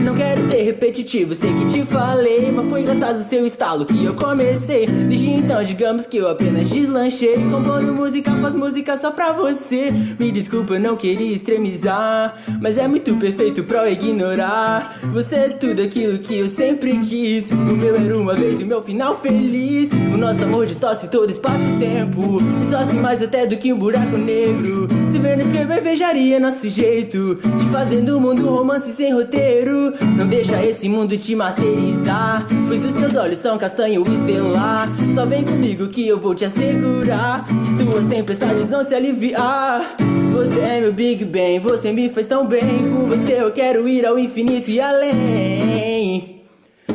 Não 0.07 0.15
quero 0.15 0.49
ser 0.49 0.63
repetitivo, 0.63 1.35
sei 1.35 1.53
que 1.53 1.65
te 1.65 1.85
falei, 1.85 2.49
mas 2.49 2.69
foi 2.69 2.83
graças 2.83 3.03
ao 3.03 3.15
seu 3.17 3.45
estalo 3.45 3.85
que 3.85 4.05
eu 4.05 4.15
comecei. 4.15 4.87
Desde 4.87 5.31
então, 5.31 5.61
digamos 5.61 6.05
que 6.05 6.15
eu 6.15 6.29
apenas 6.29 6.69
deslanchei, 6.69 7.35
compondo 7.51 7.93
música 7.93 8.31
após 8.31 8.55
música 8.55 8.95
só 8.95 9.11
pra 9.11 9.33
você. 9.33 9.91
Me 10.17 10.31
desculpa, 10.31 10.75
eu 10.75 10.79
não 10.79 10.95
queria 10.95 11.35
extremizar, 11.35 12.41
mas 12.61 12.77
é 12.77 12.87
muito 12.87 13.17
perfeito 13.17 13.65
pra 13.65 13.85
eu 13.85 13.91
ignorar. 13.91 14.97
Você 15.11 15.35
é 15.35 15.49
tudo 15.49 15.81
aquilo 15.81 16.19
que 16.19 16.37
eu 16.37 16.47
sempre 16.47 16.97
quis. 16.99 17.51
O 17.51 17.75
meu 17.75 17.97
era 17.97 18.17
uma 18.17 18.33
vez 18.33 18.61
e 18.61 18.63
o 18.63 18.67
meu 18.67 18.81
final 18.81 19.19
feliz. 19.19 19.89
O 20.13 20.17
nosso 20.17 20.41
amor 20.45 20.67
distorce 20.67 21.09
todo 21.09 21.29
espaço-tempo, 21.29 22.39
e 22.63 22.65
só 22.65 22.77
assim 22.77 23.01
mais 23.01 23.21
até 23.21 23.45
do 23.45 23.57
que 23.57 23.73
um 23.73 23.77
buraco 23.77 24.17
negro. 24.17 24.87
Se 25.11 25.19
vendo 25.19 25.41
escrever, 25.41 25.81
vejaria 25.81 26.39
nosso 26.39 26.69
jeito 26.69 27.35
de 27.35 27.65
fazer 27.71 28.01
do 28.03 28.21
mundo 28.21 28.47
romance 28.47 28.89
sem 28.93 29.13
roteiro. 29.13 29.96
Não 30.17 30.27
deixa 30.27 30.63
esse 30.63 30.89
mundo 30.89 31.17
te 31.17 31.35
martirizar 31.35 32.45
Pois 32.67 32.83
os 32.83 32.93
teus 32.93 33.15
olhos 33.15 33.39
são 33.39 33.57
castanho 33.57 34.03
estelar. 34.11 34.89
Só 35.15 35.25
vem 35.25 35.43
comigo 35.43 35.87
que 35.87 36.07
eu 36.07 36.19
vou 36.19 36.35
te 36.35 36.45
assegurar. 36.45 37.43
Que 37.45 37.83
tuas 37.83 38.05
tempestades 38.05 38.69
vão 38.69 38.83
se 38.83 38.93
aliviar. 38.93 39.95
Você 40.33 40.59
é 40.59 40.81
meu 40.81 40.93
Big 40.93 41.23
Bang, 41.25 41.59
você 41.59 41.91
me 41.91 42.09
faz 42.09 42.27
tão 42.27 42.45
bem. 42.45 42.61
Com 42.61 43.05
você 43.05 43.41
eu 43.41 43.51
quero 43.51 43.87
ir 43.87 44.05
ao 44.05 44.19
infinito 44.19 44.69
e 44.69 44.79
além. 44.79 46.41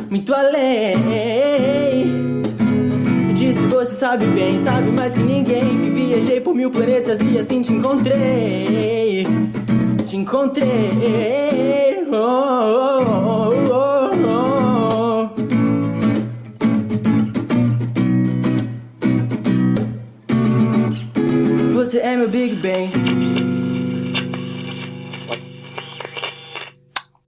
Muito 0.09 0.33
além. 0.33 0.93
Disso 3.33 3.67
você 3.69 3.95
sabe 3.95 4.25
bem, 4.27 4.59
sabe 4.59 4.91
mais 4.91 5.13
que 5.13 5.23
ninguém. 5.23 5.61
Que 5.61 5.89
viajei 5.89 6.39
por 6.39 6.53
mil 6.53 6.69
planetas 6.69 7.19
e 7.21 7.39
assim 7.39 7.61
te 7.61 7.73
encontrei 7.73 9.25
Te 10.13 10.17
encontrei. 10.17 12.05
Oh, 12.11 13.01
oh, 13.07 13.49
oh, 13.71 14.11
oh, 14.27 15.29
Você 21.73 21.97
é 21.97 22.15
meu 22.15 22.29
Big 22.29 22.57
Bang 22.57 23.22